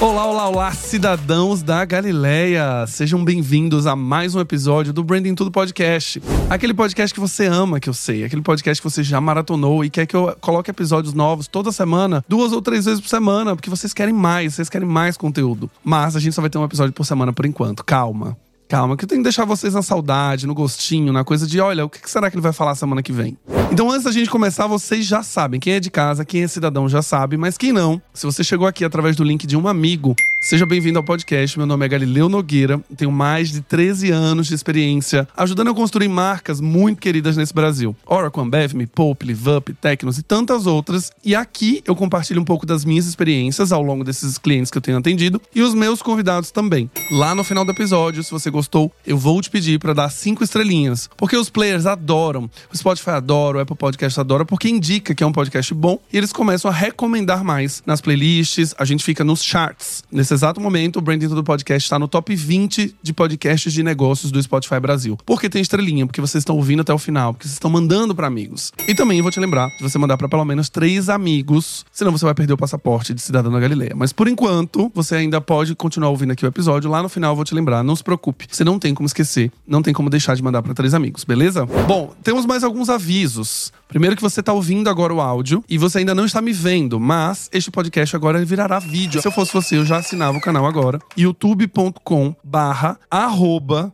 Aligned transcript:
Olá, 0.00 0.24
olá, 0.24 0.48
olá, 0.48 0.72
cidadãos 0.72 1.62
da 1.62 1.84
Galileia! 1.84 2.86
Sejam 2.86 3.22
bem-vindos 3.22 3.86
a 3.86 3.94
mais 3.94 4.34
um 4.34 4.40
episódio 4.40 4.94
do 4.94 5.04
Branding 5.04 5.34
Tudo 5.34 5.50
Podcast. 5.50 6.22
Aquele 6.48 6.72
podcast 6.72 7.12
que 7.12 7.20
você 7.20 7.44
ama, 7.44 7.78
que 7.78 7.86
eu 7.86 7.92
sei. 7.92 8.24
Aquele 8.24 8.40
podcast 8.40 8.80
que 8.80 8.90
você 8.90 9.02
já 9.02 9.20
maratonou 9.20 9.84
e 9.84 9.90
quer 9.90 10.06
que 10.06 10.16
eu 10.16 10.34
coloque 10.40 10.70
episódios 10.70 11.12
novos 11.12 11.46
toda 11.46 11.70
semana, 11.70 12.24
duas 12.26 12.50
ou 12.50 12.62
três 12.62 12.86
vezes 12.86 12.98
por 12.98 13.08
semana, 13.08 13.54
porque 13.54 13.68
vocês 13.68 13.92
querem 13.92 14.14
mais, 14.14 14.54
vocês 14.54 14.70
querem 14.70 14.88
mais 14.88 15.18
conteúdo. 15.18 15.70
Mas 15.84 16.16
a 16.16 16.18
gente 16.18 16.32
só 16.32 16.40
vai 16.40 16.48
ter 16.48 16.56
um 16.56 16.64
episódio 16.64 16.94
por 16.94 17.04
semana 17.04 17.30
por 17.30 17.44
enquanto. 17.44 17.84
Calma. 17.84 18.38
Calma, 18.70 18.96
que 18.96 19.02
eu 19.02 19.08
tenho 19.08 19.20
que 19.20 19.24
deixar 19.24 19.44
vocês 19.44 19.74
na 19.74 19.82
saudade, 19.82 20.46
no 20.46 20.54
gostinho, 20.54 21.12
na 21.12 21.24
coisa 21.24 21.44
de, 21.44 21.60
olha, 21.60 21.84
o 21.84 21.90
que 21.90 22.08
será 22.08 22.30
que 22.30 22.36
ele 22.36 22.42
vai 22.42 22.52
falar 22.52 22.76
semana 22.76 23.02
que 23.02 23.12
vem? 23.12 23.36
Então, 23.72 23.90
antes 23.90 24.04
da 24.04 24.12
gente 24.12 24.30
começar, 24.30 24.68
vocês 24.68 25.04
já 25.04 25.24
sabem. 25.24 25.58
Quem 25.58 25.72
é 25.72 25.80
de 25.80 25.90
casa, 25.90 26.24
quem 26.24 26.44
é 26.44 26.46
cidadão 26.46 26.88
já 26.88 27.02
sabe, 27.02 27.36
mas 27.36 27.58
quem 27.58 27.72
não, 27.72 28.00
se 28.14 28.24
você 28.24 28.44
chegou 28.44 28.68
aqui 28.68 28.84
através 28.84 29.16
do 29.16 29.24
link 29.24 29.44
de 29.44 29.56
um 29.56 29.66
amigo, 29.66 30.14
Seja 30.40 30.64
bem-vindo 30.64 30.98
ao 30.98 31.04
podcast. 31.04 31.58
Meu 31.58 31.66
nome 31.66 31.84
é 31.84 31.88
Galileu 31.88 32.26
Nogueira, 32.26 32.82
tenho 32.96 33.12
mais 33.12 33.50
de 33.50 33.60
13 33.60 34.10
anos 34.10 34.46
de 34.46 34.54
experiência 34.54 35.28
ajudando 35.36 35.68
a 35.68 35.74
construir 35.74 36.08
marcas 36.08 36.62
muito 36.62 36.98
queridas 36.98 37.36
nesse 37.36 37.52
Brasil. 37.52 37.94
Oracle, 38.06 38.42
Ambev, 38.42 38.72
Me 38.72 38.86
Poupe, 38.86 39.26
LiveUp, 39.26 39.74
Tecnos 39.74 40.16
e 40.16 40.22
tantas 40.22 40.66
outras. 40.66 41.12
E 41.22 41.34
aqui 41.34 41.82
eu 41.86 41.94
compartilho 41.94 42.40
um 42.40 42.44
pouco 42.44 42.64
das 42.64 42.86
minhas 42.86 43.04
experiências 43.04 43.70
ao 43.70 43.82
longo 43.82 44.02
desses 44.02 44.38
clientes 44.38 44.70
que 44.70 44.78
eu 44.78 44.82
tenho 44.82 44.96
atendido 44.96 45.40
e 45.54 45.60
os 45.60 45.74
meus 45.74 46.00
convidados 46.00 46.50
também. 46.50 46.90
Lá 47.10 47.34
no 47.34 47.44
final 47.44 47.62
do 47.62 47.72
episódio, 47.72 48.24
se 48.24 48.30
você 48.30 48.50
gostou, 48.50 48.59
eu 49.06 49.16
vou 49.16 49.40
te 49.40 49.50
pedir 49.50 49.78
para 49.78 49.92
dar 49.92 50.10
cinco 50.10 50.42
estrelinhas, 50.42 51.08
porque 51.16 51.36
os 51.36 51.48
players 51.50 51.86
adoram, 51.86 52.50
o 52.72 52.76
Spotify 52.76 53.10
adora, 53.10 53.58
o 53.58 53.60
Apple 53.60 53.76
Podcast 53.76 54.18
adora, 54.18 54.44
porque 54.44 54.68
indica 54.68 55.14
que 55.14 55.22
é 55.22 55.26
um 55.26 55.32
podcast 55.32 55.72
bom 55.74 55.98
e 56.12 56.16
eles 56.16 56.32
começam 56.32 56.70
a 56.70 56.74
recomendar 56.74 57.44
mais 57.44 57.82
nas 57.86 58.00
playlists, 58.00 58.74
a 58.78 58.84
gente 58.84 59.04
fica 59.04 59.24
nos 59.24 59.42
charts. 59.42 60.04
Nesse 60.10 60.34
exato 60.34 60.60
momento, 60.60 60.98
o 60.98 61.00
Branding 61.00 61.28
do 61.28 61.44
Podcast 61.44 61.86
está 61.86 61.98
no 61.98 62.08
top 62.08 62.34
20 62.34 62.96
de 63.02 63.12
podcasts 63.12 63.72
de 63.72 63.82
negócios 63.82 64.32
do 64.32 64.42
Spotify 64.42 64.80
Brasil. 64.80 65.18
Por 65.24 65.40
que 65.40 65.48
tem 65.48 65.62
estrelinha? 65.62 66.06
Porque 66.06 66.20
vocês 66.20 66.42
estão 66.42 66.56
ouvindo 66.56 66.80
até 66.80 66.92
o 66.92 66.98
final, 66.98 67.32
porque 67.32 67.46
vocês 67.46 67.54
estão 67.54 67.70
mandando 67.70 68.14
para 68.14 68.26
amigos. 68.26 68.72
E 68.86 68.94
também 68.94 69.22
vou 69.22 69.30
te 69.30 69.40
lembrar 69.40 69.68
de 69.76 69.82
você 69.82 69.98
mandar 69.98 70.16
para 70.16 70.28
pelo 70.28 70.44
menos 70.44 70.68
três 70.68 71.08
amigos, 71.08 71.84
senão 71.92 72.12
você 72.12 72.24
vai 72.24 72.34
perder 72.34 72.52
o 72.52 72.56
passaporte 72.56 73.14
de 73.14 73.20
cidadão 73.20 73.52
da 73.52 73.60
Galileia. 73.60 73.94
Mas 73.96 74.12
por 74.12 74.28
enquanto, 74.28 74.90
você 74.94 75.16
ainda 75.16 75.40
pode 75.40 75.74
continuar 75.74 76.10
ouvindo 76.10 76.32
aqui 76.32 76.44
o 76.44 76.48
episódio. 76.48 76.90
Lá 76.90 77.02
no 77.02 77.08
final 77.08 77.32
eu 77.32 77.36
vou 77.36 77.44
te 77.44 77.54
lembrar, 77.54 77.82
não 77.82 77.96
se 77.96 78.02
preocupe. 78.02 78.46
Você 78.50 78.64
não 78.64 78.78
tem 78.78 78.94
como 78.94 79.06
esquecer, 79.06 79.50
não 79.66 79.82
tem 79.82 79.94
como 79.94 80.10
deixar 80.10 80.34
de 80.34 80.42
mandar 80.42 80.62
para 80.62 80.74
três 80.74 80.94
amigos, 80.94 81.24
beleza? 81.24 81.64
Bom, 81.64 82.14
temos 82.22 82.46
mais 82.46 82.64
alguns 82.64 82.88
avisos. 82.88 83.72
Primeiro 83.88 84.16
que 84.16 84.22
você 84.22 84.40
está 84.40 84.52
ouvindo 84.52 84.88
agora 84.88 85.14
o 85.14 85.20
áudio 85.20 85.64
e 85.68 85.78
você 85.78 85.98
ainda 85.98 86.14
não 86.14 86.24
está 86.24 86.40
me 86.42 86.52
vendo, 86.52 86.98
mas 86.98 87.48
este 87.52 87.70
podcast 87.70 88.14
agora 88.14 88.44
virará 88.44 88.78
vídeo. 88.78 89.20
Se 89.20 89.28
eu 89.28 89.32
fosse 89.32 89.52
você, 89.52 89.76
eu 89.76 89.84
já 89.84 89.98
assinava 89.98 90.38
o 90.38 90.40
canal 90.40 90.66
agora. 90.66 90.98
youtube.com 91.16 92.34
barra 92.44 92.98
arroba 93.10 93.92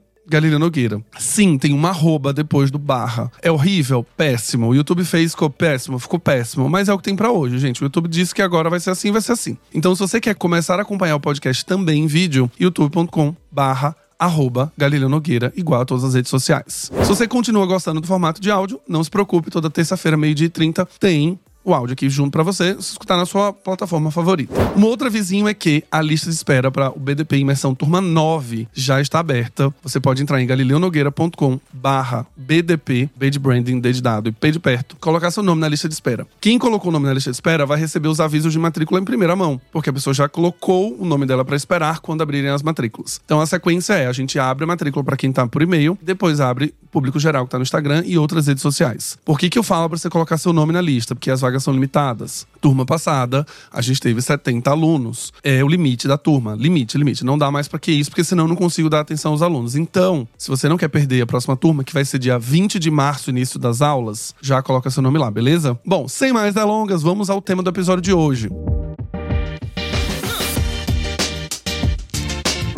Nogueira. 0.59 1.01
Sim, 1.19 1.57
tem 1.57 1.73
uma 1.73 1.91
arroba 1.91 2.33
depois 2.33 2.71
do 2.71 2.79
barra. 2.79 3.31
É 3.41 3.51
horrível? 3.51 4.05
Péssimo. 4.17 4.69
O 4.69 4.75
YouTube 4.75 5.05
fez, 5.05 5.33
ficou 5.33 5.49
péssimo, 5.49 5.99
ficou 5.99 6.19
péssimo. 6.19 6.69
Mas 6.69 6.89
é 6.89 6.93
o 6.93 6.99
que 6.99 7.05
tem 7.05 7.15
para 7.15 7.31
hoje, 7.31 7.59
gente. 7.59 7.83
O 7.83 7.85
YouTube 7.85 8.09
disse 8.09 8.35
que 8.35 8.43
agora 8.43 8.69
vai 8.69 8.81
ser 8.81 8.91
assim, 8.91 9.13
vai 9.13 9.21
ser 9.21 9.33
assim. 9.33 9.57
Então, 9.73 9.95
se 9.95 10.01
você 10.01 10.21
quer 10.21 10.35
começar 10.35 10.79
a 10.79 10.83
acompanhar 10.83 11.15
o 11.17 11.21
podcast 11.21 11.65
também 11.65 12.03
em 12.03 12.07
vídeo, 12.07 12.51
youtube.com 12.59 13.35
barra 13.51 13.95
arroba 14.19 14.73
Galileu 14.77 15.09
Nogueira, 15.09 15.53
igual 15.57 15.81
a 15.81 15.85
todas 15.85 16.05
as 16.05 16.15
redes 16.15 16.31
sociais. 16.31 16.91
Se 16.93 17.09
você 17.09 17.29
continua 17.29 17.67
gostando 17.67 18.01
do 18.01 18.07
formato 18.07 18.41
de 18.41 18.51
áudio, 18.51 18.81
não 18.89 19.03
se 19.03 19.11
preocupe, 19.11 19.51
toda 19.51 19.71
terça-feira, 19.71 20.17
meio-dia 20.17 20.47
e 20.47 20.51
30, 20.51 20.87
tem 20.99 21.39
o 21.67 21.75
áudio 21.75 21.95
aqui 21.95 22.09
junto 22.09 22.31
para 22.31 22.45
você, 22.45 22.77
escutar 22.79 23.17
na 23.17 23.27
sua 23.27 23.53
plataforma 23.53 24.13
favorita. 24.13 24.55
Uma 24.77 24.87
outra 24.87 25.11
vizinho 25.11 25.49
é 25.49 25.53
que 25.53 25.83
a 25.91 26.01
lista 26.01 26.31
de 26.31 26.37
espera 26.37 26.71
para 26.71 26.91
o 26.91 27.01
BDP 27.01 27.39
Imersão 27.39 27.75
Turma 27.75 28.01
9 28.01 28.69
já 28.73 29.01
está 29.01 29.19
aberta. 29.19 29.75
Você 29.83 29.99
pode 29.99 30.23
entrar 30.23 30.41
em 30.41 30.47
galileonogueira.com 30.47 31.59
barra 31.73 32.25
BDP, 32.37 33.11
B 33.17 33.31
de 33.31 33.41
branding, 33.41 33.81
D 33.81 33.93
de 33.93 34.01
dado 34.01 34.29
e 34.29 34.33
P 34.33 34.53
de 34.53 34.61
perto, 34.61 34.97
colocar 35.01 35.33
seu 35.33 35.43
nome 35.43 35.61
na 35.61 35.69
lista 35.69 35.89
de 35.89 35.95
espera. 35.95 36.25
Quem 36.41 36.57
colocou 36.57 36.91
o 36.91 36.93
nome 36.93 37.07
na 37.07 37.15
lista 37.15 37.31
de 37.31 37.37
espera 37.37 37.67
vai 37.67 37.81
receber 37.81 38.09
os 38.09 38.21
avisos 38.21 38.53
de 38.53 38.59
matrícula 38.61 39.01
em 39.01 39.05
primeira 39.05 39.35
mão, 39.35 39.61
porque 39.73 39.91
a 39.91 39.93
pessoa 39.93 40.15
já 40.15 40.29
colocou 40.29 40.97
o 40.97 41.05
nome 41.05 41.27
dela 41.27 41.45
para 41.45 41.57
esperar 41.57 41.99
quando 41.99 42.23
abrirem 42.23 42.51
as 42.51 42.63
matrículas. 42.63 43.21
Então 43.25 43.41
a 43.41 43.47
sequência 43.47 43.95
é, 43.95 44.07
a 44.07 44.13
gente 44.13 44.39
abre 44.39 44.63
a 44.63 44.67
matrícula 44.69 45.05
para 45.05 45.17
quem 45.17 45.33
tá 45.33 45.47
por 45.49 45.63
e-mail, 45.63 45.99
depois 46.01 46.41
abre 46.41 46.73
público 46.97 47.19
geral 47.19 47.45
que 47.45 47.51
tá 47.51 47.59
no 47.59 47.63
Instagram 47.63 48.05
e 48.07 48.17
outras 48.17 48.47
redes 48.47 48.63
sociais. 48.63 49.19
Por 49.25 49.39
que 49.39 49.51
que 49.51 49.59
eu 49.59 49.63
falo 49.63 49.89
para 49.89 49.99
você 49.99 50.09
colocar 50.09 50.39
seu 50.39 50.53
nome 50.53 50.73
na 50.73 50.81
lista? 50.81 51.15
Porque 51.15 51.31
as 51.31 51.43
vagas 51.43 51.56
vagas 51.57 51.65
são 51.65 51.73
limitadas. 51.73 52.47
Turma 52.61 52.85
passada, 52.85 53.47
a 53.73 53.81
gente 53.81 54.01
teve 54.01 54.21
70 54.21 54.71
alunos. 54.71 55.33
É 55.43 55.65
o 55.65 55.69
limite 55.69 56.07
da 56.07 56.19
turma. 56.19 56.55
Limite, 56.55 56.99
limite. 56.99 57.25
Não 57.25 57.39
dá 57.39 57.51
mais 57.51 57.69
para 57.69 57.79
que 57.79 57.93
isso, 57.93 58.11
porque 58.11 58.25
senão 58.25 58.45
eu 58.45 58.49
não 58.49 58.57
consigo 58.57 58.89
dar 58.89 59.01
atenção 59.01 59.33
aos 59.33 59.43
alunos. 59.43 59.75
Então, 59.75 60.29
se 60.37 60.49
você 60.49 60.69
não 60.69 60.77
quer 60.77 60.89
perder 60.89 61.23
a 61.23 61.27
próxima 61.27 61.57
turma, 61.57 61.85
que 61.85 61.95
vai 61.95 62.05
ser 62.05 62.19
dia 62.19 62.39
20 62.39 62.79
de 62.79 62.91
março, 62.91 63.31
início 63.31 63.59
das 63.59 63.81
aulas, 63.83 64.35
já 64.41 64.63
coloca 64.63 64.91
seu 64.91 65.03
nome 65.03 65.19
lá, 65.19 65.31
beleza? 65.31 65.79
Bom, 65.85 66.07
sem 66.09 66.33
mais 66.33 66.55
delongas, 66.55 67.03
vamos 67.03 67.31
ao 67.31 67.41
tema 67.41 67.63
do 67.63 67.71
episódio 67.71 68.03
de 68.03 68.13
hoje. 68.13 68.49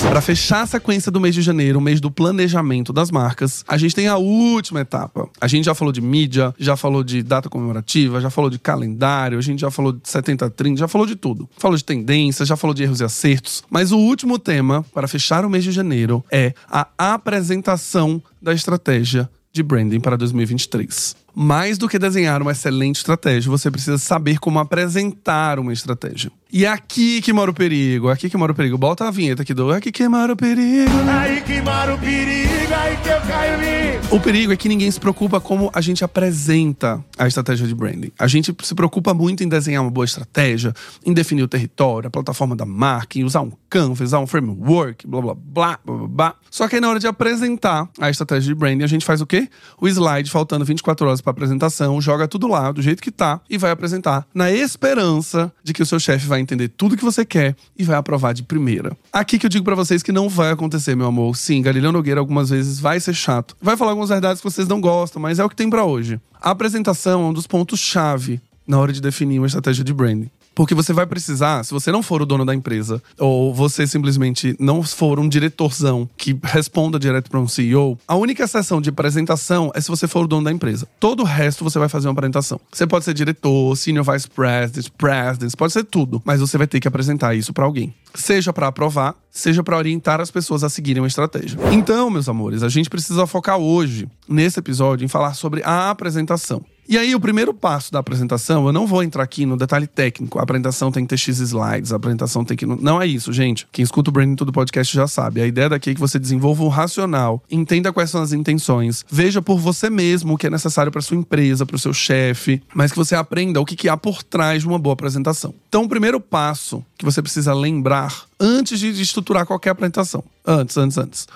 Para 0.09 0.23
fechar 0.23 0.63
a 0.63 0.67
sequência 0.67 1.13
do 1.13 1.21
mês 1.21 1.35
de 1.35 1.43
janeiro, 1.43 1.79
o 1.79 1.83
mês 1.83 2.01
do 2.01 2.11
planejamento 2.11 2.95
das 2.95 3.11
marcas, 3.11 3.63
a 3.69 3.77
gente 3.77 3.95
tem 3.95 4.09
a 4.09 4.17
última 4.17 4.81
etapa. 4.81 5.29
A 5.39 5.47
gente 5.47 5.67
já 5.67 5.75
falou 5.75 5.93
de 5.93 6.01
mídia, 6.01 6.55
já 6.59 6.79
falou 6.79 7.05
de 7.05 7.23
data 7.23 7.51
comemorativa, 7.51 8.19
já 8.19 8.31
falou 8.31 8.49
de 8.49 8.59
calendário, 8.59 9.37
a 9.37 9.43
gente 9.43 9.61
já 9.61 9.71
falou 9.71 9.93
de 9.93 10.01
70-30, 10.01 10.79
já 10.79 10.89
falou 10.89 11.07
de 11.07 11.15
tudo. 11.15 11.49
Falou 11.59 11.77
de 11.77 11.85
tendências, 11.85 12.49
já 12.49 12.57
falou 12.57 12.73
de 12.73 12.83
erros 12.83 13.01
e 13.01 13.05
acertos. 13.05 13.63
Mas 13.69 13.93
o 13.93 13.99
último 13.99 14.39
tema, 14.39 14.83
para 14.95 15.07
fechar 15.07 15.45
o 15.45 15.51
mês 15.51 15.63
de 15.63 15.73
janeiro, 15.73 16.25
é 16.31 16.55
a 16.71 16.89
apresentação 17.13 18.23
da 18.41 18.55
estratégia 18.55 19.29
de 19.53 19.63
branding 19.63 20.01
para 20.01 20.17
2023. 20.17 21.17
Mais 21.41 21.79
do 21.79 21.89
que 21.89 22.01
desenhar 22.01 22.43
uma 22.43 22.51
excelente 22.51 22.97
estratégia, 22.97 23.49
você 23.49 23.71
precisa 23.71 23.97
saber 23.97 24.41
como 24.41 24.59
apresentar 24.59 25.61
uma 25.61 25.73
estratégia. 25.73 26.33
E 26.51 26.65
é 26.65 26.69
aqui 26.69 27.21
que 27.21 27.31
mora 27.31 27.51
o 27.51 27.55
perigo, 27.55 28.09
aqui 28.09 28.31
que 28.31 28.37
mora 28.37 28.51
o 28.51 28.55
perigo. 28.55 28.79
Bota 28.79 29.07
a 29.07 29.11
vinheta 29.11 29.43
aqui 29.43 29.53
do 29.53 29.71
Aqui 29.71 29.93
que 29.93 30.09
mora 30.09 30.33
o 30.33 30.37
perigo. 30.37 30.91
Aí 31.09 31.43
que 31.43 31.61
mora 31.61 31.95
o 31.95 31.99
perigo, 31.99 32.75
aí 32.75 32.97
que 32.97 33.09
eu 33.09 33.21
caio 33.21 33.63
em 33.63 34.17
O 34.17 34.19
perigo 34.19 34.53
é 34.53 34.57
que 34.57 34.67
ninguém 34.67 34.91
se 34.91 34.99
preocupa 34.99 35.41
como 35.41 35.71
a 35.75 35.81
gente 35.83 36.03
apresenta 36.03 37.05
a 37.19 37.29
estratégia 37.29 37.67
de 37.69 37.75
branding. 37.75 38.11
A 38.19 38.27
gente 38.27 38.57
se 38.63 38.75
preocupa 38.75 39.13
muito 39.13 39.45
em 39.45 39.49
desenhar 39.49 39.83
uma 39.83 39.91
boa 39.91 40.07
estratégia, 40.07 40.73
em 41.05 41.13
definir 41.13 41.43
o 41.43 41.49
território, 41.49 42.09
a 42.09 42.11
plataforma 42.11 42.57
da 42.57 42.65
marca, 42.65 43.19
em 43.19 43.25
usar 43.25 43.43
um 43.43 43.53
Canva, 43.69 44.03
usar 44.03 44.19
um 44.19 44.27
framework, 44.27 45.07
blá 45.07 45.21
blá 45.21 45.35
blá 45.35 45.79
blá 45.85 45.97
blá. 45.97 46.09
blá. 46.09 46.35
Só 46.51 46.67
que 46.67 46.77
aí 46.77 46.81
na 46.81 46.89
hora 46.89 46.99
de 46.99 47.07
apresentar 47.07 47.87
a 48.01 48.09
estratégia 48.09 48.49
de 48.49 48.59
branding, 48.59 48.85
a 48.85 48.87
gente 48.87 49.05
faz 49.05 49.21
o 49.21 49.27
quê? 49.27 49.51
O 49.79 49.87
slide, 49.87 50.31
faltando 50.31 50.65
24 50.65 51.07
horas 51.07 51.21
para 51.29 51.45
apresentação, 51.45 52.01
joga 52.01 52.27
tudo 52.27 52.47
lá 52.47 52.73
do 52.73 52.83
jeito 52.83 53.03
que 53.03 53.11
tá 53.11 53.41
e 53.49 53.59
vai 53.59 53.71
apresentar 53.71 54.27
na 54.35 54.51
esperança 54.51 55.53
de 55.63 55.73
que 55.73 55.83
o 55.83 55.87
seu 55.87 56.01
chefe 56.01 56.27
vai 56.27 56.41
entender 56.41 56.69
tudo 56.69 56.97
que 56.97 57.05
você 57.05 57.25
quer 57.25 57.55
e 57.77 57.85
vai 57.85 57.97
aprovar 57.97 58.33
de 58.33 58.43
primeira. 58.43 58.97
Aqui 59.13 59.39
que 59.39 59.47
eu 59.47 59.51
digo 59.51 59.65
para 59.65 59.75
vocês 59.75 60.03
que 60.03 60.13
não 60.13 60.29
vai 60.29 60.51
acontecer, 60.51 60.95
meu 60.95 61.07
amor. 61.07 61.37
Sim, 61.37 61.63
Galileu 61.63 61.93
Nogueira 61.93 62.21
algumas 62.21 62.51
vezes 62.51 62.81
vai 62.81 62.99
ser 63.01 63.15
chato. 63.15 63.57
Vai 63.61 63.77
falar 63.77 63.93
algumas 63.93 64.11
verdades 64.11 64.41
que 64.41 64.51
vocês 64.51 64.67
não 64.67 64.81
gostam, 64.81 65.21
mas 65.21 65.39
é 65.39 65.45
o 65.45 65.49
que 65.49 65.57
tem 65.57 65.69
para 65.69 65.85
hoje. 65.85 66.21
A 66.41 66.51
apresentação 66.51 67.23
é 67.23 67.25
um 67.27 67.33
dos 67.33 67.47
pontos-chave 67.47 68.41
na 68.67 68.79
hora 68.79 68.93
de 68.93 69.01
definir 69.01 69.39
uma 69.39 69.47
estratégia 69.47 69.83
de 69.83 69.95
branding. 69.95 70.31
Porque 70.59 70.75
você 70.75 70.93
vai 70.93 71.07
precisar, 71.07 71.65
se 71.65 71.71
você 71.71 71.93
não 71.93 72.03
for 72.03 72.21
o 72.21 72.27
dono 72.27 72.45
da 72.45 72.53
empresa, 72.53 73.01
ou 73.17 73.55
você 73.55 73.87
simplesmente 73.87 74.57
não 74.59 74.83
for 74.83 75.21
um 75.21 75.29
diretorzão 75.29 76.11
que 76.17 76.37
responda 76.43 76.99
direto 76.99 77.31
para 77.31 77.39
um 77.39 77.47
CEO, 77.47 77.97
a 78.09 78.17
única 78.17 78.43
exceção 78.43 78.81
de 78.81 78.91
apresentação 78.91 79.71
é 79.73 79.81
se 79.81 79.89
você 79.89 80.09
for 80.09 80.25
o 80.25 80.27
dono 80.27 80.43
da 80.43 80.51
empresa. 80.51 80.89
Todo 80.99 81.21
o 81.21 81.25
resto 81.25 81.63
você 81.63 81.79
vai 81.79 81.89
fazer 81.89 82.09
uma 82.09 82.13
apresentação. 82.13 82.61
Você 82.73 82.89
pode 82.89 83.05
ser 83.05 83.15
diretor, 83.15 83.77
senior 83.77 84.05
vice 84.13 84.29
president, 84.29 84.89
president, 84.99 85.55
pode 85.57 85.73
ser 85.73 85.85
tudo, 85.85 86.21
mas 86.25 86.41
você 86.41 86.59
vai 86.59 86.67
ter 86.67 86.81
que 86.81 86.89
apresentar 86.89 87.37
isso 87.37 87.53
para 87.53 87.65
alguém. 87.65 87.95
Seja 88.13 88.53
para 88.53 88.67
aprovar, 88.67 89.15
seja 89.31 89.63
para 89.63 89.77
orientar 89.77 90.21
as 90.21 90.29
pessoas 90.29 90.65
a 90.65 90.69
seguirem 90.69 91.01
uma 91.01 91.07
estratégia. 91.07 91.57
Então, 91.71 92.11
meus 92.11 92.29
amores, 92.29 92.65
a 92.65 92.69
gente 92.69 92.91
precisa 92.91 93.29
focar 93.29 93.59
hoje, 93.59 94.09
nesse 94.29 94.59
episódio, 94.59 95.05
em 95.05 95.09
falar 95.09 95.35
sobre 95.35 95.63
a 95.63 95.91
apresentação. 95.91 96.65
E 96.91 96.97
aí, 96.97 97.15
o 97.15 97.21
primeiro 97.21 97.53
passo 97.53 97.93
da 97.93 97.99
apresentação, 97.99 98.67
eu 98.67 98.73
não 98.73 98.87
vou 98.87 99.03
entrar 99.03 99.23
aqui 99.23 99.45
no 99.45 99.59
detalhe 99.59 99.87
técnico. 99.87 100.39
A 100.39 100.43
apresentação 100.43 100.91
tem 100.91 101.05
que 101.05 101.11
ter 101.11 101.19
X 101.19 101.39
slides, 101.39 101.93
a 101.93 101.97
apresentação 101.97 102.47
tem 102.47 102.57
que. 102.57 102.65
Não 102.65 103.01
é 103.01 103.07
isso, 103.07 103.31
gente. 103.31 103.69
Quem 103.71 103.83
escuta 103.83 104.09
o 104.09 104.13
Branding 104.13 104.37
Tudo 104.37 104.53
Podcast 104.53 104.97
já 104.97 105.07
sabe. 105.07 105.43
A 105.43 105.47
ideia 105.47 105.69
daqui 105.69 105.91
é 105.91 105.95
que 105.95 106.01
você 106.01 106.19
desenvolva 106.19 106.65
o 106.65 106.69
racional, 106.69 107.43
entenda 107.51 107.93
quais 107.93 108.09
são 108.09 108.23
as 108.23 108.33
intenções, 108.33 109.05
veja 109.11 109.43
por 109.43 109.59
você 109.59 109.91
mesmo 109.91 110.33
o 110.33 110.39
que 110.39 110.47
é 110.47 110.51
necessário 110.51 110.91
para 110.91 111.03
sua 111.03 111.19
empresa, 111.19 111.67
para 111.67 111.77
o 111.77 111.79
seu 111.79 111.93
chefe, 111.93 112.63
mas 112.75 112.91
que 112.91 112.97
você 112.97 113.15
aprenda 113.15 113.61
o 113.61 113.67
que, 113.67 113.77
que 113.77 113.91
há 113.91 113.97
por 113.97 114.23
trás 114.23 114.63
de 114.63 114.69
uma 114.69 114.79
boa 114.79 114.95
apresentação. 114.95 115.55
Então, 115.69 115.83
o 115.83 115.89
primeiro 115.91 116.19
passo 116.19 116.83
que 116.97 117.05
você 117.05 117.21
precisa 117.21 117.53
lembrar 117.53 118.25
antes 118.41 118.81
de 118.81 118.89
estruturar 119.03 119.45
qualquer 119.45 119.71
apresentação. 119.71 120.25
Antes, 120.47 120.79
antes, 120.79 120.97
antes. 120.97 121.29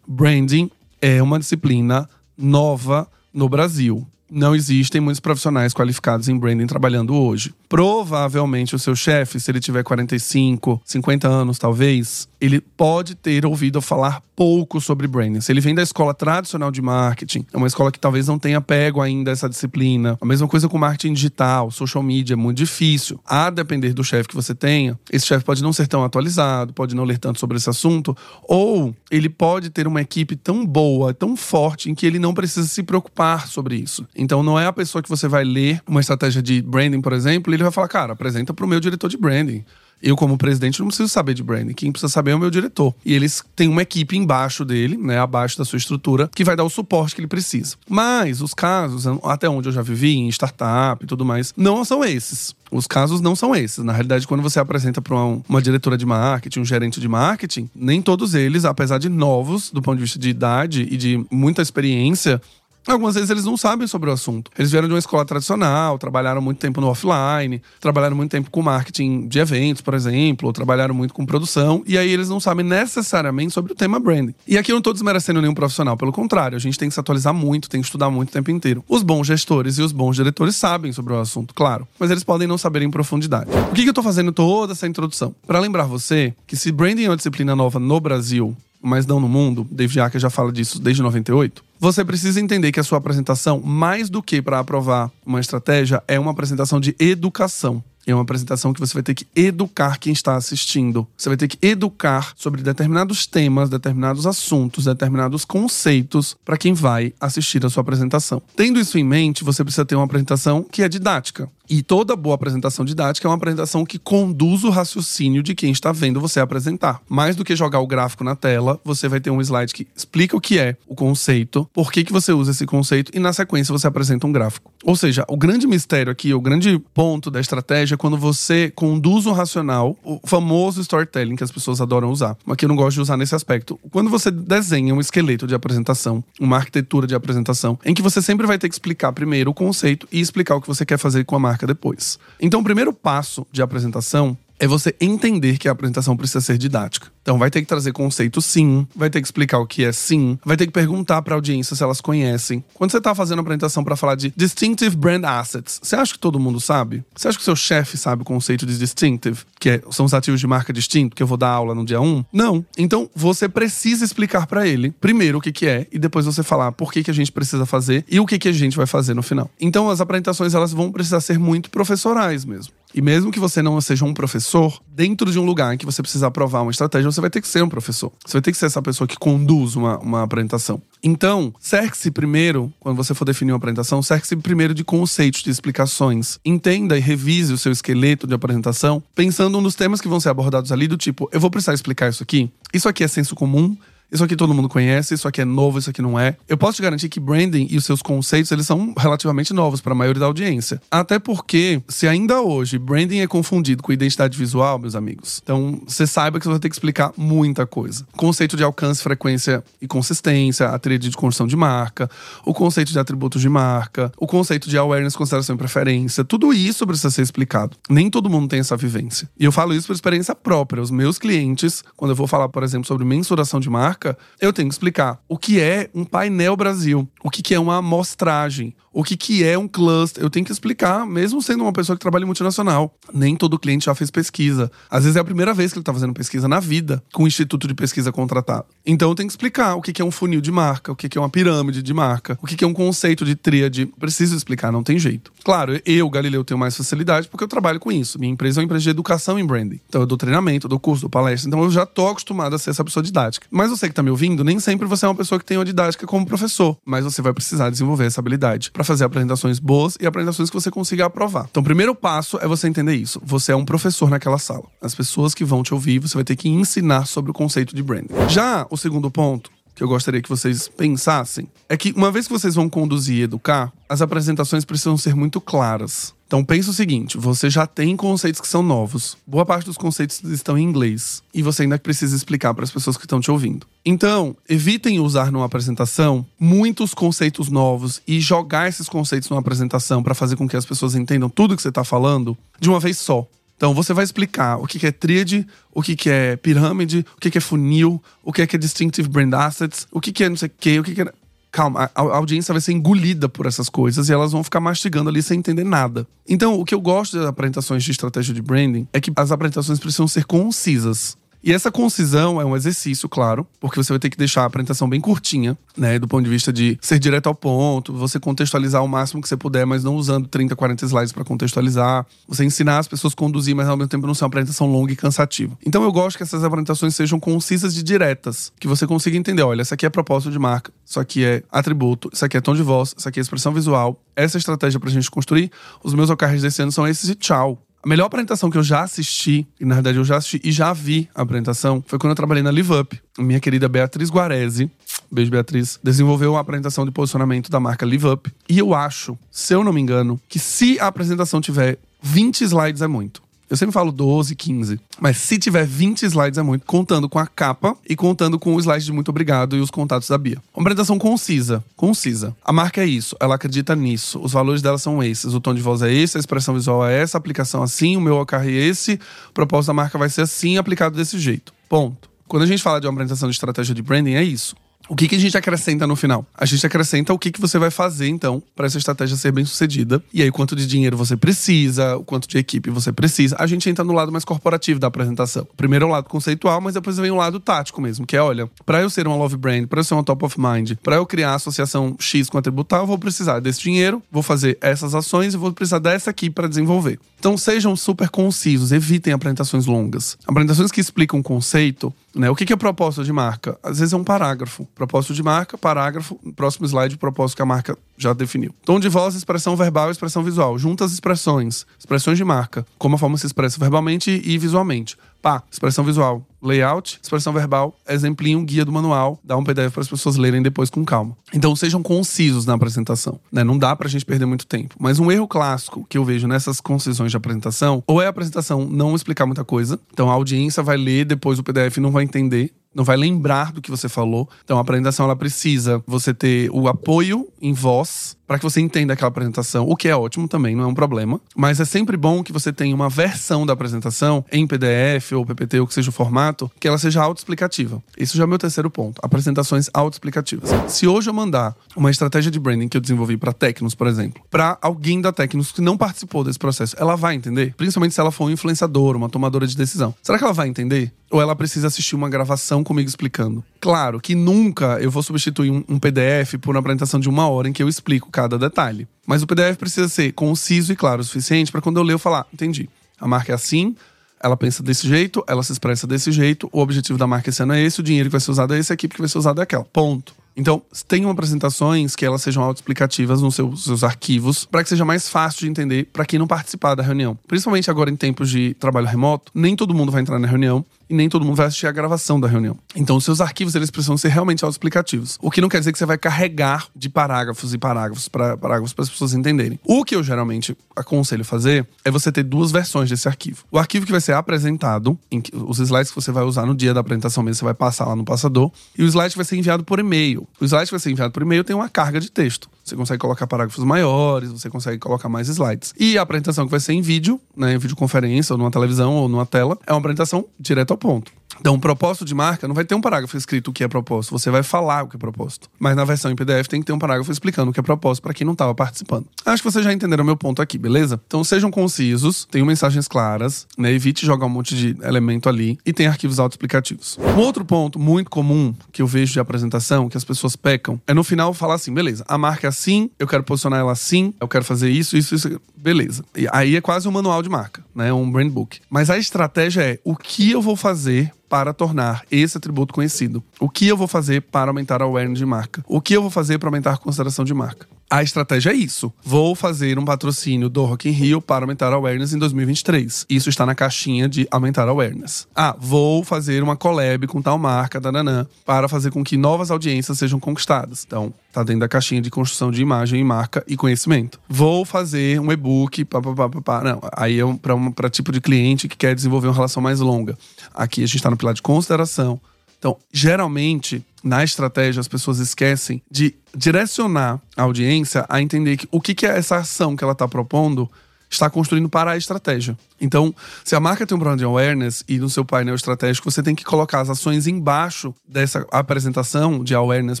Branding 0.06 0.70
é 1.00 1.20
uma 1.20 1.40
disciplina 1.40 2.08
nova 2.38 3.08
no 3.34 3.48
Brasil 3.48 4.06
não 4.32 4.54
existem 4.54 5.00
muitos 5.00 5.20
profissionais 5.20 5.74
qualificados 5.74 6.28
em 6.28 6.38
branding 6.38 6.66
trabalhando 6.66 7.14
hoje. 7.14 7.54
Provavelmente 7.68 8.74
o 8.74 8.78
seu 8.78 8.96
chefe, 8.96 9.38
se 9.38 9.50
ele 9.50 9.60
tiver 9.60 9.82
45, 9.82 10.80
50 10.84 11.28
anos 11.28 11.58
talvez, 11.58 12.26
ele 12.42 12.60
pode 12.60 13.14
ter 13.14 13.46
ouvido 13.46 13.80
falar 13.80 14.20
pouco 14.34 14.80
sobre 14.80 15.06
branding. 15.06 15.40
Se 15.40 15.52
ele 15.52 15.60
vem 15.60 15.76
da 15.76 15.82
escola 15.82 16.12
tradicional 16.12 16.72
de 16.72 16.82
marketing, 16.82 17.46
é 17.52 17.56
uma 17.56 17.68
escola 17.68 17.92
que 17.92 18.00
talvez 18.00 18.26
não 18.26 18.36
tenha 18.36 18.60
pego 18.60 19.00
ainda 19.00 19.30
essa 19.30 19.48
disciplina. 19.48 20.18
A 20.20 20.26
mesma 20.26 20.48
coisa 20.48 20.68
com 20.68 20.76
marketing 20.76 21.12
digital, 21.12 21.70
social 21.70 22.02
media, 22.02 22.34
é 22.34 22.36
muito 22.36 22.58
difícil. 22.58 23.20
A 23.24 23.48
depender 23.48 23.92
do 23.92 24.02
chefe 24.02 24.28
que 24.28 24.34
você 24.34 24.56
tenha, 24.56 24.98
esse 25.12 25.24
chefe 25.24 25.44
pode 25.44 25.62
não 25.62 25.72
ser 25.72 25.86
tão 25.86 26.02
atualizado, 26.02 26.72
pode 26.72 26.96
não 26.96 27.04
ler 27.04 27.18
tanto 27.18 27.38
sobre 27.38 27.58
esse 27.58 27.70
assunto, 27.70 28.16
ou 28.42 28.92
ele 29.08 29.28
pode 29.28 29.70
ter 29.70 29.86
uma 29.86 30.00
equipe 30.00 30.34
tão 30.34 30.66
boa, 30.66 31.14
tão 31.14 31.36
forte, 31.36 31.92
em 31.92 31.94
que 31.94 32.04
ele 32.04 32.18
não 32.18 32.34
precisa 32.34 32.66
se 32.66 32.82
preocupar 32.82 33.46
sobre 33.46 33.76
isso. 33.76 34.04
Então 34.16 34.42
não 34.42 34.58
é 34.58 34.66
a 34.66 34.72
pessoa 34.72 35.00
que 35.00 35.08
você 35.08 35.28
vai 35.28 35.44
ler 35.44 35.80
uma 35.86 36.00
estratégia 36.00 36.42
de 36.42 36.60
branding, 36.60 37.00
por 37.00 37.12
exemplo, 37.12 37.52
e 37.52 37.54
ele 37.54 37.62
vai 37.62 37.70
falar, 37.72 37.86
cara, 37.86 38.14
apresenta 38.14 38.52
para 38.52 38.66
o 38.66 38.68
meu 38.68 38.80
diretor 38.80 39.08
de 39.08 39.16
branding. 39.16 39.64
Eu, 40.02 40.16
como 40.16 40.36
presidente, 40.36 40.80
não 40.80 40.88
preciso 40.88 41.08
saber 41.08 41.34
de 41.34 41.42
branding. 41.42 41.74
Quem 41.74 41.92
precisa 41.92 42.12
saber 42.12 42.32
é 42.32 42.34
o 42.34 42.38
meu 42.38 42.50
diretor. 42.50 42.94
E 43.04 43.14
eles 43.14 43.44
têm 43.54 43.68
uma 43.68 43.82
equipe 43.82 44.16
embaixo 44.16 44.64
dele, 44.64 44.96
né, 44.96 45.18
abaixo 45.18 45.56
da 45.56 45.64
sua 45.64 45.76
estrutura, 45.76 46.28
que 46.34 46.44
vai 46.44 46.56
dar 46.56 46.64
o 46.64 46.70
suporte 46.70 47.14
que 47.14 47.20
ele 47.20 47.28
precisa. 47.28 47.76
Mas 47.88 48.40
os 48.40 48.52
casos, 48.52 49.06
até 49.22 49.48
onde 49.48 49.68
eu 49.68 49.72
já 49.72 49.82
vivi, 49.82 50.16
em 50.16 50.28
startup 50.28 51.04
e 51.04 51.06
tudo 51.06 51.24
mais, 51.24 51.54
não 51.56 51.84
são 51.84 52.04
esses. 52.04 52.54
Os 52.72 52.86
casos 52.86 53.20
não 53.20 53.36
são 53.36 53.54
esses. 53.54 53.84
Na 53.84 53.92
realidade, 53.92 54.26
quando 54.26 54.42
você 54.42 54.58
apresenta 54.58 55.02
para 55.02 55.14
uma, 55.14 55.42
uma, 55.46 55.62
diretora 55.62 55.96
de 55.96 56.06
marketing, 56.06 56.60
um 56.60 56.64
gerente 56.64 57.00
de 57.00 57.06
marketing, 57.06 57.68
nem 57.74 58.00
todos 58.00 58.34
eles, 58.34 58.64
apesar 58.64 58.98
de 58.98 59.10
novos 59.10 59.70
do 59.70 59.82
ponto 59.82 59.96
de 59.96 60.02
vista 60.02 60.18
de 60.18 60.30
idade 60.30 60.88
e 60.90 60.96
de 60.96 61.24
muita 61.30 61.60
experiência, 61.60 62.40
Algumas 62.86 63.14
vezes 63.14 63.30
eles 63.30 63.44
não 63.44 63.56
sabem 63.56 63.86
sobre 63.86 64.10
o 64.10 64.12
assunto. 64.12 64.50
Eles 64.58 64.70
vieram 64.70 64.88
de 64.88 64.94
uma 64.94 64.98
escola 64.98 65.24
tradicional, 65.24 65.98
trabalharam 65.98 66.42
muito 66.42 66.58
tempo 66.58 66.80
no 66.80 66.88
offline, 66.88 67.62
trabalharam 67.80 68.16
muito 68.16 68.30
tempo 68.30 68.50
com 68.50 68.62
marketing 68.62 69.28
de 69.28 69.38
eventos, 69.38 69.80
por 69.80 69.94
exemplo, 69.94 70.48
ou 70.48 70.52
trabalharam 70.52 70.94
muito 70.94 71.14
com 71.14 71.24
produção, 71.24 71.82
e 71.86 71.96
aí 71.96 72.10
eles 72.10 72.28
não 72.28 72.40
sabem 72.40 72.64
necessariamente 72.64 73.52
sobre 73.52 73.72
o 73.72 73.74
tema 73.74 74.00
branding. 74.00 74.34
E 74.46 74.58
aqui 74.58 74.72
eu 74.72 74.74
não 74.74 74.80
estou 74.80 74.92
desmerecendo 74.92 75.40
nenhum 75.40 75.54
profissional, 75.54 75.96
pelo 75.96 76.12
contrário, 76.12 76.56
a 76.56 76.60
gente 76.60 76.78
tem 76.78 76.88
que 76.88 76.94
se 76.94 77.00
atualizar 77.00 77.32
muito, 77.32 77.68
tem 77.68 77.80
que 77.80 77.86
estudar 77.86 78.10
muito 78.10 78.30
o 78.30 78.32
tempo 78.32 78.50
inteiro. 78.50 78.84
Os 78.88 79.02
bons 79.02 79.26
gestores 79.26 79.78
e 79.78 79.82
os 79.82 79.92
bons 79.92 80.16
diretores 80.16 80.56
sabem 80.56 80.92
sobre 80.92 81.12
o 81.12 81.20
assunto, 81.20 81.54
claro, 81.54 81.86
mas 81.98 82.10
eles 82.10 82.24
podem 82.24 82.48
não 82.48 82.58
saber 82.58 82.82
em 82.82 82.90
profundidade. 82.90 83.50
O 83.70 83.74
que, 83.74 83.82
que 83.82 83.88
eu 83.88 83.92
estou 83.92 84.04
fazendo 84.04 84.32
toda 84.32 84.72
essa 84.72 84.86
introdução? 84.86 85.34
Para 85.46 85.60
lembrar 85.60 85.84
você 85.84 86.34
que 86.46 86.56
se 86.56 86.72
branding 86.72 87.04
é 87.04 87.10
uma 87.10 87.16
disciplina 87.16 87.54
nova 87.54 87.78
no 87.78 88.00
Brasil, 88.00 88.56
mas 88.82 89.06
não 89.06 89.20
no 89.20 89.28
mundo, 89.28 89.66
David 89.70 90.00
Acker 90.00 90.20
já 90.20 90.28
fala 90.28 90.50
disso 90.50 90.80
desde 90.80 91.02
98, 91.02 91.62
você 91.82 92.04
precisa 92.04 92.40
entender 92.40 92.70
que 92.70 92.78
a 92.78 92.84
sua 92.84 92.98
apresentação, 92.98 93.60
mais 93.60 94.08
do 94.08 94.22
que 94.22 94.40
para 94.40 94.60
aprovar 94.60 95.10
uma 95.26 95.40
estratégia, 95.40 96.00
é 96.06 96.16
uma 96.16 96.30
apresentação 96.30 96.78
de 96.78 96.94
educação. 96.96 97.82
É 98.06 98.14
uma 98.14 98.22
apresentação 98.22 98.72
que 98.72 98.78
você 98.78 98.94
vai 98.94 99.02
ter 99.02 99.14
que 99.14 99.26
educar 99.34 99.98
quem 99.98 100.12
está 100.12 100.36
assistindo. 100.36 101.06
Você 101.16 101.28
vai 101.28 101.36
ter 101.36 101.48
que 101.48 101.58
educar 101.60 102.34
sobre 102.36 102.62
determinados 102.62 103.26
temas, 103.26 103.68
determinados 103.68 104.28
assuntos, 104.28 104.84
determinados 104.84 105.44
conceitos 105.44 106.36
para 106.44 106.56
quem 106.56 106.72
vai 106.72 107.12
assistir 107.20 107.64
a 107.66 107.70
sua 107.70 107.80
apresentação. 107.80 108.40
Tendo 108.56 108.78
isso 108.78 108.96
em 108.96 109.04
mente, 109.04 109.42
você 109.42 109.64
precisa 109.64 109.84
ter 109.84 109.96
uma 109.96 110.04
apresentação 110.04 110.62
que 110.62 110.82
é 110.82 110.88
didática. 110.88 111.48
E 111.68 111.82
toda 111.82 112.16
boa 112.16 112.34
apresentação 112.34 112.84
didática 112.84 113.26
é 113.26 113.30
uma 113.30 113.36
apresentação 113.36 113.84
que 113.84 113.98
conduz 113.98 114.64
o 114.64 114.70
raciocínio 114.70 115.42
de 115.42 115.54
quem 115.54 115.70
está 115.70 115.92
vendo 115.92 116.20
você 116.20 116.40
apresentar. 116.40 117.00
Mais 117.08 117.36
do 117.36 117.44
que 117.44 117.56
jogar 117.56 117.80
o 117.80 117.86
gráfico 117.86 118.24
na 118.24 118.34
tela, 118.34 118.80
você 118.84 119.08
vai 119.08 119.20
ter 119.20 119.30
um 119.30 119.40
slide 119.40 119.72
que 119.72 119.86
explica 119.96 120.36
o 120.36 120.40
que 120.40 120.58
é 120.58 120.76
o 120.86 120.94
conceito, 120.94 121.68
por 121.72 121.92
que, 121.92 122.04
que 122.04 122.12
você 122.12 122.32
usa 122.32 122.50
esse 122.50 122.66
conceito 122.66 123.12
e 123.14 123.18
na 123.18 123.32
sequência 123.32 123.72
você 123.72 123.86
apresenta 123.86 124.26
um 124.26 124.32
gráfico. 124.32 124.72
Ou 124.84 124.96
seja, 124.96 125.24
o 125.28 125.36
grande 125.36 125.66
mistério 125.66 126.12
aqui, 126.12 126.34
o 126.34 126.40
grande 126.40 126.78
ponto 126.92 127.30
da 127.30 127.40
estratégia 127.40 127.94
é 127.94 127.96
quando 127.96 128.18
você 128.18 128.70
conduz 128.74 129.26
um 129.26 129.32
racional, 129.32 129.96
o 130.04 130.20
famoso 130.24 130.80
storytelling 130.80 131.36
que 131.36 131.44
as 131.44 131.52
pessoas 131.52 131.80
adoram 131.80 132.10
usar, 132.10 132.36
mas 132.44 132.56
que 132.56 132.64
eu 132.64 132.68
não 132.68 132.76
gosto 132.76 132.96
de 132.96 133.00
usar 133.00 133.16
nesse 133.16 133.34
aspecto. 133.34 133.78
Quando 133.90 134.10
você 134.10 134.30
desenha 134.30 134.94
um 134.94 135.00
esqueleto 135.00 135.46
de 135.46 135.54
apresentação, 135.54 136.22
uma 136.40 136.56
arquitetura 136.56 137.06
de 137.06 137.14
apresentação, 137.14 137.78
em 137.84 137.94
que 137.94 138.02
você 138.02 138.20
sempre 138.20 138.46
vai 138.46 138.58
ter 138.58 138.68
que 138.68 138.74
explicar 138.74 139.12
primeiro 139.12 139.50
o 139.50 139.54
conceito 139.54 140.06
e 140.10 140.20
explicar 140.20 140.56
o 140.56 140.60
que 140.60 140.68
você 140.68 140.84
quer 140.84 140.98
fazer 140.98 141.24
com 141.24 141.36
a 141.36 141.38
marca 141.38 141.51
depois. 141.66 142.18
Então, 142.40 142.60
o 142.60 142.64
primeiro 142.64 142.92
passo 142.92 143.46
de 143.52 143.62
apresentação 143.62 144.36
é 144.62 144.66
você 144.68 144.94
entender 145.00 145.58
que 145.58 145.66
a 145.66 145.72
apresentação 145.72 146.16
precisa 146.16 146.40
ser 146.40 146.56
didática. 146.56 147.08
Então 147.20 147.36
vai 147.36 147.50
ter 147.50 147.60
que 147.60 147.66
trazer 147.66 147.92
conceito 147.92 148.40
sim, 148.40 148.86
vai 148.94 149.10
ter 149.10 149.20
que 149.20 149.26
explicar 149.26 149.58
o 149.58 149.66
que 149.66 149.84
é 149.84 149.90
sim, 149.90 150.38
vai 150.44 150.56
ter 150.56 150.66
que 150.66 150.72
perguntar 150.72 151.20
para 151.22 151.34
a 151.34 151.36
audiência 151.36 151.74
se 151.74 151.82
elas 151.82 152.00
conhecem. 152.00 152.62
Quando 152.72 152.92
você 152.92 152.98
está 152.98 153.12
fazendo 153.12 153.40
a 153.40 153.42
apresentação 153.42 153.82
para 153.82 153.96
falar 153.96 154.14
de 154.14 154.32
distinctive 154.36 154.94
brand 154.94 155.24
assets, 155.24 155.80
você 155.82 155.96
acha 155.96 156.12
que 156.12 156.18
todo 156.18 156.38
mundo 156.38 156.60
sabe? 156.60 157.04
Você 157.12 157.26
acha 157.26 157.36
que 157.36 157.42
o 157.42 157.44
seu 157.44 157.56
chefe 157.56 157.98
sabe 157.98 158.22
o 158.22 158.24
conceito 158.24 158.64
de 158.64 158.78
distinctive, 158.78 159.40
que 159.58 159.68
é, 159.68 159.82
são 159.90 160.06
os 160.06 160.14
ativos 160.14 160.38
de 160.38 160.46
marca 160.46 160.72
distinto, 160.72 161.16
que 161.16 161.22
eu 161.24 161.26
vou 161.26 161.36
dar 161.36 161.50
aula 161.50 161.74
no 161.74 161.84
dia 161.84 162.00
1? 162.00 162.24
Não. 162.32 162.64
Então 162.78 163.10
você 163.16 163.48
precisa 163.48 164.04
explicar 164.04 164.46
para 164.46 164.66
ele 164.66 164.92
primeiro 164.92 165.38
o 165.38 165.40
que 165.40 165.50
que 165.50 165.66
é 165.66 165.88
e 165.90 165.98
depois 165.98 166.24
você 166.24 166.44
falar 166.44 166.70
por 166.70 166.92
que 166.92 167.02
que 167.02 167.10
a 167.10 167.14
gente 167.14 167.32
precisa 167.32 167.66
fazer 167.66 168.04
e 168.08 168.20
o 168.20 168.26
que 168.26 168.38
que 168.38 168.48
a 168.48 168.52
gente 168.52 168.76
vai 168.76 168.86
fazer 168.86 169.14
no 169.14 169.24
final. 169.24 169.50
Então 169.60 169.90
as 169.90 170.00
apresentações 170.00 170.54
elas 170.54 170.72
vão 170.72 170.92
precisar 170.92 171.20
ser 171.20 171.36
muito 171.36 171.68
professorais 171.68 172.44
mesmo. 172.44 172.72
E 172.94 173.00
mesmo 173.00 173.30
que 173.30 173.40
você 173.40 173.62
não 173.62 173.80
seja 173.80 174.04
um 174.04 174.12
professor, 174.12 174.80
dentro 174.88 175.30
de 175.30 175.38
um 175.38 175.44
lugar 175.44 175.74
em 175.74 175.78
que 175.78 175.86
você 175.86 176.02
precisa 176.02 176.26
aprovar 176.26 176.62
uma 176.62 176.70
estratégia, 176.70 177.10
você 177.10 177.20
vai 177.20 177.30
ter 177.30 177.40
que 177.40 177.48
ser 177.48 177.62
um 177.62 177.68
professor. 177.68 178.12
Você 178.24 178.34
vai 178.34 178.42
ter 178.42 178.52
que 178.52 178.58
ser 178.58 178.66
essa 178.66 178.82
pessoa 178.82 179.08
que 179.08 179.16
conduz 179.16 179.76
uma, 179.76 179.98
uma 179.98 180.22
apresentação. 180.22 180.80
Então, 181.02 181.52
cerque-se 181.58 182.10
primeiro, 182.10 182.72
quando 182.78 182.96
você 182.96 183.14
for 183.14 183.24
definir 183.24 183.52
uma 183.52 183.56
apresentação, 183.56 184.02
cerque-se 184.02 184.36
primeiro 184.36 184.74
de 184.74 184.84
conceitos, 184.84 185.42
de 185.42 185.50
explicações. 185.50 186.38
Entenda 186.44 186.96
e 186.96 187.00
revise 187.00 187.52
o 187.52 187.58
seu 187.58 187.72
esqueleto 187.72 188.26
de 188.26 188.34
apresentação, 188.34 189.02
pensando 189.14 189.60
nos 189.60 189.74
temas 189.74 190.00
que 190.00 190.08
vão 190.08 190.20
ser 190.20 190.28
abordados 190.28 190.70
ali, 190.70 190.86
do 190.86 190.96
tipo, 190.96 191.28
eu 191.32 191.40
vou 191.40 191.50
precisar 191.50 191.74
explicar 191.74 192.10
isso 192.10 192.22
aqui? 192.22 192.50
Isso 192.72 192.88
aqui 192.88 193.02
é 193.02 193.08
senso 193.08 193.34
comum? 193.34 193.76
Isso 194.12 194.22
aqui 194.22 194.36
todo 194.36 194.52
mundo 194.52 194.68
conhece, 194.68 195.14
isso 195.14 195.26
aqui 195.26 195.40
é 195.40 195.44
novo, 195.44 195.78
isso 195.78 195.88
aqui 195.88 196.02
não 196.02 196.20
é. 196.20 196.36
Eu 196.46 196.58
posso 196.58 196.76
te 196.76 196.82
garantir 196.82 197.08
que 197.08 197.18
branding 197.18 197.66
e 197.70 197.78
os 197.78 197.84
seus 197.86 198.02
conceitos, 198.02 198.52
eles 198.52 198.66
são 198.66 198.92
relativamente 198.96 199.54
novos 199.54 199.80
para 199.80 199.92
a 199.92 199.96
maioria 199.96 200.20
da 200.20 200.26
audiência. 200.26 200.82
Até 200.90 201.18
porque, 201.18 201.82
se 201.88 202.06
ainda 202.06 202.42
hoje 202.42 202.78
branding 202.78 203.20
é 203.20 203.26
confundido 203.26 203.82
com 203.82 203.90
identidade 203.90 204.36
visual, 204.36 204.78
meus 204.78 204.94
amigos, 204.94 205.40
então 205.42 205.80
você 205.86 206.06
saiba 206.06 206.38
que 206.38 206.44
você 206.44 206.50
vai 206.50 206.58
ter 206.58 206.68
que 206.68 206.74
explicar 206.74 207.12
muita 207.16 207.66
coisa. 207.66 208.06
Conceito 208.14 208.54
de 208.54 208.62
alcance, 208.62 209.02
frequência 209.02 209.64
e 209.80 209.86
consistência, 209.86 210.68
a 210.68 210.78
tríade 210.78 211.08
de 211.08 211.16
construção 211.16 211.46
de 211.46 211.56
marca, 211.56 212.10
o 212.44 212.52
conceito 212.52 212.92
de 212.92 212.98
atributos 212.98 213.40
de 213.40 213.48
marca, 213.48 214.12
o 214.18 214.26
conceito 214.26 214.68
de 214.68 214.76
awareness, 214.76 215.16
consideração 215.16 215.54
e 215.54 215.58
preferência, 215.58 216.22
tudo 216.22 216.52
isso 216.52 216.86
precisa 216.86 217.10
ser 217.10 217.22
explicado. 217.22 217.76
Nem 217.88 218.10
todo 218.10 218.28
mundo 218.28 218.48
tem 218.48 218.60
essa 218.60 218.76
vivência. 218.76 219.26
E 219.40 219.44
eu 219.44 219.52
falo 219.52 219.72
isso 219.72 219.86
por 219.86 219.94
experiência 219.94 220.34
própria. 220.34 220.82
Os 220.82 220.90
meus 220.90 221.18
clientes, 221.18 221.82
quando 221.96 222.10
eu 222.10 222.16
vou 222.16 222.26
falar, 222.26 222.50
por 222.50 222.62
exemplo, 222.62 222.86
sobre 222.86 223.06
mensuração 223.06 223.58
de 223.58 223.70
marca, 223.70 224.01
marca, 224.02 224.18
eu 224.40 224.52
tenho 224.52 224.68
que 224.68 224.74
explicar 224.74 225.20
o 225.28 225.38
que 225.38 225.60
é 225.60 225.88
um 225.94 226.04
painel 226.04 226.56
Brasil, 226.56 227.08
o 227.22 227.30
que, 227.30 227.42
que 227.42 227.54
é 227.54 227.60
uma 227.60 227.76
amostragem, 227.76 228.74
o 228.92 229.02
que, 229.02 229.16
que 229.16 229.44
é 229.44 229.56
um 229.56 229.66
cluster. 229.66 230.22
Eu 230.22 230.28
tenho 230.28 230.44
que 230.44 230.52
explicar, 230.52 231.06
mesmo 231.06 231.40
sendo 231.40 231.62
uma 231.62 231.72
pessoa 231.72 231.96
que 231.96 232.00
trabalha 232.00 232.24
em 232.24 232.26
multinacional. 232.26 232.94
Nem 233.12 233.34
todo 233.34 233.58
cliente 233.58 233.86
já 233.86 233.94
fez 233.94 234.10
pesquisa. 234.10 234.70
Às 234.90 235.04
vezes 235.04 235.16
é 235.16 235.20
a 235.20 235.24
primeira 235.24 235.54
vez 235.54 235.72
que 235.72 235.78
ele 235.78 235.82
está 235.82 235.92
fazendo 235.92 236.12
pesquisa 236.12 236.46
na 236.46 236.60
vida 236.60 237.02
com 237.12 237.24
um 237.24 237.26
instituto 237.26 237.66
de 237.66 237.74
pesquisa 237.74 238.12
contratado. 238.12 238.66
Então 238.84 239.08
eu 239.08 239.14
tenho 239.14 239.28
que 239.28 239.32
explicar 239.32 239.76
o 239.76 239.80
que, 239.80 239.92
que 239.92 240.02
é 240.02 240.04
um 240.04 240.10
funil 240.10 240.40
de 240.40 240.52
marca, 240.52 240.92
o 240.92 240.96
que, 240.96 241.08
que 241.08 241.16
é 241.16 241.20
uma 241.20 241.30
pirâmide 241.30 241.82
de 241.82 241.94
marca, 241.94 242.38
o 242.42 242.46
que, 242.46 242.56
que 242.56 242.64
é 242.64 242.66
um 242.66 242.74
conceito 242.74 243.24
de 243.24 243.34
tríade. 243.34 243.86
Preciso 243.98 244.36
explicar, 244.36 244.70
não 244.70 244.82
tem 244.82 244.98
jeito. 244.98 245.32
Claro, 245.44 245.80
eu, 245.86 246.10
Galileu, 246.10 246.44
tenho 246.44 246.58
mais 246.58 246.76
facilidade 246.76 247.28
porque 247.28 247.44
eu 247.44 247.48
trabalho 247.48 247.80
com 247.80 247.90
isso. 247.90 248.18
Minha 248.18 248.32
empresa 248.32 248.60
é 248.60 248.60
uma 248.60 248.64
empresa 248.64 248.82
de 248.82 248.90
educação 248.90 249.38
em 249.38 249.46
branding. 249.46 249.80
Então 249.88 250.02
eu 250.02 250.06
dou 250.06 250.18
treinamento, 250.18 250.66
eu 250.66 250.68
dou 250.68 250.78
curso, 250.78 251.02
dou 251.02 251.10
palestra. 251.10 251.48
Então 251.48 251.62
eu 251.62 251.70
já 251.70 251.86
tô 251.86 252.08
acostumado 252.08 252.54
a 252.54 252.58
ser 252.58 252.70
essa 252.70 252.84
pessoa 252.84 253.02
didática. 253.02 253.46
Mas 253.50 253.70
você 253.70 253.88
que 253.92 253.96
tá 253.96 254.02
me 254.02 254.10
ouvindo, 254.10 254.42
nem 254.42 254.58
sempre 254.58 254.86
você 254.88 255.04
é 255.04 255.08
uma 255.08 255.14
pessoa 255.14 255.38
que 255.38 255.44
tem 255.44 255.58
uma 255.58 255.64
didática 255.64 256.06
como 256.06 256.26
professor. 256.26 256.76
Mas 256.84 257.04
você 257.04 257.22
vai 257.22 257.32
precisar 257.32 257.70
desenvolver 257.70 258.06
essa 258.06 258.20
habilidade 258.20 258.70
para 258.70 258.82
fazer 258.82 259.04
apresentações 259.04 259.58
boas 259.58 259.96
e 260.00 260.06
apresentações 260.06 260.50
que 260.50 260.54
você 260.54 260.70
consiga 260.70 261.06
aprovar. 261.06 261.46
Então, 261.50 261.60
o 261.60 261.64
primeiro 261.64 261.94
passo 261.94 262.38
é 262.40 262.48
você 262.48 262.66
entender 262.66 262.94
isso. 262.94 263.20
Você 263.24 263.52
é 263.52 263.56
um 263.56 263.64
professor 263.64 264.10
naquela 264.10 264.38
sala. 264.38 264.64
As 264.80 264.94
pessoas 264.94 265.34
que 265.34 265.44
vão 265.44 265.62
te 265.62 265.74
ouvir, 265.74 265.98
você 265.98 266.14
vai 266.14 266.24
ter 266.24 266.36
que 266.36 266.48
ensinar 266.48 267.06
sobre 267.06 267.30
o 267.30 267.34
conceito 267.34 267.74
de 267.76 267.82
branding. 267.82 268.08
Já 268.28 268.66
o 268.70 268.76
segundo 268.76 269.10
ponto 269.10 269.50
que 269.74 269.82
eu 269.82 269.88
gostaria 269.88 270.22
que 270.22 270.28
vocês 270.28 270.68
pensassem 270.68 271.48
é 271.68 271.76
que 271.76 271.92
uma 271.96 272.10
vez 272.10 272.26
que 272.26 272.32
vocês 272.32 272.54
vão 272.54 272.68
conduzir 272.68 273.16
e 273.16 273.22
educar, 273.22 273.72
as 273.88 274.02
apresentações 274.02 274.64
precisam 274.64 274.96
ser 274.96 275.14
muito 275.14 275.40
claras. 275.40 276.14
Então 276.26 276.42
pensa 276.42 276.70
o 276.70 276.72
seguinte: 276.72 277.18
você 277.18 277.50
já 277.50 277.66
tem 277.66 277.94
conceitos 277.94 278.40
que 278.40 278.48
são 278.48 278.62
novos. 278.62 279.18
Boa 279.26 279.44
parte 279.44 279.66
dos 279.66 279.76
conceitos 279.76 280.22
estão 280.24 280.56
em 280.56 280.62
inglês 280.62 281.22
e 281.34 281.42
você 281.42 281.62
ainda 281.62 281.78
precisa 281.78 282.16
explicar 282.16 282.54
para 282.54 282.64
as 282.64 282.70
pessoas 282.70 282.96
que 282.96 283.04
estão 283.04 283.20
te 283.20 283.30
ouvindo. 283.30 283.66
Então, 283.84 284.34
evitem 284.48 284.98
usar 284.98 285.30
numa 285.30 285.44
apresentação 285.44 286.24
muitos 286.40 286.94
conceitos 286.94 287.50
novos 287.50 288.00
e 288.06 288.18
jogar 288.18 288.68
esses 288.68 288.88
conceitos 288.88 289.28
numa 289.28 289.40
apresentação 289.40 290.02
para 290.02 290.14
fazer 290.14 290.36
com 290.36 290.48
que 290.48 290.56
as 290.56 290.64
pessoas 290.64 290.94
entendam 290.94 291.28
tudo 291.28 291.54
que 291.54 291.60
você 291.60 291.68
está 291.68 291.84
falando 291.84 292.36
de 292.58 292.70
uma 292.70 292.80
vez 292.80 292.96
só. 292.96 293.26
Então 293.62 293.72
você 293.72 293.94
vai 293.94 294.02
explicar 294.02 294.56
o 294.56 294.66
que 294.66 294.84
é 294.84 294.90
tríade, 294.90 295.46
o 295.72 295.80
que 295.80 296.10
é 296.10 296.34
pirâmide, 296.34 297.06
o 297.16 297.20
que 297.20 297.38
é 297.38 297.40
funil, 297.40 298.02
o 298.20 298.32
que 298.32 298.42
é 298.42 298.46
distinctive 298.58 299.08
brand 299.08 299.32
assets, 299.34 299.86
o 299.92 300.00
que 300.00 300.24
é 300.24 300.28
não 300.28 300.36
sei 300.36 300.48
o 300.48 300.52
que, 300.58 300.80
o 300.80 300.82
que 300.82 301.00
é 301.00 301.12
calma, 301.52 301.88
a, 301.94 302.00
audiência 302.00 302.52
vai 302.52 302.60
ser 302.60 302.72
engolida 302.72 303.28
por 303.28 303.46
essas 303.46 303.68
coisas 303.68 304.08
e 304.08 304.12
elas 304.12 304.32
vão 304.32 304.42
ficar 304.42 304.58
mastigando 304.58 305.08
ali 305.08 305.22
sem 305.22 305.38
entender 305.38 305.62
nada. 305.62 306.08
Então, 306.28 306.58
o 306.58 306.64
que 306.64 306.74
eu 306.74 306.80
gosto 306.80 307.16
das 307.16 307.26
apresentações 307.26 307.84
de 307.84 307.92
estratégia 307.92 308.34
de 308.34 308.42
branding 308.42 308.88
é 308.92 309.00
que 309.00 309.12
as 309.14 309.30
apresentações 309.30 309.78
precisam 309.78 310.08
ser 310.08 310.24
concisas. 310.24 311.16
E 311.42 311.52
essa 311.52 311.72
concisão 311.72 312.40
é 312.40 312.44
um 312.44 312.54
exercício, 312.54 313.08
claro, 313.08 313.46
porque 313.58 313.76
você 313.76 313.92
vai 313.92 313.98
ter 313.98 314.10
que 314.10 314.16
deixar 314.16 314.42
a 314.42 314.44
apresentação 314.44 314.88
bem 314.88 315.00
curtinha, 315.00 315.58
né? 315.76 315.98
Do 315.98 316.06
ponto 316.06 316.22
de 316.22 316.30
vista 316.30 316.52
de 316.52 316.78
ser 316.80 317.00
direto 317.00 317.26
ao 317.26 317.34
ponto, 317.34 317.92
você 317.92 318.20
contextualizar 318.20 318.82
o 318.84 318.88
máximo 318.88 319.20
que 319.20 319.28
você 319.28 319.36
puder, 319.36 319.66
mas 319.66 319.82
não 319.82 319.96
usando 319.96 320.28
30, 320.28 320.54
40 320.54 320.84
slides 320.84 321.12
para 321.12 321.24
contextualizar. 321.24 322.06
Você 322.28 322.44
ensinar 322.44 322.78
as 322.78 322.86
pessoas 322.86 323.12
a 323.12 323.16
conduzir, 323.16 323.56
mas 323.56 323.68
ao 323.68 323.76
mesmo 323.76 323.88
tempo 323.88 324.06
não 324.06 324.14
ser 324.14 324.24
uma 324.24 324.28
apresentação 324.28 324.70
longa 324.70 324.92
e 324.92 324.96
cansativa. 324.96 325.58
Então 325.66 325.82
eu 325.82 325.90
gosto 325.90 326.16
que 326.16 326.22
essas 326.22 326.44
apresentações 326.44 326.94
sejam 326.94 327.18
concisas 327.18 327.76
e 327.76 327.82
diretas, 327.82 328.52
que 328.60 328.68
você 328.68 328.86
consiga 328.86 329.16
entender, 329.16 329.42
olha, 329.42 329.62
essa 329.62 329.74
aqui 329.74 329.84
é 329.84 329.90
propósito 329.90 330.30
de 330.30 330.38
marca, 330.38 330.72
isso 330.86 331.00
aqui 331.00 331.24
é 331.24 331.42
atributo, 331.50 332.08
isso 332.12 332.24
aqui 332.24 332.36
é 332.36 332.40
tom 332.40 332.54
de 332.54 332.62
voz, 332.62 332.94
isso 332.96 333.08
aqui 333.08 333.18
é 333.18 333.22
expressão 333.22 333.52
visual. 333.52 334.00
Essa 334.14 334.38
estratégia 334.38 334.78
pra 334.78 334.90
gente 334.90 335.10
construir. 335.10 335.50
Os 335.82 335.94
meus 335.94 336.08
OKRs 336.08 336.42
desse 336.42 336.62
ano 336.62 336.70
são 336.70 336.86
esses 336.86 337.08
e 337.10 337.14
tchau. 337.14 337.58
A 337.84 337.88
melhor 337.88 338.06
apresentação 338.06 338.48
que 338.48 338.56
eu 338.56 338.62
já 338.62 338.82
assisti, 338.82 339.44
e 339.58 339.64
na 339.64 339.74
verdade 339.74 339.98
eu 339.98 340.04
já 340.04 340.16
assisti 340.16 340.40
e 340.44 340.52
já 340.52 340.72
vi 340.72 341.08
a 341.12 341.22
apresentação, 341.22 341.82
foi 341.84 341.98
quando 341.98 342.12
eu 342.12 342.14
trabalhei 342.14 342.42
na 342.42 342.50
Live 342.50 342.72
Up. 342.72 343.00
Minha 343.18 343.40
querida 343.40 343.68
Beatriz 343.68 344.08
Guarese, 344.08 344.70
beijo 345.10 345.30
Beatriz, 345.30 345.80
desenvolveu 345.82 346.32
uma 346.32 346.40
apresentação 346.40 346.84
de 346.84 346.92
posicionamento 346.92 347.50
da 347.50 347.58
marca 347.58 347.84
Live 347.84 348.06
Up. 348.06 348.32
E 348.48 348.58
eu 348.58 348.72
acho, 348.72 349.18
se 349.32 349.52
eu 349.52 349.64
não 349.64 349.72
me 349.72 349.80
engano, 349.80 350.20
que 350.28 350.38
se 350.38 350.78
a 350.78 350.86
apresentação 350.86 351.40
tiver 351.40 351.78
20 352.00 352.42
slides 352.42 352.82
é 352.82 352.86
muito. 352.86 353.21
Eu 353.52 353.56
sempre 353.58 353.74
falo 353.74 353.92
12, 353.92 354.34
15. 354.34 354.80
Mas 354.98 355.18
se 355.18 355.38
tiver 355.38 355.66
20 355.66 356.04
slides 356.04 356.38
é 356.38 356.42
muito, 356.42 356.64
contando 356.64 357.06
com 357.06 357.18
a 357.18 357.26
capa 357.26 357.76
e 357.86 357.94
contando 357.94 358.38
com 358.38 358.54
o 358.54 358.58
slide 358.58 358.86
de 358.86 358.92
muito 358.92 359.10
obrigado 359.10 359.54
e 359.54 359.60
os 359.60 359.70
contatos 359.70 360.08
da 360.08 360.16
Bia. 360.16 360.38
Uma 360.54 360.62
apresentação 360.62 360.98
concisa. 360.98 361.62
Concisa. 361.76 362.34
A 362.42 362.50
marca 362.50 362.80
é 362.80 362.86
isso, 362.86 363.14
ela 363.20 363.34
acredita 363.34 363.76
nisso. 363.76 364.18
Os 364.22 364.32
valores 364.32 364.62
dela 364.62 364.78
são 364.78 365.02
esses. 365.02 365.34
O 365.34 365.40
tom 365.40 365.52
de 365.52 365.60
voz 365.60 365.82
é 365.82 365.92
esse, 365.92 366.16
a 366.16 366.20
expressão 366.20 366.54
visual 366.54 366.86
é 366.86 366.98
essa, 366.98 367.18
a 367.18 367.20
aplicação 367.20 367.62
assim, 367.62 367.94
o 367.94 368.00
meu 368.00 368.16
OKR 368.16 368.36
é 368.36 368.50
esse, 368.52 368.98
o 369.28 369.32
propósito 369.34 369.66
da 369.66 369.74
marca 369.74 369.98
vai 369.98 370.08
ser 370.08 370.22
assim, 370.22 370.56
aplicado 370.56 370.96
desse 370.96 371.18
jeito. 371.18 371.52
Ponto. 371.68 372.08
Quando 372.26 372.44
a 372.44 372.46
gente 372.46 372.62
fala 372.62 372.80
de 372.80 372.86
uma 372.86 372.94
apresentação 372.94 373.28
de 373.28 373.34
estratégia 373.34 373.74
de 373.74 373.82
branding, 373.82 374.14
é 374.14 374.24
isso. 374.24 374.56
O 374.88 374.96
que, 374.96 375.08
que 375.08 375.14
a 375.14 375.18
gente 375.18 375.36
acrescenta 375.36 375.86
no 375.86 375.96
final? 375.96 376.26
A 376.36 376.44
gente 376.44 376.66
acrescenta 376.66 377.12
o 377.12 377.18
que, 377.18 377.30
que 377.30 377.40
você 377.40 377.58
vai 377.58 377.70
fazer, 377.70 378.08
então, 378.08 378.42
para 378.54 378.66
essa 378.66 378.78
estratégia 378.78 379.16
ser 379.16 379.32
bem 379.32 379.44
sucedida. 379.44 380.02
E 380.12 380.22
aí, 380.22 380.30
quanto 380.30 380.56
de 380.56 380.66
dinheiro 380.66 380.96
você 380.96 381.16
precisa, 381.16 381.96
o 381.96 382.04
quanto 382.04 382.28
de 382.28 382.38
equipe 382.38 382.70
você 382.70 382.92
precisa. 382.92 383.36
A 383.38 383.46
gente 383.46 383.68
entra 383.70 383.84
no 383.84 383.92
lado 383.92 384.12
mais 384.12 384.24
corporativo 384.24 384.80
da 384.80 384.88
apresentação. 384.88 385.46
Primeiro 385.56 385.86
é 385.86 385.88
o 385.88 385.90
lado 385.90 386.08
conceitual, 386.08 386.60
mas 386.60 386.74
depois 386.74 386.96
vem 386.96 387.10
o 387.10 387.16
lado 387.16 387.40
tático 387.40 387.80
mesmo, 387.80 388.06
que 388.06 388.16
é: 388.16 388.22
olha, 388.22 388.50
para 388.66 388.80
eu 388.80 388.90
ser 388.90 389.06
uma 389.06 389.16
love 389.16 389.36
brand, 389.36 389.66
para 389.66 389.80
eu 389.80 389.84
ser 389.84 389.94
uma 389.94 390.04
top 390.04 390.24
of 390.24 390.38
mind, 390.38 390.72
para 390.82 390.96
eu 390.96 391.06
criar 391.06 391.30
a 391.30 391.34
associação 391.36 391.96
X 391.98 392.28
com 392.28 392.38
a 392.38 392.42
tributal, 392.42 392.80
eu 392.80 392.86
vou 392.86 392.98
precisar 392.98 393.40
desse 393.40 393.60
dinheiro, 393.60 394.02
vou 394.10 394.22
fazer 394.22 394.58
essas 394.60 394.94
ações 394.94 395.34
e 395.34 395.36
vou 395.36 395.52
precisar 395.52 395.78
dessa 395.78 396.10
aqui 396.10 396.28
para 396.28 396.48
desenvolver. 396.48 396.98
Então, 397.18 397.38
sejam 397.38 397.76
super 397.76 398.08
concisos, 398.08 398.72
evitem 398.72 399.12
apresentações 399.12 399.66
longas. 399.66 400.18
Apresentações 400.26 400.72
que 400.72 400.80
explicam 400.80 401.20
um 401.20 401.22
conceito 401.22 401.94
né? 402.14 402.30
O 402.30 402.34
que 402.34 402.52
é 402.52 402.56
propósito 402.56 403.04
de 403.04 403.12
marca? 403.12 403.58
Às 403.62 403.78
vezes 403.78 403.92
é 403.92 403.96
um 403.96 404.04
parágrafo. 404.04 404.66
Propósito 404.74 405.14
de 405.14 405.22
marca, 405.22 405.56
parágrafo, 405.56 406.18
próximo 406.36 406.66
slide, 406.66 406.96
propósito 406.96 407.36
que 407.36 407.42
a 407.42 407.46
marca 407.46 407.76
já 407.96 408.12
definiu. 408.12 408.54
Tom 408.64 408.78
de 408.78 408.88
voz, 408.88 409.14
expressão 409.14 409.56
verbal 409.56 409.88
e 409.88 409.92
expressão 409.92 410.22
visual. 410.22 410.58
Junta 410.58 410.84
as 410.84 410.92
expressões. 410.92 411.66
Expressões 411.78 412.18
de 412.18 412.24
marca. 412.24 412.66
Como 412.78 412.96
a 412.96 412.98
forma 412.98 413.16
se 413.16 413.26
expressa 413.26 413.58
verbalmente 413.58 414.22
e 414.24 414.38
visualmente. 414.38 414.96
Pá, 415.22 415.40
expressão 415.48 415.84
visual, 415.84 416.26
layout, 416.42 416.98
expressão 417.00 417.32
verbal, 417.32 417.78
exemplinho, 417.88 418.44
guia 418.44 418.64
do 418.64 418.72
manual, 418.72 419.20
dá 419.22 419.36
um 419.36 419.44
PDF 419.44 419.72
para 419.72 419.82
as 419.82 419.88
pessoas 419.88 420.16
lerem 420.16 420.42
depois 420.42 420.68
com 420.68 420.84
calma. 420.84 421.16
Então 421.32 421.54
sejam 421.54 421.80
concisos 421.80 422.44
na 422.44 422.54
apresentação, 422.54 423.20
né? 423.30 423.44
Não 423.44 423.56
dá 423.56 423.76
pra 423.76 423.88
gente 423.88 424.04
perder 424.04 424.26
muito 424.26 424.44
tempo. 424.44 424.74
Mas 424.80 424.98
um 424.98 425.12
erro 425.12 425.28
clássico 425.28 425.86
que 425.88 425.96
eu 425.96 426.04
vejo 426.04 426.26
nessas 426.26 426.60
concisões 426.60 427.12
de 427.12 427.16
apresentação, 427.16 427.84
ou 427.86 428.02
é 428.02 428.06
a 428.06 428.08
apresentação 428.08 428.66
não 428.68 428.96
explicar 428.96 429.24
muita 429.24 429.44
coisa, 429.44 429.78
então 429.92 430.10
a 430.10 430.14
audiência 430.14 430.60
vai 430.60 430.76
ler 430.76 431.04
depois 431.04 431.38
o 431.38 431.44
PDF 431.44 431.76
e 431.76 431.80
não 431.80 431.92
vai 431.92 432.02
entender, 432.02 432.52
não 432.74 432.84
vai 432.84 432.96
lembrar 432.96 433.52
do 433.52 433.60
que 433.60 433.70
você 433.70 433.88
falou. 433.88 434.28
Então 434.44 434.58
a 434.58 434.60
apresentação 434.60 435.04
ela 435.06 435.16
precisa 435.16 435.82
você 435.86 436.12
ter 436.12 436.50
o 436.50 436.68
apoio 436.68 437.28
em 437.40 437.52
voz 437.52 438.16
para 438.32 438.38
que 438.38 438.44
você 438.44 438.62
entenda 438.62 438.94
aquela 438.94 439.08
apresentação, 439.08 439.68
o 439.68 439.76
que 439.76 439.88
é 439.88 439.94
ótimo 439.94 440.26
também, 440.26 440.56
não 440.56 440.64
é 440.64 440.66
um 440.66 440.72
problema. 440.72 441.20
Mas 441.36 441.60
é 441.60 441.66
sempre 441.66 441.98
bom 441.98 442.22
que 442.22 442.32
você 442.32 442.50
tenha 442.50 442.74
uma 442.74 442.88
versão 442.88 443.44
da 443.44 443.52
apresentação 443.52 444.24
em 444.32 444.46
PDF 444.46 445.12
ou 445.12 445.26
PPT, 445.26 445.60
ou 445.60 445.66
que 445.66 445.74
seja 445.74 445.90
o 445.90 445.92
formato, 445.92 446.50
que 446.58 446.66
ela 446.66 446.78
seja 446.78 447.02
autoexplicativa. 447.02 447.82
Isso 447.94 448.16
já 448.16 448.24
é 448.24 448.26
meu 448.26 448.38
terceiro 448.38 448.70
ponto. 448.70 448.98
Apresentações 449.04 449.68
autoexplicativas. 449.74 450.48
Se 450.66 450.86
hoje 450.86 451.10
eu 451.10 451.14
mandar 451.14 451.54
uma 451.76 451.90
estratégia 451.90 452.30
de 452.30 452.40
branding 452.40 452.68
que 452.68 452.76
eu 452.78 452.80
desenvolvi 452.80 453.18
para 453.18 453.34
Tecnos, 453.34 453.74
por 453.74 453.86
exemplo, 453.86 454.22
para 454.30 454.56
alguém 454.62 455.02
da 455.02 455.12
Tecnos 455.12 455.52
que 455.52 455.60
não 455.60 455.76
participou 455.76 456.24
desse 456.24 456.38
processo, 456.38 456.74
ela 456.78 456.96
vai 456.96 457.14
entender? 457.14 457.52
Principalmente 457.54 457.94
se 457.94 458.00
ela 458.00 458.10
for 458.10 458.24
um 458.24 458.30
influenciador, 458.30 458.96
uma 458.96 459.10
tomadora 459.10 459.46
de 459.46 459.54
decisão. 459.54 459.94
Será 460.02 460.16
que 460.16 460.24
ela 460.24 460.32
vai 460.32 460.48
entender? 460.48 460.90
Ou 461.12 461.20
ela 461.20 461.36
precisa 461.36 461.66
assistir 461.66 461.94
uma 461.94 462.08
gravação 462.08 462.64
comigo 462.64 462.88
explicando? 462.88 463.44
Claro 463.60 464.00
que 464.00 464.14
nunca 464.14 464.78
eu 464.80 464.90
vou 464.90 465.02
substituir 465.02 465.50
um, 465.50 465.62
um 465.68 465.78
PDF 465.78 466.38
por 466.40 466.54
uma 466.54 466.60
apresentação 466.60 466.98
de 466.98 467.06
uma 467.06 467.28
hora 467.28 467.50
em 467.50 467.52
que 467.52 467.62
eu 467.62 467.68
explico 467.68 468.10
cada 468.10 468.38
detalhe. 468.38 468.88
Mas 469.06 469.22
o 469.22 469.26
PDF 469.26 469.58
precisa 469.58 469.90
ser 469.90 470.12
conciso 470.12 470.72
e 470.72 470.76
claro 470.76 471.02
o 471.02 471.04
suficiente 471.04 471.52
para 471.52 471.60
quando 471.60 471.76
eu 471.76 471.82
ler 471.82 471.92
eu 471.92 471.98
falar, 471.98 472.26
entendi. 472.32 472.66
A 472.98 473.06
marca 473.06 473.30
é 473.30 473.34
assim, 473.34 473.76
ela 474.22 474.38
pensa 474.38 474.62
desse 474.62 474.88
jeito, 474.88 475.22
ela 475.28 475.42
se 475.42 475.52
expressa 475.52 475.86
desse 475.86 476.10
jeito, 476.10 476.48
o 476.50 476.60
objetivo 476.60 476.98
da 476.98 477.06
marca 477.06 477.28
esse 477.28 477.42
ano 477.42 477.52
é 477.52 477.62
esse, 477.62 477.80
o 477.80 477.82
dinheiro 477.82 478.08
que 478.08 478.12
vai 478.12 478.20
ser 478.20 478.30
usado 478.30 478.54
é 478.54 478.58
esse, 478.58 478.72
a 478.72 478.74
equipe 478.74 478.94
que 478.94 479.00
vai 479.02 479.08
ser 479.08 479.18
usada 479.18 479.42
é 479.42 479.44
aquela. 479.44 479.64
Ponto. 479.64 480.14
Então, 480.36 480.62
tenham 480.88 481.10
apresentações 481.10 481.94
que 481.94 482.04
elas 482.04 482.22
sejam 482.22 482.42
autoexplicativas 482.42 483.20
nos 483.20 483.34
seus, 483.34 483.64
seus 483.64 483.84
arquivos, 483.84 484.44
para 484.44 484.62
que 484.62 484.68
seja 484.68 484.84
mais 484.84 485.08
fácil 485.08 485.40
de 485.40 485.48
entender 485.48 485.88
para 485.92 486.04
quem 486.04 486.18
não 486.18 486.26
participar 486.26 486.74
da 486.74 486.82
reunião. 486.82 487.18
Principalmente 487.26 487.70
agora 487.70 487.90
em 487.90 487.96
tempos 487.96 488.30
de 488.30 488.54
trabalho 488.54 488.86
remoto, 488.86 489.30
nem 489.34 489.54
todo 489.56 489.74
mundo 489.74 489.92
vai 489.92 490.00
entrar 490.00 490.18
na 490.18 490.26
reunião 490.26 490.64
e 490.88 490.94
nem 490.94 491.08
todo 491.08 491.24
mundo 491.24 491.36
vai 491.36 491.46
assistir 491.46 491.66
a 491.66 491.72
gravação 491.72 492.20
da 492.20 492.28
reunião. 492.28 492.56
Então, 492.76 492.96
os 492.96 493.04
seus 493.04 493.20
arquivos 493.20 493.54
eles 493.54 493.70
precisam 493.70 493.96
ser 493.96 494.08
realmente 494.08 494.44
autoexplicativos. 494.44 495.18
O 495.22 495.30
que 495.30 495.40
não 495.40 495.48
quer 495.48 495.58
dizer 495.58 495.72
que 495.72 495.78
você 495.78 495.86
vai 495.86 495.96
carregar 495.96 496.66
de 496.76 496.88
parágrafos 496.88 497.54
e 497.54 497.58
parágrafos 497.58 498.08
para 498.08 498.36
parágrafos 498.36 498.72
para 498.72 498.82
as 498.82 498.90
pessoas 498.90 499.14
entenderem. 499.14 499.58
O 499.64 499.84
que 499.84 499.96
eu 499.96 500.02
geralmente 500.02 500.56
aconselho 500.76 501.24
fazer 501.24 501.66
é 501.84 501.90
você 501.90 502.12
ter 502.12 502.22
duas 502.22 502.50
versões 502.50 502.90
desse 502.90 503.08
arquivo. 503.08 503.44
O 503.50 503.58
arquivo 503.58 503.86
que 503.86 503.92
vai 503.92 504.00
ser 504.00 504.12
apresentado, 504.12 504.98
os 505.32 505.58
slides 505.58 505.90
que 505.90 506.00
você 506.00 506.12
vai 506.12 506.24
usar 506.24 506.44
no 506.44 506.54
dia 506.54 506.74
da 506.74 506.80
apresentação 506.80 507.22
mesmo, 507.22 507.38
você 507.38 507.44
vai 507.44 507.54
passar 507.54 507.86
lá 507.86 507.96
no 507.96 508.04
passador, 508.04 508.50
e 508.76 508.82
o 508.82 508.86
slide 508.86 509.16
vai 509.16 509.24
ser 509.24 509.36
enviado 509.36 509.64
por 509.64 509.78
e-mail. 509.78 510.21
O 510.40 510.44
slide 510.44 510.66
que 510.66 510.72
vai 510.72 510.80
ser 510.80 510.90
enviado 510.90 511.12
por 511.12 511.22
e-mail 511.22 511.44
tem 511.44 511.54
uma 511.54 511.68
carga 511.68 512.00
de 512.00 512.10
texto. 512.10 512.48
Você 512.64 512.76
consegue 512.76 512.98
colocar 512.98 513.26
parágrafos 513.26 513.64
maiores, 513.64 514.30
você 514.30 514.48
consegue 514.48 514.78
colocar 514.78 515.08
mais 515.08 515.28
slides. 515.28 515.74
E 515.78 515.98
a 515.98 516.02
apresentação 516.02 516.44
que 516.44 516.50
vai 516.50 516.60
ser 516.60 516.72
em 516.72 516.80
vídeo, 516.80 517.20
né, 517.36 517.54
em 517.54 517.58
videoconferência, 517.58 518.32
ou 518.34 518.38
numa 518.38 518.50
televisão, 518.50 518.94
ou 518.94 519.08
numa 519.08 519.26
tela, 519.26 519.58
é 519.66 519.72
uma 519.72 519.78
apresentação 519.78 520.24
direto 520.38 520.70
ao 520.70 520.78
ponto. 520.78 521.12
Então, 521.40 521.54
o 521.54 521.58
propósito 521.58 522.04
de 522.04 522.14
marca 522.14 522.46
não 522.46 522.54
vai 522.54 522.64
ter 522.64 522.74
um 522.74 522.80
parágrafo 522.80 523.16
escrito 523.16 523.48
o 523.48 523.52
que 523.52 523.64
é 523.64 523.68
propósito, 523.68 524.12
você 524.12 524.30
vai 524.30 524.42
falar 524.42 524.84
o 524.84 524.88
que 524.88 524.96
é 524.96 524.98
propósito. 524.98 525.48
Mas 525.58 525.74
na 525.76 525.84
versão 525.84 526.10
em 526.10 526.16
PDF 526.16 526.46
tem 526.48 526.60
que 526.60 526.66
ter 526.66 526.72
um 526.72 526.78
parágrafo 526.78 527.10
explicando 527.10 527.50
o 527.50 527.54
que 527.54 527.60
é 527.60 527.62
propósito 527.62 528.02
para 528.02 528.14
quem 528.14 528.24
não 528.24 528.32
estava 528.32 528.54
participando. 528.54 529.06
Acho 529.24 529.42
que 529.42 529.50
vocês 529.50 529.64
já 529.64 529.72
entenderam 529.72 530.04
meu 530.04 530.16
ponto 530.16 530.40
aqui, 530.40 530.58
beleza? 530.58 531.00
Então, 531.06 531.24
sejam 531.24 531.50
concisos, 531.50 532.26
tenham 532.30 532.46
mensagens 532.46 532.86
claras, 532.86 533.46
né? 533.56 533.72
Evite 533.72 534.06
jogar 534.06 534.26
um 534.26 534.30
monte 534.30 534.56
de 534.56 534.76
elemento 534.82 535.28
ali 535.28 535.58
e 535.64 535.72
tem 535.72 535.86
arquivos 535.86 536.18
autoexplicativos. 536.18 536.98
Um 536.98 537.20
outro 537.20 537.44
ponto 537.44 537.78
muito 537.78 538.10
comum 538.10 538.54
que 538.70 538.82
eu 538.82 538.86
vejo 538.86 539.12
de 539.12 539.20
apresentação, 539.20 539.88
que 539.88 539.96
as 539.96 540.04
pessoas 540.04 540.36
pecam, 540.36 540.80
é 540.86 540.94
no 540.94 541.04
final 541.04 541.32
falar 541.34 541.54
assim: 541.54 541.72
beleza, 541.72 542.04
a 542.06 542.18
marca 542.18 542.46
é 542.46 542.48
assim, 542.48 542.90
eu 542.98 543.06
quero 543.06 543.22
posicionar 543.22 543.60
ela 543.60 543.72
assim, 543.72 544.14
eu 544.20 544.28
quero 544.28 544.44
fazer 544.44 544.70
isso, 544.70 544.96
isso, 544.96 545.14
isso. 545.14 545.40
Beleza. 545.62 546.04
E 546.16 546.26
aí 546.32 546.56
é 546.56 546.60
quase 546.60 546.88
um 546.88 546.90
manual 546.90 547.22
de 547.22 547.28
marca, 547.28 547.64
né? 547.72 547.92
Um 547.92 548.10
brand 548.10 548.28
book. 548.28 548.58
Mas 548.68 548.90
a 548.90 548.98
estratégia 548.98 549.62
é 549.62 549.78
o 549.84 549.94
que 549.94 550.28
eu 550.32 550.42
vou 550.42 550.56
fazer 550.56 551.12
para 551.28 551.54
tornar 551.54 552.02
esse 552.10 552.36
atributo 552.36 552.74
conhecido? 552.74 553.22
O 553.38 553.48
que 553.48 553.68
eu 553.68 553.76
vou 553.76 553.86
fazer 553.86 554.22
para 554.22 554.50
aumentar 554.50 554.82
a 554.82 554.84
awareness 554.84 555.18
de 555.18 555.24
marca? 555.24 555.64
O 555.68 555.80
que 555.80 555.94
eu 555.94 556.02
vou 556.02 556.10
fazer 556.10 556.38
para 556.38 556.48
aumentar 556.48 556.74
a 556.74 556.76
consideração 556.76 557.24
de 557.24 557.32
marca? 557.32 557.68
A 557.92 558.02
estratégia 558.02 558.52
é 558.52 558.54
isso. 558.54 558.90
Vou 559.04 559.34
fazer 559.34 559.78
um 559.78 559.84
patrocínio 559.84 560.48
do 560.48 560.64
Rock 560.64 560.88
in 560.88 560.92
Rio 560.92 561.20
para 561.20 561.44
aumentar 561.44 561.70
a 561.74 561.76
awareness 561.76 562.14
em 562.14 562.18
2023. 562.18 563.04
Isso 563.06 563.28
está 563.28 563.44
na 563.44 563.54
caixinha 563.54 564.08
de 564.08 564.26
aumentar 564.30 564.66
a 564.66 564.70
awareness. 564.70 565.28
Ah, 565.36 565.54
vou 565.58 566.02
fazer 566.02 566.42
uma 566.42 566.56
collab 566.56 567.06
com 567.06 567.20
tal 567.20 567.36
marca, 567.36 567.78
dananã, 567.78 568.26
para 568.46 568.66
fazer 568.66 568.90
com 568.90 569.04
que 569.04 569.18
novas 569.18 569.50
audiências 569.50 569.98
sejam 569.98 570.18
conquistadas. 570.18 570.84
Então, 570.86 571.12
tá 571.34 571.42
dentro 571.42 571.60
da 571.60 571.68
caixinha 571.68 572.00
de 572.00 572.08
construção 572.08 572.50
de 572.50 572.62
imagem, 572.62 573.04
marca 573.04 573.44
e 573.46 573.58
conhecimento. 573.58 574.18
Vou 574.26 574.64
fazer 574.64 575.20
um 575.20 575.30
e-book, 575.30 575.84
papapá, 575.84 576.30
papá. 576.30 576.62
Não, 576.64 576.80
aí 576.96 577.18
é 577.18 577.26
um, 577.26 577.36
para 577.36 577.90
tipo 577.90 578.10
de 578.10 578.22
cliente 578.22 578.68
que 578.68 578.76
quer 578.78 578.94
desenvolver 578.94 579.26
uma 579.26 579.34
relação 579.34 579.62
mais 579.62 579.80
longa. 579.80 580.16
Aqui 580.54 580.82
a 580.82 580.86
gente 580.86 580.96
está 580.96 581.10
no 581.10 581.16
pilar 581.18 581.34
de 581.34 581.42
consideração. 581.42 582.18
Então, 582.58 582.78
geralmente, 582.90 583.84
na 584.02 584.24
estratégia, 584.24 584.80
as 584.80 584.88
pessoas 584.88 585.18
esquecem 585.18 585.82
de 585.90 586.14
direcionar 586.34 587.20
a 587.36 587.42
audiência 587.42 588.04
a 588.08 588.20
entender 588.20 588.56
que 588.56 588.68
o 588.70 588.80
que, 588.80 588.94
que 588.94 589.06
é 589.06 589.16
essa 589.16 589.36
ação 589.36 589.76
que 589.76 589.84
ela 589.84 589.92
está 589.92 590.08
propondo 590.08 590.70
está 591.14 591.28
construindo 591.28 591.68
para 591.68 591.92
a 591.92 591.96
estratégia. 591.96 592.56
Então, 592.80 593.14
se 593.44 593.54
a 593.54 593.60
marca 593.60 593.86
tem 593.86 593.96
um 593.96 594.00
brand 594.00 594.20
awareness 594.22 594.82
e 594.88 594.98
no 594.98 595.08
seu 595.08 595.24
painel 595.24 595.54
estratégico 595.54 596.10
você 596.10 596.22
tem 596.22 596.34
que 596.34 596.44
colocar 596.44 596.80
as 596.80 596.90
ações 596.90 597.26
embaixo 597.26 597.94
dessa 598.08 598.46
apresentação 598.50 599.44
de 599.44 599.54
awareness, 599.54 600.00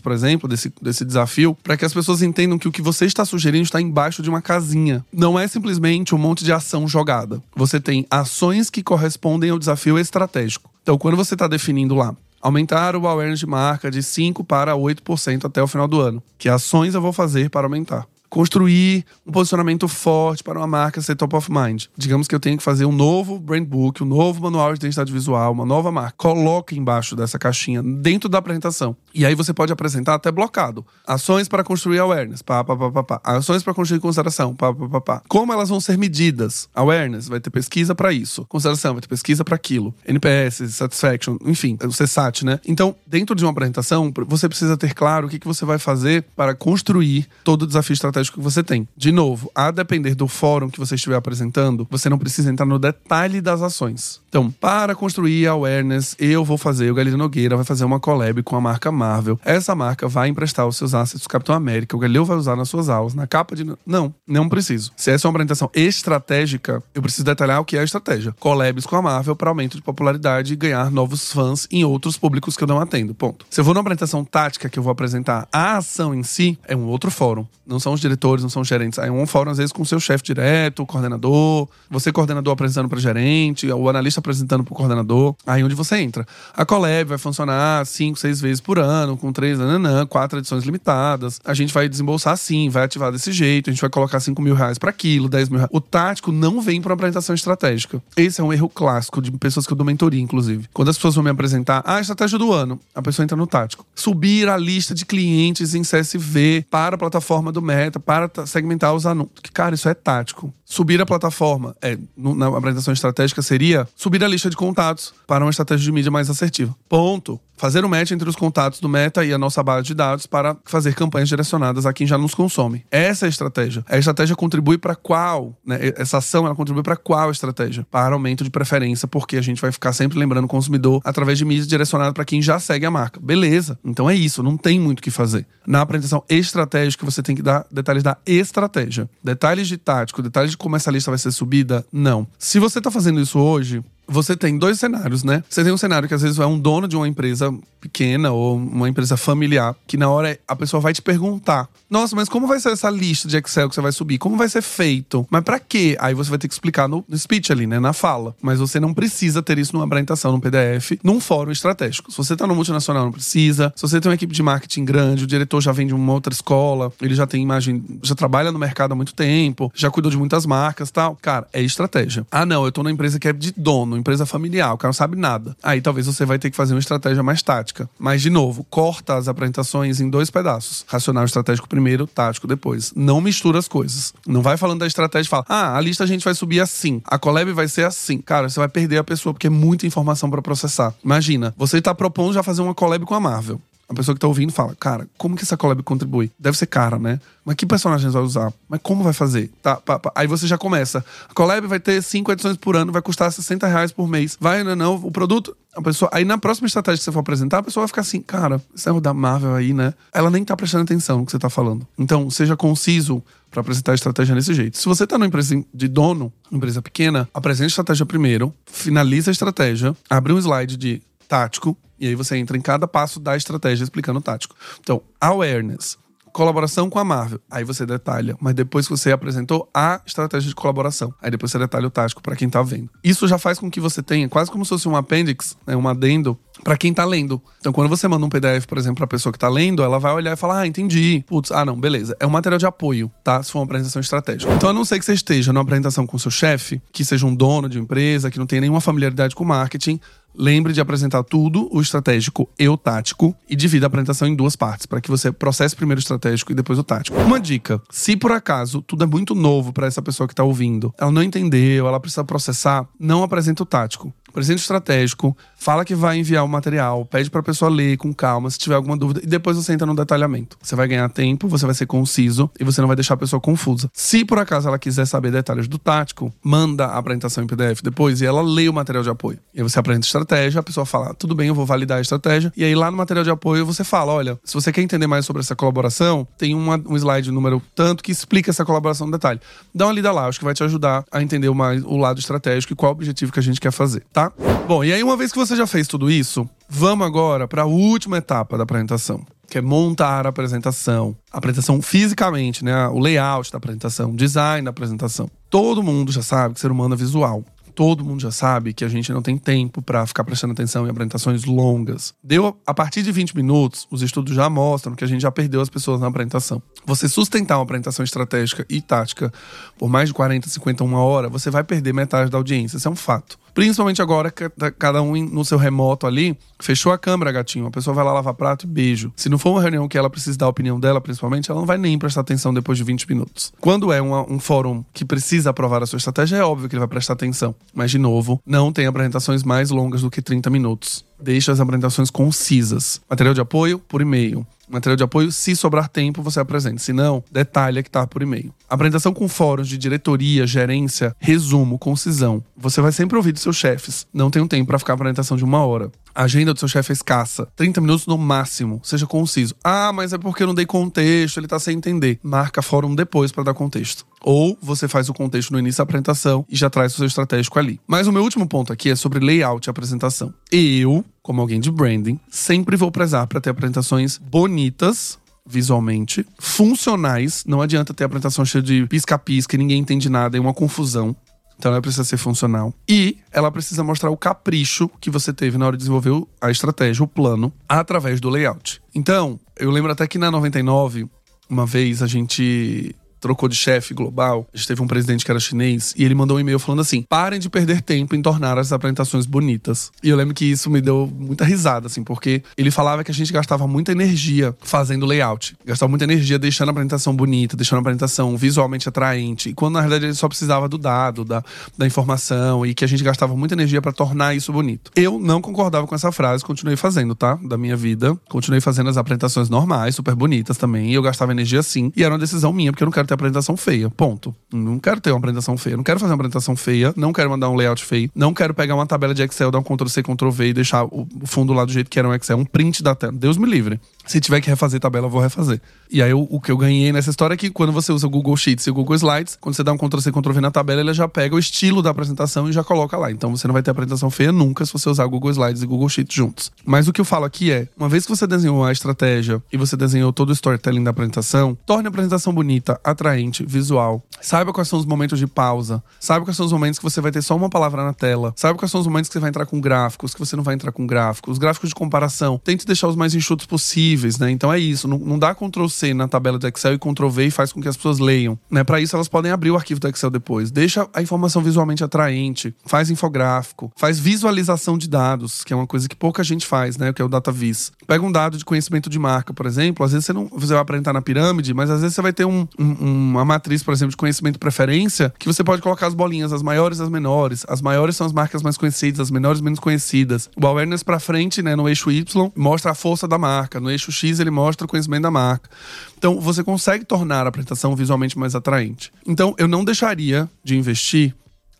por 0.00 0.12
exemplo, 0.12 0.48
desse, 0.48 0.72
desse 0.80 1.04
desafio, 1.04 1.56
para 1.62 1.76
que 1.76 1.84
as 1.84 1.92
pessoas 1.92 2.22
entendam 2.22 2.58
que 2.58 2.68
o 2.68 2.72
que 2.72 2.82
você 2.82 3.04
está 3.04 3.24
sugerindo 3.24 3.64
está 3.64 3.80
embaixo 3.80 4.22
de 4.22 4.30
uma 4.30 4.42
casinha. 4.42 5.04
Não 5.12 5.38
é 5.38 5.46
simplesmente 5.46 6.14
um 6.14 6.18
monte 6.18 6.44
de 6.44 6.52
ação 6.52 6.88
jogada. 6.88 7.42
Você 7.54 7.78
tem 7.78 8.06
ações 8.10 8.70
que 8.70 8.82
correspondem 8.82 9.50
ao 9.50 9.58
desafio 9.58 9.98
estratégico. 9.98 10.70
Então, 10.82 10.98
quando 10.98 11.16
você 11.16 11.34
está 11.34 11.46
definindo 11.46 11.94
lá 11.94 12.16
aumentar 12.42 12.96
o 12.96 13.06
awareness 13.06 13.38
de 13.38 13.46
marca 13.46 13.90
de 13.90 14.02
5 14.02 14.42
para 14.42 14.74
8% 14.74 15.44
até 15.44 15.62
o 15.62 15.68
final 15.68 15.86
do 15.86 16.00
ano. 16.00 16.22
Que 16.36 16.48
ações 16.48 16.94
eu 16.94 17.00
vou 17.00 17.12
fazer 17.12 17.48
para 17.48 17.66
aumentar? 17.66 18.06
Construir 18.32 19.04
um 19.26 19.30
posicionamento 19.30 19.86
forte 19.86 20.42
para 20.42 20.58
uma 20.58 20.66
marca 20.66 21.02
ser 21.02 21.14
top 21.14 21.36
of 21.36 21.52
mind. 21.52 21.84
Digamos 21.94 22.26
que 22.26 22.34
eu 22.34 22.40
tenho 22.40 22.56
que 22.56 22.62
fazer 22.62 22.86
um 22.86 22.90
novo 22.90 23.38
brand 23.38 23.66
book, 23.66 24.02
um 24.02 24.06
novo 24.06 24.40
manual 24.40 24.72
de 24.72 24.78
identidade 24.78 25.12
visual, 25.12 25.52
uma 25.52 25.66
nova 25.66 25.92
marca. 25.92 26.14
Coloque 26.16 26.74
embaixo 26.74 27.14
dessa 27.14 27.38
caixinha, 27.38 27.82
dentro 27.82 28.30
da 28.30 28.38
apresentação. 28.38 28.96
E 29.12 29.26
aí 29.26 29.34
você 29.34 29.52
pode 29.52 29.70
apresentar 29.70 30.14
até 30.14 30.32
blocado. 30.32 30.82
Ações 31.06 31.46
para 31.46 31.62
construir 31.62 31.98
awareness, 31.98 32.40
pá, 32.40 32.64
pá, 32.64 32.74
pá, 32.74 32.90
pá, 32.90 33.02
pá. 33.02 33.20
Ações 33.22 33.62
para 33.62 33.74
construir 33.74 34.00
consideração, 34.00 34.54
pá, 34.54 34.72
pá, 34.72 34.88
pá, 34.88 35.00
pá. 35.02 35.22
Como 35.28 35.52
elas 35.52 35.68
vão 35.68 35.78
ser 35.78 35.98
medidas? 35.98 36.70
Awareness, 36.74 37.28
vai 37.28 37.38
ter 37.38 37.50
pesquisa 37.50 37.94
para 37.94 38.14
isso. 38.14 38.46
Consideração, 38.48 38.94
vai 38.94 39.02
ter 39.02 39.08
pesquisa 39.08 39.44
para 39.44 39.56
aquilo. 39.56 39.94
NPS, 40.08 40.74
satisfaction, 40.74 41.36
enfim, 41.44 41.76
o 41.84 41.88
CSAT, 41.88 42.46
né? 42.46 42.58
Então, 42.66 42.96
dentro 43.06 43.36
de 43.36 43.44
uma 43.44 43.50
apresentação, 43.50 44.10
você 44.26 44.48
precisa 44.48 44.74
ter 44.74 44.94
claro 44.94 45.26
o 45.26 45.28
que, 45.28 45.38
que 45.38 45.46
você 45.46 45.66
vai 45.66 45.78
fazer 45.78 46.24
para 46.34 46.54
construir 46.54 47.28
todo 47.44 47.64
o 47.64 47.66
desafio 47.66 47.92
estratégico 47.92 48.21
estratégico 48.22 48.38
que 48.38 48.42
você 48.44 48.62
tem. 48.62 48.88
De 48.96 49.12
novo, 49.12 49.50
a 49.54 49.70
depender 49.70 50.14
do 50.14 50.28
fórum 50.28 50.70
que 50.70 50.78
você 50.78 50.94
estiver 50.94 51.16
apresentando, 51.16 51.86
você 51.90 52.08
não 52.08 52.18
precisa 52.18 52.50
entrar 52.50 52.66
no 52.66 52.78
detalhe 52.78 53.40
das 53.40 53.60
ações. 53.60 54.21
Então, 54.32 54.50
para 54.50 54.94
construir 54.94 55.46
a 55.46 55.50
awareness, 55.50 56.16
eu 56.18 56.42
vou 56.42 56.56
fazer, 56.56 56.90
o 56.90 56.94
Galileu 56.94 57.18
Nogueira 57.18 57.54
vai 57.54 57.66
fazer 57.66 57.84
uma 57.84 58.00
collab 58.00 58.42
com 58.42 58.56
a 58.56 58.62
marca 58.62 58.90
Marvel. 58.90 59.38
Essa 59.44 59.74
marca 59.74 60.08
vai 60.08 60.30
emprestar 60.30 60.66
os 60.66 60.78
seus 60.78 60.94
assets 60.94 61.20
do 61.20 61.28
Capitão 61.28 61.54
América. 61.54 61.94
O 61.94 61.98
Galileu 61.98 62.24
vai 62.24 62.38
usar 62.38 62.56
nas 62.56 62.70
suas 62.70 62.88
aulas, 62.88 63.12
na 63.12 63.26
capa 63.26 63.54
de. 63.54 63.70
Não, 63.84 64.14
não 64.26 64.48
preciso. 64.48 64.90
Se 64.96 65.10
essa 65.10 65.26
é 65.26 65.28
uma 65.28 65.32
apresentação 65.32 65.70
estratégica, 65.74 66.82
eu 66.94 67.02
preciso 67.02 67.24
detalhar 67.24 67.60
o 67.60 67.64
que 67.66 67.76
é 67.76 67.80
a 67.80 67.84
estratégia. 67.84 68.34
Collabs 68.40 68.86
com 68.86 68.96
a 68.96 69.02
Marvel 69.02 69.36
para 69.36 69.50
aumento 69.50 69.76
de 69.76 69.82
popularidade 69.82 70.54
e 70.54 70.56
ganhar 70.56 70.90
novos 70.90 71.30
fãs 71.30 71.68
em 71.70 71.84
outros 71.84 72.16
públicos 72.16 72.56
que 72.56 72.64
eu 72.64 72.68
não 72.68 72.80
atendo. 72.80 73.14
Ponto. 73.14 73.44
Se 73.50 73.60
eu 73.60 73.64
vou 73.66 73.74
numa 73.74 73.82
apresentação 73.82 74.24
tática 74.24 74.70
que 74.70 74.78
eu 74.78 74.82
vou 74.82 74.92
apresentar 74.92 75.46
a 75.52 75.76
ação 75.76 76.14
em 76.14 76.22
si, 76.22 76.58
é 76.66 76.74
um 76.74 76.86
outro 76.86 77.10
fórum. 77.10 77.46
Não 77.66 77.78
são 77.78 77.92
os 77.92 78.00
diretores, 78.00 78.42
não 78.42 78.48
são 78.48 78.62
os 78.62 78.68
gerentes. 78.68 78.98
É 78.98 79.10
um 79.10 79.26
fórum, 79.26 79.50
às 79.50 79.58
vezes, 79.58 79.72
com 79.72 79.82
o 79.82 79.86
seu 79.86 80.00
chefe 80.00 80.24
direto, 80.24 80.82
o 80.82 80.86
coordenador, 80.86 81.68
você, 81.90 82.10
coordenador, 82.10 82.54
apresentando 82.54 82.88
para 82.88 82.98
gerente, 82.98 83.70
o 83.70 83.88
analista 83.90 84.21
apresentando 84.22 84.64
para 84.64 84.72
o 84.72 84.76
coordenador, 84.76 85.34
aí 85.46 85.62
onde 85.62 85.74
você 85.74 85.98
entra. 85.98 86.26
A 86.54 86.64
Collab 86.64 87.04
vai 87.04 87.18
funcionar 87.18 87.84
cinco, 87.86 88.18
seis 88.18 88.40
vezes 88.40 88.60
por 88.60 88.78
ano, 88.78 89.16
com 89.16 89.32
três, 89.32 89.58
nananã, 89.58 90.06
quatro 90.06 90.38
edições 90.38 90.64
limitadas. 90.64 91.40
A 91.44 91.54
gente 91.54 91.72
vai 91.72 91.88
desembolsar 91.88 92.32
assim, 92.32 92.68
vai 92.68 92.84
ativar 92.84 93.12
desse 93.12 93.32
jeito, 93.32 93.70
a 93.70 93.72
gente 93.72 93.80
vai 93.80 93.90
colocar 93.90 94.20
cinco 94.20 94.40
mil 94.40 94.54
reais 94.54 94.78
para 94.78 94.90
aquilo, 94.90 95.28
dez 95.28 95.48
mil 95.48 95.58
reais. 95.58 95.70
O 95.72 95.80
tático 95.80 96.32
não 96.32 96.60
vem 96.60 96.80
para 96.80 96.90
uma 96.90 96.94
apresentação 96.94 97.34
estratégica. 97.34 98.02
Esse 98.16 98.40
é 98.40 98.44
um 98.44 98.52
erro 98.52 98.68
clássico 98.68 99.20
de 99.20 99.30
pessoas 99.32 99.66
que 99.66 99.72
eu 99.72 99.76
dou 99.76 99.86
mentoria, 99.86 100.20
inclusive. 100.20 100.68
Quando 100.72 100.88
as 100.88 100.96
pessoas 100.96 101.14
vão 101.14 101.24
me 101.24 101.30
apresentar, 101.30 101.82
ah, 101.84 101.96
a 101.96 102.00
estratégia 102.00 102.38
do 102.38 102.52
ano, 102.52 102.80
a 102.94 103.02
pessoa 103.02 103.24
entra 103.24 103.36
no 103.36 103.46
tático. 103.46 103.86
Subir 103.94 104.48
a 104.48 104.56
lista 104.56 104.94
de 104.94 105.04
clientes 105.04 105.74
em 105.74 105.82
CSV 105.82 106.66
para 106.70 106.96
a 106.96 106.98
plataforma 106.98 107.52
do 107.52 107.62
Meta, 107.62 107.98
para 107.98 108.30
segmentar 108.46 108.94
os 108.94 109.06
anúncios. 109.06 109.32
Cara, 109.52 109.74
isso 109.74 109.88
é 109.88 109.94
tático. 109.94 110.52
Subir 110.64 111.00
a 111.00 111.06
plataforma, 111.06 111.76
é, 111.82 111.98
na 112.16 112.46
apresentação 112.48 112.92
estratégica, 112.92 113.42
seria 113.42 113.86
subir 113.94 114.11
a 114.20 114.28
lista 114.28 114.50
de 114.50 114.56
contatos 114.56 115.14
para 115.26 115.44
uma 115.44 115.50
estratégia 115.50 115.84
de 115.84 115.92
mídia 115.92 116.10
mais 116.10 116.28
assertiva. 116.28 116.74
Ponto. 116.88 117.40
Fazer 117.56 117.84
o 117.84 117.86
um 117.86 117.90
match 117.90 118.10
entre 118.10 118.28
os 118.28 118.34
contatos 118.34 118.80
do 118.80 118.88
Meta 118.88 119.24
e 119.24 119.32
a 119.32 119.38
nossa 119.38 119.62
base 119.62 119.86
de 119.86 119.94
dados 119.94 120.26
para 120.26 120.56
fazer 120.64 120.94
campanhas 120.94 121.28
direcionadas 121.28 121.86
a 121.86 121.92
quem 121.92 122.08
já 122.08 122.18
nos 122.18 122.34
consome. 122.34 122.84
Essa 122.90 123.24
é 123.24 123.28
a 123.28 123.30
estratégia. 123.30 123.84
A 123.88 123.96
estratégia 123.96 124.34
contribui 124.34 124.78
para 124.78 124.96
qual? 124.96 125.56
Né? 125.64 125.92
Essa 125.96 126.18
ação 126.18 126.44
ela 126.44 126.56
contribui 126.56 126.82
para 126.82 126.96
qual 126.96 127.30
estratégia? 127.30 127.86
Para 127.88 128.14
aumento 128.14 128.42
de 128.42 128.50
preferência, 128.50 129.06
porque 129.06 129.36
a 129.36 129.40
gente 129.40 129.62
vai 129.62 129.70
ficar 129.70 129.92
sempre 129.92 130.18
lembrando 130.18 130.46
o 130.46 130.48
consumidor 130.48 131.00
através 131.04 131.38
de 131.38 131.44
mídia 131.44 131.64
direcionada 131.64 132.12
para 132.12 132.24
quem 132.24 132.42
já 132.42 132.58
segue 132.58 132.84
a 132.84 132.90
marca. 132.90 133.20
Beleza. 133.20 133.78
Então 133.84 134.10
é 134.10 134.14
isso, 134.14 134.42
não 134.42 134.56
tem 134.56 134.80
muito 134.80 134.98
o 134.98 135.02
que 135.02 135.12
fazer. 135.12 135.46
Na 135.64 135.82
apresentação 135.82 136.24
estratégica, 136.28 137.06
você 137.06 137.22
tem 137.22 137.36
que 137.36 137.42
dar 137.42 137.64
detalhes 137.70 138.02
da 138.02 138.16
estratégia. 138.26 139.08
Detalhes 139.22 139.68
de 139.68 139.76
tático, 139.76 140.20
detalhes 140.20 140.50
de 140.50 140.56
como 140.56 140.74
essa 140.74 140.90
lista 140.90 141.12
vai 141.12 141.18
ser 141.18 141.30
subida, 141.30 141.86
não. 141.92 142.26
Se 142.38 142.58
você 142.58 142.78
está 142.78 142.90
fazendo 142.90 143.20
isso 143.20 143.38
hoje, 143.38 143.84
você 144.12 144.36
tem 144.36 144.58
dois 144.58 144.78
cenários, 144.78 145.24
né? 145.24 145.42
Você 145.48 145.64
tem 145.64 145.72
um 145.72 145.76
cenário 145.76 146.06
que 146.06 146.14
às 146.14 146.22
vezes 146.22 146.38
é 146.38 146.46
um 146.46 146.58
dono 146.58 146.86
de 146.86 146.96
uma 146.96 147.08
empresa 147.08 147.52
pequena 147.82 148.30
ou 148.30 148.56
uma 148.56 148.88
empresa 148.88 149.16
familiar, 149.16 149.74
que 149.86 149.96
na 149.96 150.08
hora 150.08 150.38
a 150.46 150.54
pessoa 150.54 150.80
vai 150.80 150.92
te 150.92 151.02
perguntar: 151.02 151.68
Nossa, 151.90 152.14
mas 152.14 152.28
como 152.28 152.46
vai 152.46 152.60
ser 152.60 152.70
essa 152.70 152.88
lista 152.88 153.26
de 153.26 153.36
Excel 153.36 153.68
que 153.68 153.74
você 153.74 153.80
vai 153.80 153.90
subir? 153.90 154.18
Como 154.18 154.36
vai 154.36 154.48
ser 154.48 154.62
feito? 154.62 155.26
Mas 155.28 155.42
para 155.42 155.58
quê? 155.58 155.96
Aí 155.98 156.14
você 156.14 156.30
vai 156.30 156.38
ter 156.38 156.46
que 156.46 156.54
explicar 156.54 156.88
no, 156.88 157.04
speech 157.16 157.50
ali, 157.50 157.66
né? 157.66 157.80
Na 157.80 157.92
fala. 157.92 158.34
Mas 158.40 158.60
você 158.60 158.78
não 158.78 158.94
precisa 158.94 159.42
ter 159.42 159.58
isso 159.58 159.72
numa 159.74 159.84
apresentação, 159.84 160.30
num 160.32 160.40
PDF, 160.40 160.92
num 161.02 161.20
fórum 161.20 161.50
estratégico. 161.50 162.10
Se 162.10 162.16
você 162.16 162.36
tá 162.36 162.46
no 162.46 162.54
multinacional, 162.54 163.04
não 163.04 163.12
precisa. 163.12 163.72
Se 163.74 163.82
você 163.82 164.00
tem 164.00 164.08
uma 164.08 164.14
equipe 164.14 164.32
de 164.32 164.42
marketing 164.42 164.84
grande, 164.84 165.24
o 165.24 165.26
diretor 165.26 165.60
já 165.60 165.72
vem 165.72 165.86
de 165.86 165.94
uma 165.94 166.12
outra 166.12 166.32
escola, 166.32 166.92
ele 167.00 167.14
já 167.14 167.26
tem 167.26 167.42
imagem, 167.42 167.84
já 168.02 168.14
trabalha 168.14 168.52
no 168.52 168.58
mercado 168.58 168.92
há 168.92 168.94
muito 168.94 169.14
tempo, 169.14 169.72
já 169.74 169.90
cuidou 169.90 170.10
de 170.10 170.16
muitas 170.16 170.46
marcas 170.46 170.90
tal. 170.90 171.18
Cara, 171.20 171.48
é 171.52 171.60
estratégia. 171.60 172.24
Ah, 172.30 172.46
não, 172.46 172.64
eu 172.64 172.70
tô 172.70 172.82
numa 172.82 172.92
empresa 172.92 173.18
que 173.18 173.26
é 173.26 173.32
de 173.32 173.52
dono, 173.56 173.96
empresa 173.96 174.24
familiar, 174.24 174.72
o 174.72 174.78
cara 174.78 174.88
não 174.88 174.94
sabe 174.94 175.16
nada. 175.16 175.56
Aí 175.62 175.80
talvez 175.80 176.06
você 176.06 176.24
vai 176.24 176.38
ter 176.38 176.50
que 176.50 176.56
fazer 176.56 176.74
uma 176.74 176.80
estratégia 176.80 177.22
mais 177.22 177.42
tática. 177.42 177.71
Mas, 177.98 178.22
de 178.22 178.30
novo, 178.30 178.64
corta 178.64 179.16
as 179.16 179.28
apresentações 179.28 180.00
em 180.00 180.08
dois 180.08 180.30
pedaços. 180.30 180.84
Racional 180.86 181.24
estratégico 181.24 181.68
primeiro, 181.68 182.06
tático 182.06 182.46
depois. 182.46 182.92
Não 182.94 183.20
mistura 183.20 183.58
as 183.58 183.68
coisas. 183.68 184.12
Não 184.26 184.42
vai 184.42 184.56
falando 184.56 184.80
da 184.80 184.86
estratégia 184.86 185.28
e 185.28 185.30
fala, 185.30 185.44
ah, 185.48 185.76
a 185.76 185.80
lista 185.80 186.04
a 186.04 186.06
gente 186.06 186.24
vai 186.24 186.34
subir 186.34 186.60
assim, 186.60 187.00
a 187.04 187.18
collab 187.18 187.50
vai 187.52 187.68
ser 187.68 187.84
assim. 187.84 188.18
Cara, 188.18 188.48
você 188.48 188.58
vai 188.58 188.68
perder 188.68 188.98
a 188.98 189.04
pessoa 189.04 189.32
porque 189.32 189.46
é 189.46 189.50
muita 189.50 189.86
informação 189.86 190.30
para 190.30 190.42
processar. 190.42 190.94
Imagina, 191.04 191.54
você 191.56 191.80
tá 191.80 191.94
propondo 191.94 192.32
já 192.32 192.42
fazer 192.42 192.62
uma 192.62 192.74
collab 192.74 193.04
com 193.04 193.14
a 193.14 193.20
Marvel. 193.20 193.60
A 193.92 193.94
pessoa 193.94 194.14
que 194.14 194.20
tá 194.20 194.26
ouvindo 194.26 194.50
fala, 194.50 194.74
cara, 194.74 195.06
como 195.18 195.36
que 195.36 195.42
essa 195.42 195.54
collab 195.54 195.82
contribui? 195.82 196.30
Deve 196.38 196.56
ser 196.56 196.66
cara, 196.66 196.98
né? 196.98 197.20
Mas 197.44 197.56
que 197.56 197.66
personagens 197.66 198.14
vai 198.14 198.22
usar? 198.22 198.50
Mas 198.66 198.80
como 198.82 199.04
vai 199.04 199.12
fazer? 199.12 199.50
Tá, 199.62 199.76
pá, 199.76 199.98
pá. 199.98 200.10
Aí 200.14 200.26
você 200.26 200.46
já 200.46 200.56
começa. 200.56 201.04
A 201.28 201.34
collab 201.34 201.66
vai 201.66 201.78
ter 201.78 202.02
cinco 202.02 202.32
edições 202.32 202.56
por 202.56 202.74
ano, 202.74 202.90
vai 202.90 203.02
custar 203.02 203.30
60 203.30 203.66
reais 203.66 203.92
por 203.92 204.08
mês. 204.08 204.38
Vai, 204.40 204.64
não, 204.64 204.74
não, 204.74 204.94
o 204.94 205.10
produto. 205.10 205.54
A 205.74 205.80
pessoa. 205.80 206.10
Aí 206.12 206.24
na 206.24 206.36
próxima 206.36 206.66
estratégia 206.66 206.98
que 206.98 207.04
você 207.04 207.12
for 207.12 207.20
apresentar, 207.20 207.58
a 207.58 207.62
pessoa 207.62 207.82
vai 207.82 207.88
ficar 207.88 208.02
assim, 208.02 208.20
cara, 208.20 208.62
esse 208.74 208.88
é 208.88 208.92
o 208.92 209.00
da 209.00 209.14
Marvel 209.14 209.54
aí, 209.54 209.72
né? 209.72 209.94
Ela 210.12 210.30
nem 210.30 210.44
tá 210.44 210.54
prestando 210.54 210.84
atenção 210.84 211.18
no 211.18 211.26
que 211.26 211.32
você 211.32 211.38
tá 211.38 211.48
falando. 211.48 211.86
Então, 211.98 212.28
seja 212.28 212.56
conciso 212.56 213.22
para 213.50 213.62
apresentar 213.62 213.92
a 213.92 213.94
estratégia 213.94 214.34
desse 214.34 214.52
jeito. 214.52 214.76
Se 214.76 214.84
você 214.84 215.06
tá 215.06 215.16
numa 215.16 215.26
empresa 215.26 215.62
de 215.72 215.88
dono, 215.88 216.32
empresa 216.50 216.82
pequena, 216.82 217.28
apresente 217.32 217.64
a 217.64 217.68
estratégia 217.68 218.04
primeiro, 218.04 218.54
finaliza 218.66 219.30
a 219.30 219.32
estratégia, 219.32 219.96
abre 220.10 220.32
um 220.32 220.38
slide 220.38 220.76
de 220.76 221.02
tático, 221.26 221.76
e 221.98 222.06
aí 222.06 222.14
você 222.14 222.36
entra 222.36 222.56
em 222.56 222.60
cada 222.60 222.86
passo 222.86 223.18
da 223.18 223.36
estratégia 223.36 223.84
explicando 223.84 224.18
o 224.18 224.22
tático. 224.22 224.54
Então, 224.80 225.00
awareness, 225.20 225.96
colaboração 226.32 226.88
com 226.88 226.98
a 226.98 227.04
Marvel. 227.04 227.40
Aí 227.50 227.64
você 227.64 227.84
detalha, 227.84 228.36
mas 228.40 228.54
depois 228.54 228.86
que 228.86 228.96
você 228.96 229.12
apresentou 229.12 229.68
a 229.74 230.00
estratégia 230.06 230.48
de 230.48 230.54
colaboração, 230.54 231.14
aí 231.20 231.30
depois 231.30 231.52
você 231.52 231.58
detalha 231.58 231.86
o 231.86 231.90
tático 231.90 232.22
para 232.22 232.34
quem 232.34 232.48
tá 232.48 232.62
vendo. 232.62 232.90
Isso 233.04 233.28
já 233.28 233.38
faz 233.38 233.58
com 233.58 233.70
que 233.70 233.80
você 233.80 234.02
tenha 234.02 234.28
quase 234.28 234.50
como 234.50 234.64
se 234.64 234.70
fosse 234.70 234.88
um 234.88 234.96
apêndice, 234.96 235.54
né, 235.66 235.76
um 235.76 235.86
adendo 235.86 236.38
para 236.62 236.76
quem 236.76 236.92
tá 236.92 237.04
lendo. 237.04 237.40
Então, 237.58 237.72
quando 237.72 237.88
você 237.88 238.06
manda 238.06 238.24
um 238.24 238.28
PDF, 238.28 238.66
por 238.66 238.78
exemplo, 238.78 238.96
pra 238.96 239.06
pessoa 239.06 239.32
que 239.32 239.38
tá 239.38 239.48
lendo, 239.48 239.82
ela 239.82 239.98
vai 239.98 240.12
olhar 240.12 240.32
e 240.32 240.36
falar: 240.36 240.60
"Ah, 240.60 240.66
entendi". 240.66 241.24
Putz, 241.26 241.50
ah, 241.50 241.64
não, 241.64 241.78
beleza. 241.78 242.16
É 242.20 242.26
um 242.26 242.30
material 242.30 242.58
de 242.58 242.66
apoio, 242.66 243.10
tá? 243.24 243.42
Se 243.42 243.50
for 243.50 243.60
uma 243.60 243.64
apresentação 243.64 244.00
estratégica. 244.00 244.52
Então, 244.52 244.70
a 244.70 244.72
não 244.72 244.84
ser 244.84 244.98
que 244.98 245.04
você 245.04 245.14
esteja 245.14 245.52
numa 245.52 245.62
apresentação 245.62 246.06
com 246.06 246.18
seu 246.18 246.30
chefe, 246.30 246.80
que 246.92 247.04
seja 247.04 247.26
um 247.26 247.34
dono 247.34 247.68
de 247.68 247.78
empresa, 247.78 248.30
que 248.30 248.38
não 248.38 248.46
tenha 248.46 248.60
nenhuma 248.60 248.80
familiaridade 248.80 249.34
com 249.34 249.44
marketing, 249.44 249.98
lembre 250.34 250.72
de 250.72 250.80
apresentar 250.80 251.22
tudo, 251.22 251.68
o 251.72 251.80
estratégico 251.80 252.48
e 252.58 252.68
o 252.68 252.76
tático, 252.76 253.34
e 253.48 253.56
divida 253.56 253.86
a 253.86 253.88
apresentação 253.88 254.28
em 254.28 254.34
duas 254.34 254.56
partes, 254.56 254.86
para 254.86 255.00
que 255.00 255.10
você 255.10 255.30
processe 255.30 255.76
primeiro 255.76 255.98
o 255.98 256.02
estratégico 256.02 256.52
e 256.52 256.54
depois 256.54 256.78
o 256.78 256.84
tático. 256.84 257.18
Uma 257.18 257.40
dica: 257.40 257.80
se 257.90 258.16
por 258.16 258.32
acaso 258.32 258.82
tudo 258.82 259.04
é 259.04 259.06
muito 259.06 259.34
novo 259.34 259.72
para 259.72 259.86
essa 259.86 260.02
pessoa 260.02 260.28
que 260.28 260.34
tá 260.34 260.44
ouvindo, 260.44 260.92
ela 260.98 261.10
não 261.10 261.22
entendeu, 261.22 261.86
ela 261.86 262.00
precisa 262.00 262.24
processar, 262.24 262.86
não 262.98 263.22
apresenta 263.22 263.62
o 263.62 263.66
tático 263.66 264.12
presente 264.32 264.60
estratégico, 264.60 265.36
fala 265.56 265.84
que 265.84 265.94
vai 265.94 266.18
enviar 266.18 266.44
o 266.44 266.48
material, 266.48 267.04
pede 267.04 267.30
para 267.30 267.40
a 267.40 267.42
pessoa 267.42 267.70
ler 267.70 267.96
com 267.96 268.12
calma, 268.12 268.50
se 268.50 268.58
tiver 268.58 268.74
alguma 268.74 268.96
dúvida, 268.96 269.20
e 269.22 269.26
depois 269.26 269.56
você 269.56 269.72
entra 269.72 269.86
no 269.86 269.94
detalhamento. 269.94 270.56
Você 270.60 270.74
vai 270.74 270.88
ganhar 270.88 271.08
tempo, 271.08 271.48
você 271.48 271.64
vai 271.64 271.74
ser 271.74 271.86
conciso 271.86 272.50
e 272.58 272.64
você 272.64 272.80
não 272.80 272.88
vai 272.88 272.96
deixar 272.96 273.14
a 273.14 273.16
pessoa 273.16 273.40
confusa. 273.40 273.90
Se 273.92 274.24
por 274.24 274.38
acaso 274.38 274.68
ela 274.68 274.78
quiser 274.78 275.06
saber 275.06 275.30
detalhes 275.30 275.68
do 275.68 275.78
tático, 275.78 276.32
manda 276.42 276.86
a 276.86 276.98
apresentação 276.98 277.44
em 277.44 277.46
PDF 277.46 277.82
depois 277.82 278.20
e 278.20 278.26
ela 278.26 278.42
lê 278.42 278.68
o 278.68 278.72
material 278.72 279.02
de 279.02 279.10
apoio. 279.10 279.38
E 279.54 279.60
aí 279.60 279.62
você 279.62 279.78
apresenta 279.78 280.06
estratégia, 280.06 280.60
a 280.60 280.62
pessoa 280.62 280.86
fala, 280.86 281.14
tudo 281.14 281.34
bem, 281.34 281.48
eu 281.48 281.54
vou 281.54 281.66
validar 281.66 281.98
a 281.98 282.00
estratégia. 282.00 282.52
E 282.56 282.64
aí 282.64 282.74
lá 282.74 282.90
no 282.90 282.96
material 282.96 283.24
de 283.24 283.30
apoio 283.30 283.64
você 283.66 283.84
fala, 283.84 284.12
olha, 284.12 284.38
se 284.44 284.54
você 284.54 284.72
quer 284.72 284.82
entender 284.82 285.06
mais 285.06 285.24
sobre 285.26 285.40
essa 285.40 285.54
colaboração, 285.54 286.26
tem 286.38 286.54
uma, 286.54 286.76
um 286.86 286.96
slide 286.96 287.30
número 287.30 287.62
tanto 287.74 288.02
que 288.02 288.12
explica 288.12 288.50
essa 288.50 288.64
colaboração 288.64 289.06
no 289.06 289.12
detalhe. 289.12 289.40
Dá 289.74 289.86
uma 289.86 289.92
lida 289.92 290.12
lá, 290.12 290.26
acho 290.26 290.38
que 290.38 290.44
vai 290.44 290.54
te 290.54 290.62
ajudar 290.62 291.04
a 291.10 291.22
entender 291.22 291.50
mais 291.50 291.82
o 291.84 291.96
lado 291.96 292.18
estratégico 292.18 292.72
e 292.72 292.76
qual 292.76 292.92
o 292.92 292.94
objetivo 292.94 293.32
que 293.32 293.38
a 293.38 293.42
gente 293.42 293.60
quer 293.60 293.72
fazer, 293.72 294.04
tá? 294.12 294.21
Tá? 294.30 294.32
Bom, 294.68 294.84
e 294.84 294.92
aí 294.92 295.02
uma 295.02 295.16
vez 295.16 295.32
que 295.32 295.38
você 295.38 295.56
já 295.56 295.66
fez 295.66 295.88
tudo 295.88 296.10
isso, 296.10 296.48
vamos 296.68 297.06
agora 297.06 297.48
para 297.48 297.62
a 297.62 297.66
última 297.66 298.18
etapa 298.18 298.56
da 298.56 298.62
apresentação, 298.62 299.24
que 299.48 299.58
é 299.58 299.62
montar 299.62 300.26
a 300.26 300.28
apresentação. 300.28 301.16
A 301.32 301.38
apresentação 301.38 301.82
fisicamente, 301.82 302.64
né? 302.64 302.86
O 302.88 302.98
layout 302.98 303.50
da 303.50 303.58
apresentação, 303.58 304.14
design 304.14 304.64
da 304.64 304.70
apresentação. 304.70 305.28
Todo 305.50 305.82
mundo 305.82 306.12
já 306.12 306.22
sabe 306.22 306.54
que 306.54 306.60
ser 306.60 306.70
humano 306.70 306.94
é 306.94 306.96
visual 306.96 307.44
todo 307.74 308.04
mundo 308.04 308.20
já 308.20 308.30
sabe 308.30 308.72
que 308.72 308.84
a 308.84 308.88
gente 308.88 309.12
não 309.12 309.22
tem 309.22 309.36
tempo 309.36 309.82
para 309.82 310.06
ficar 310.06 310.24
prestando 310.24 310.52
atenção 310.52 310.86
em 310.86 310.90
apresentações 310.90 311.44
longas. 311.44 312.14
Deu 312.22 312.56
a 312.66 312.74
partir 312.74 313.02
de 313.02 313.10
20 313.10 313.36
minutos, 313.36 313.86
os 313.90 314.02
estudos 314.02 314.34
já 314.34 314.48
mostram 314.48 314.94
que 314.94 315.04
a 315.04 315.06
gente 315.06 315.22
já 315.22 315.30
perdeu 315.30 315.60
as 315.60 315.68
pessoas 315.68 316.00
na 316.00 316.06
apresentação. 316.06 316.62
Você 316.84 317.08
sustentar 317.08 317.56
uma 317.56 317.64
apresentação 317.64 318.04
estratégica 318.04 318.66
e 318.68 318.80
tática 318.80 319.32
por 319.78 319.88
mais 319.88 320.08
de 320.08 320.14
40, 320.14 320.48
50, 320.48 320.84
uma 320.84 321.00
hora, 321.00 321.28
você 321.28 321.50
vai 321.50 321.64
perder 321.64 321.92
metade 321.92 322.30
da 322.30 322.38
audiência. 322.38 322.76
Isso 322.76 322.88
é 322.88 322.90
um 322.90 322.96
fato. 322.96 323.38
Principalmente 323.54 324.00
agora 324.00 324.30
tá 324.30 324.70
cada 324.70 325.02
um 325.02 325.12
no 325.26 325.44
seu 325.44 325.58
remoto 325.58 326.06
ali, 326.06 326.36
fechou 326.60 326.92
a 326.92 326.98
câmera, 326.98 327.32
gatinho. 327.32 327.66
A 327.66 327.70
pessoa 327.70 327.94
vai 327.94 328.04
lá 328.04 328.12
lavar 328.12 328.34
prato 328.34 328.64
e 328.64 328.68
beijo. 328.68 329.12
Se 329.16 329.28
não 329.28 329.38
for 329.38 329.50
uma 329.50 329.60
reunião 329.60 329.88
que 329.88 329.98
ela 329.98 330.08
precisa 330.08 330.38
dar 330.38 330.46
a 330.46 330.48
opinião 330.48 330.80
dela, 330.80 331.00
principalmente, 331.00 331.50
ela 331.50 331.60
não 331.60 331.66
vai 331.66 331.78
nem 331.78 331.98
prestar 331.98 332.22
atenção 332.22 332.52
depois 332.54 332.78
de 332.78 332.84
20 332.84 333.08
minutos. 333.08 333.52
Quando 333.60 333.92
é 333.92 334.00
uma, 334.00 334.30
um 334.30 334.38
fórum 334.38 334.84
que 334.92 335.04
precisa 335.04 335.50
aprovar 335.50 335.82
a 335.82 335.86
sua 335.86 335.98
estratégia, 335.98 336.36
é 336.36 336.42
óbvio 336.42 336.68
que 336.68 336.74
ele 336.74 336.80
vai 336.80 336.88
prestar 336.88 337.14
atenção. 337.14 337.54
Mas, 337.74 337.90
de 337.90 337.98
novo, 337.98 338.40
não 338.46 338.72
tem 338.72 338.86
apresentações 338.86 339.42
mais 339.42 339.70
longas 339.70 340.02
do 340.02 340.10
que 340.10 340.22
30 340.22 340.48
minutos. 340.50 341.04
Deixa 341.22 341.52
as 341.52 341.60
apresentações 341.60 342.10
concisas. 342.10 343.00
Material 343.08 343.32
de 343.32 343.40
apoio 343.40 343.78
por 343.78 344.02
e-mail. 344.02 344.44
Material 344.68 344.96
de 344.96 345.04
apoio, 345.04 345.30
se 345.30 345.54
sobrar 345.54 345.86
tempo, 345.86 346.22
você 346.22 346.40
apresenta. 346.40 346.78
Se 346.78 346.92
não, 346.92 347.22
detalha 347.30 347.82
que 347.82 347.90
tá 347.90 348.06
por 348.06 348.22
e-mail. 348.22 348.52
Apresentação 348.68 349.12
com 349.12 349.28
fóruns 349.28 349.68
de 349.68 349.76
diretoria, 349.76 350.46
gerência, 350.46 351.14
resumo, 351.18 351.78
concisão. 351.78 352.42
Você 352.56 352.80
vai 352.80 352.90
sempre 352.90 353.16
ouvir 353.16 353.32
dos 353.32 353.42
seus 353.42 353.56
chefes. 353.56 354.06
Não 354.12 354.28
um 354.28 354.48
tempo 354.48 354.66
para 354.66 354.78
ficar 354.78 354.94
apresentação 354.94 355.36
de 355.36 355.44
uma 355.44 355.64
hora. 355.64 355.92
A 356.14 356.24
agenda 356.24 356.52
do 356.52 356.58
seu 356.58 356.68
chefe 356.68 356.92
é 356.92 356.94
escassa. 356.94 357.48
30 357.56 357.80
minutos 357.80 358.06
no 358.06 358.18
máximo. 358.18 358.80
Seja 358.84 359.06
conciso. 359.06 359.54
Ah, 359.64 359.92
mas 359.92 360.12
é 360.12 360.18
porque 360.18 360.42
eu 360.42 360.46
não 360.46 360.54
dei 360.54 360.66
contexto, 360.66 361.38
ele 361.38 361.46
tá 361.46 361.58
sem 361.58 361.76
entender. 361.76 362.18
Marca 362.22 362.62
fórum 362.62 362.94
depois 362.94 363.32
para 363.32 363.44
dar 363.44 363.54
contexto. 363.54 364.06
Ou 364.20 364.56
você 364.62 364.86
faz 364.86 365.08
o 365.08 365.14
contexto 365.14 365.52
no 365.52 365.58
início 365.58 365.78
da 365.78 365.84
apresentação 365.84 366.44
e 366.48 366.56
já 366.56 366.70
traz 366.70 366.94
o 366.94 366.96
seu 366.96 367.06
estratégico 367.06 367.58
ali. 367.58 367.80
Mas 367.86 368.06
o 368.06 368.12
meu 368.12 368.22
último 368.22 368.46
ponto 368.46 368.72
aqui 368.72 368.90
é 368.90 368.96
sobre 368.96 369.24
layout 369.24 369.68
e 369.68 369.70
apresentação. 369.70 370.32
Eu, 370.50 371.04
como 371.22 371.40
alguém 371.40 371.60
de 371.60 371.70
branding, 371.70 372.20
sempre 372.30 372.76
vou 372.76 372.90
prezar 372.90 373.26
para 373.26 373.40
ter 373.40 373.50
apresentações 373.50 374.18
bonitas, 374.18 375.18
visualmente, 375.46 376.24
funcionais. 376.38 377.44
Não 377.46 377.60
adianta 377.60 377.92
ter 377.92 378.04
apresentação 378.04 378.44
cheia 378.44 378.62
de 378.62 378.86
pisca-pisca 378.86 379.56
e 379.56 379.58
ninguém 379.58 379.80
entende 379.80 380.08
nada, 380.08 380.36
é 380.36 380.40
uma 380.40 380.54
confusão. 380.54 381.16
Então 381.62 381.70
ela 381.70 381.80
precisa 381.80 382.02
ser 382.02 382.16
funcional. 382.16 382.74
E 382.88 383.18
ela 383.30 383.48
precisa 383.48 383.84
mostrar 383.84 384.10
o 384.10 384.16
capricho 384.16 384.90
que 385.00 385.08
você 385.08 385.32
teve 385.32 385.56
na 385.56 385.64
hora 385.64 385.76
de 385.76 385.82
desenvolver 385.82 386.10
a 386.40 386.50
estratégia, 386.50 387.04
o 387.04 387.06
plano, 387.06 387.52
através 387.68 388.20
do 388.20 388.28
layout. 388.28 388.82
Então, 388.92 389.38
eu 389.56 389.70
lembro 389.70 389.92
até 389.92 390.08
que 390.08 390.18
na 390.18 390.28
99, 390.28 391.08
uma 391.48 391.64
vez 391.64 392.02
a 392.02 392.08
gente 392.08 392.96
trocou 393.22 393.48
de 393.48 393.54
chefe 393.54 393.94
global, 393.94 394.46
a 394.52 394.56
gente 394.56 394.66
teve 394.66 394.82
um 394.82 394.86
presidente 394.86 395.24
que 395.24 395.30
era 395.30 395.38
chinês, 395.40 395.94
e 395.96 396.04
ele 396.04 396.14
mandou 396.14 396.36
um 396.36 396.40
e-mail 396.40 396.58
falando 396.58 396.80
assim: 396.80 397.02
parem 397.08 397.38
de 397.38 397.48
perder 397.48 397.80
tempo 397.80 398.14
em 398.14 398.20
tornar 398.20 398.58
as 398.58 398.72
apresentações 398.72 399.24
bonitas. 399.24 399.92
E 400.02 400.08
eu 400.08 400.16
lembro 400.16 400.34
que 400.34 400.44
isso 400.44 400.68
me 400.68 400.80
deu 400.80 401.10
muita 401.14 401.44
risada, 401.44 401.86
assim, 401.86 402.02
porque 402.02 402.42
ele 402.58 402.70
falava 402.70 403.04
que 403.04 403.10
a 403.10 403.14
gente 403.14 403.32
gastava 403.32 403.66
muita 403.66 403.92
energia 403.92 404.54
fazendo 404.60 405.06
layout, 405.06 405.56
gastava 405.64 405.88
muita 405.88 406.04
energia 406.04 406.38
deixando 406.38 406.68
a 406.68 406.72
apresentação 406.72 407.14
bonita, 407.14 407.56
deixando 407.56 407.78
a 407.78 407.80
apresentação 407.80 408.36
visualmente 408.36 408.88
atraente, 408.88 409.50
e 409.50 409.54
quando 409.54 409.74
na 409.74 409.80
realidade 409.80 410.06
ele 410.06 410.14
só 410.14 410.28
precisava 410.28 410.68
do 410.68 410.76
dado, 410.76 411.24
da, 411.24 411.44
da 411.78 411.86
informação, 411.86 412.66
e 412.66 412.74
que 412.74 412.84
a 412.84 412.88
gente 412.88 413.04
gastava 413.04 413.36
muita 413.36 413.54
energia 413.54 413.80
para 413.80 413.92
tornar 413.92 414.34
isso 414.34 414.52
bonito. 414.52 414.90
Eu 414.96 415.20
não 415.20 415.40
concordava 415.40 415.86
com 415.86 415.94
essa 415.94 416.10
frase, 416.10 416.44
continuei 416.44 416.76
fazendo, 416.76 417.14
tá? 417.14 417.38
Da 417.42 417.56
minha 417.56 417.76
vida. 417.76 418.18
Continuei 418.28 418.60
fazendo 418.60 418.90
as 418.90 418.96
apresentações 418.96 419.48
normais, 419.48 419.94
super 419.94 420.14
bonitas 420.16 420.56
também, 420.56 420.90
e 420.90 420.94
eu 420.94 421.02
gastava 421.02 421.30
energia 421.30 421.62
sim, 421.62 421.92
e 421.96 422.02
era 422.02 422.12
uma 422.12 422.18
decisão 422.18 422.52
minha, 422.52 422.72
porque 422.72 422.82
eu 422.82 422.86
não 422.86 422.92
quero 422.92 423.06
ter 423.12 423.14
apresentação 423.14 423.56
feia. 423.56 423.90
Ponto. 423.90 424.34
Não 424.52 424.78
quero 424.78 425.00
ter 425.00 425.10
uma 425.10 425.18
apresentação 425.18 425.56
feia. 425.56 425.76
Não 425.76 425.84
quero 425.84 426.00
fazer 426.00 426.10
uma 426.10 426.16
apresentação 426.16 426.56
feia. 426.56 426.92
Não 426.96 427.12
quero 427.12 427.30
mandar 427.30 427.48
um 427.48 427.54
layout 427.54 427.84
feio. 427.84 428.10
Não 428.14 428.34
quero 428.34 428.54
pegar 428.54 428.74
uma 428.74 428.86
tabela 428.86 429.14
de 429.14 429.22
Excel, 429.22 429.50
dar 429.50 429.58
um 429.58 429.62
Ctrl-C, 429.62 430.02
Ctrl-V 430.02 430.48
e 430.48 430.52
deixar 430.52 430.84
o 430.84 431.06
fundo 431.24 431.52
lá 431.52 431.64
do 431.64 431.72
jeito 431.72 431.90
que 431.90 431.98
era 431.98 432.08
um 432.08 432.14
Excel. 432.14 432.38
Um 432.38 432.44
print 432.44 432.82
da 432.82 432.94
tela. 432.94 433.12
Deus 433.12 433.36
me 433.36 433.46
livre. 433.46 433.80
Se 434.06 434.20
tiver 434.20 434.40
que 434.40 434.50
refazer 434.50 434.80
tabela, 434.80 435.06
eu 435.06 435.10
vou 435.10 435.20
refazer. 435.20 435.60
E 435.90 436.02
aí, 436.02 436.12
o, 436.12 436.26
o, 436.28 436.40
que 436.40 436.50
eu 436.50 436.56
ganhei 436.56 436.92
nessa 436.92 437.10
história 437.10 437.34
é 437.34 437.36
que 437.36 437.50
quando 437.50 437.72
você 437.72 437.92
usa 437.92 438.06
o 438.06 438.10
Google 438.10 438.36
Sheets 438.36 438.66
e 438.66 438.70
o 438.70 438.74
Google 438.74 438.96
Slides, 438.96 439.38
quando 439.40 439.54
você 439.54 439.62
dá 439.62 439.72
um 439.72 439.78
Ctrl-C, 439.78 440.10
Ctrl-V 440.10 440.40
na 440.40 440.50
tabela, 440.50 440.80
ele 440.80 440.92
já 440.92 441.06
pega 441.06 441.36
o 441.36 441.38
estilo 441.38 441.82
da 441.82 441.90
apresentação 441.90 442.48
e 442.48 442.52
já 442.52 442.64
coloca 442.64 442.96
lá. 442.96 443.12
Então, 443.12 443.30
você 443.36 443.46
não 443.46 443.52
vai 443.52 443.62
ter 443.62 443.70
apresentação 443.70 444.10
feia 444.10 444.32
nunca 444.32 444.66
se 444.66 444.72
você 444.72 444.88
usar 444.88 445.06
Google 445.06 445.30
Slides 445.30 445.62
e 445.62 445.66
Google 445.66 445.88
Sheets 445.88 446.14
juntos. 446.14 446.50
Mas 446.64 446.88
o 446.88 446.92
que 446.92 447.00
eu 447.00 447.04
falo 447.04 447.24
aqui 447.24 447.52
é, 447.52 447.68
uma 447.76 447.88
vez 447.88 448.04
que 448.04 448.10
você 448.10 448.26
desenhou 448.26 448.64
a 448.64 448.72
estratégia 448.72 449.40
e 449.52 449.56
você 449.56 449.76
desenhou 449.76 450.12
todo 450.12 450.30
o 450.30 450.32
storytelling 450.32 450.82
da 450.82 450.90
apresentação, 450.90 451.56
torne 451.64 451.86
a 451.86 451.90
apresentação 451.90 452.32
bonita, 452.32 452.80
atraente, 453.02 453.44
visual. 453.44 454.02
Saiba 454.20 454.52
quais 454.52 454.68
são 454.68 454.78
os 454.78 454.86
momentos 454.86 455.18
de 455.18 455.26
pausa. 455.26 455.82
Saiba 455.98 456.24
quais 456.24 456.36
são 456.36 456.46
os 456.46 456.52
momentos 456.52 456.78
que 456.78 456.84
você 456.84 457.00
vai 457.00 457.10
ter 457.10 457.20
só 457.22 457.34
uma 457.34 457.50
palavra 457.50 457.84
na 457.84 457.92
tela. 457.92 458.32
Saiba 458.36 458.56
quais 458.56 458.70
são 458.70 458.80
os 458.80 458.86
momentos 458.86 459.08
que 459.08 459.14
você 459.14 459.18
vai 459.18 459.28
entrar 459.28 459.44
com 459.46 459.60
gráficos, 459.60 460.14
que 460.14 460.20
você 460.20 460.36
não 460.36 460.44
vai 460.44 460.54
entrar 460.54 460.70
com 460.70 460.86
gráficos. 460.86 461.32
Os 461.32 461.38
gráficos 461.38 461.70
de 461.70 461.74
comparação. 461.74 462.40
Tente 462.42 462.64
deixar 462.64 462.86
os 462.86 462.94
mais 462.94 463.14
enxutos 463.14 463.46
possíveis, 463.46 464.18
né? 464.18 464.30
Então 464.30 464.52
é 464.52 464.58
isso. 464.58 464.86
Não, 464.86 464.98
não 464.98 465.18
dá 465.18 465.34
Ctrl 465.34 465.66
C 465.66 465.92
na 465.92 466.06
tabela 466.06 466.38
do 466.38 466.46
Excel 466.46 466.74
e 466.74 466.78
Ctrl 466.78 467.08
V 467.08 467.26
e 467.26 467.30
faz 467.30 467.52
com 467.52 467.60
que 467.60 467.68
as 467.68 467.76
pessoas 467.76 467.98
leiam. 467.98 468.38
Né? 468.48 468.62
Para 468.62 468.80
isso, 468.80 468.94
elas 468.94 469.08
podem 469.08 469.32
abrir 469.32 469.50
o 469.50 469.56
arquivo 469.56 469.80
do 469.80 469.88
Excel 469.88 470.10
depois. 470.10 470.50
Deixa 470.50 470.88
a 470.94 471.02
informação 471.02 471.42
visualmente 471.42 471.82
atraente, 471.82 472.54
faz 472.64 472.90
infográfico, 472.90 473.72
faz 473.76 473.98
visualização 473.98 474.78
de 474.78 474.88
dados, 474.88 475.42
que 475.42 475.52
é 475.52 475.56
uma 475.56 475.66
coisa 475.66 475.88
que 475.88 475.96
pouca 475.96 476.22
gente 476.22 476.46
faz, 476.46 476.76
né? 476.76 476.92
Que 476.92 477.02
é 477.02 477.04
o 477.04 477.08
data 477.08 477.32
vis. 477.32 477.72
Pega 477.86 478.04
um 478.04 478.12
dado 478.12 478.38
de 478.38 478.44
conhecimento 478.44 478.88
de 478.88 478.98
marca, 478.98 479.34
por 479.34 479.46
exemplo. 479.46 479.84
Às 479.84 479.92
vezes 479.92 480.06
você 480.06 480.12
não 480.12 480.28
você 480.32 480.52
vai 480.52 480.62
apresentar 480.62 480.92
na 480.92 481.02
pirâmide, 481.02 481.52
mas 481.52 481.70
às 481.70 481.80
vezes 481.80 481.94
você 481.94 482.02
vai 482.02 482.12
ter 482.12 482.24
um, 482.24 482.46
um, 482.58 482.76
uma 482.92 483.24
matriz, 483.24 483.62
por 483.62 483.72
exemplo, 483.72 483.90
de 483.90 483.96
conhecimento 483.96 484.38
preferência, 484.38 485.12
que 485.18 485.26
você 485.26 485.42
pode 485.42 485.62
colocar 485.62 485.86
as 485.86 485.94
bolinhas, 485.94 486.32
as 486.32 486.42
maiores 486.42 486.80
as 486.80 486.88
menores. 486.88 487.44
As 487.48 487.60
maiores 487.60 487.96
são 487.96 488.06
as 488.06 488.12
marcas 488.12 488.42
mais 488.42 488.56
conhecidas, 488.56 489.00
as 489.00 489.10
menores 489.10 489.40
menos 489.40 489.58
conhecidas. 489.58 490.28
O 490.36 490.46
awareness 490.46 490.82
para 490.82 491.00
frente, 491.00 491.42
né, 491.42 491.56
no 491.56 491.68
eixo 491.68 491.90
Y, 491.90 492.32
mostra 492.36 492.72
a 492.72 492.74
força 492.74 493.08
da 493.08 493.18
marca. 493.18 493.58
No 493.58 493.70
eixo 493.70 493.90
X, 493.90 494.20
ele 494.20 494.30
mostra 494.30 494.64
o 494.64 494.68
conhecimento 494.68 495.02
da 495.02 495.10
marca. 495.10 495.48
Então, 495.96 496.20
você 496.20 496.44
consegue 496.44 496.84
tornar 496.84 497.26
a 497.26 497.28
apresentação 497.28 497.74
visualmente 497.74 498.18
mais 498.18 498.34
atraente. 498.34 498.92
Então, 499.06 499.34
eu 499.38 499.48
não 499.48 499.64
deixaria 499.64 500.28
de 500.44 500.56
investir 500.56 501.14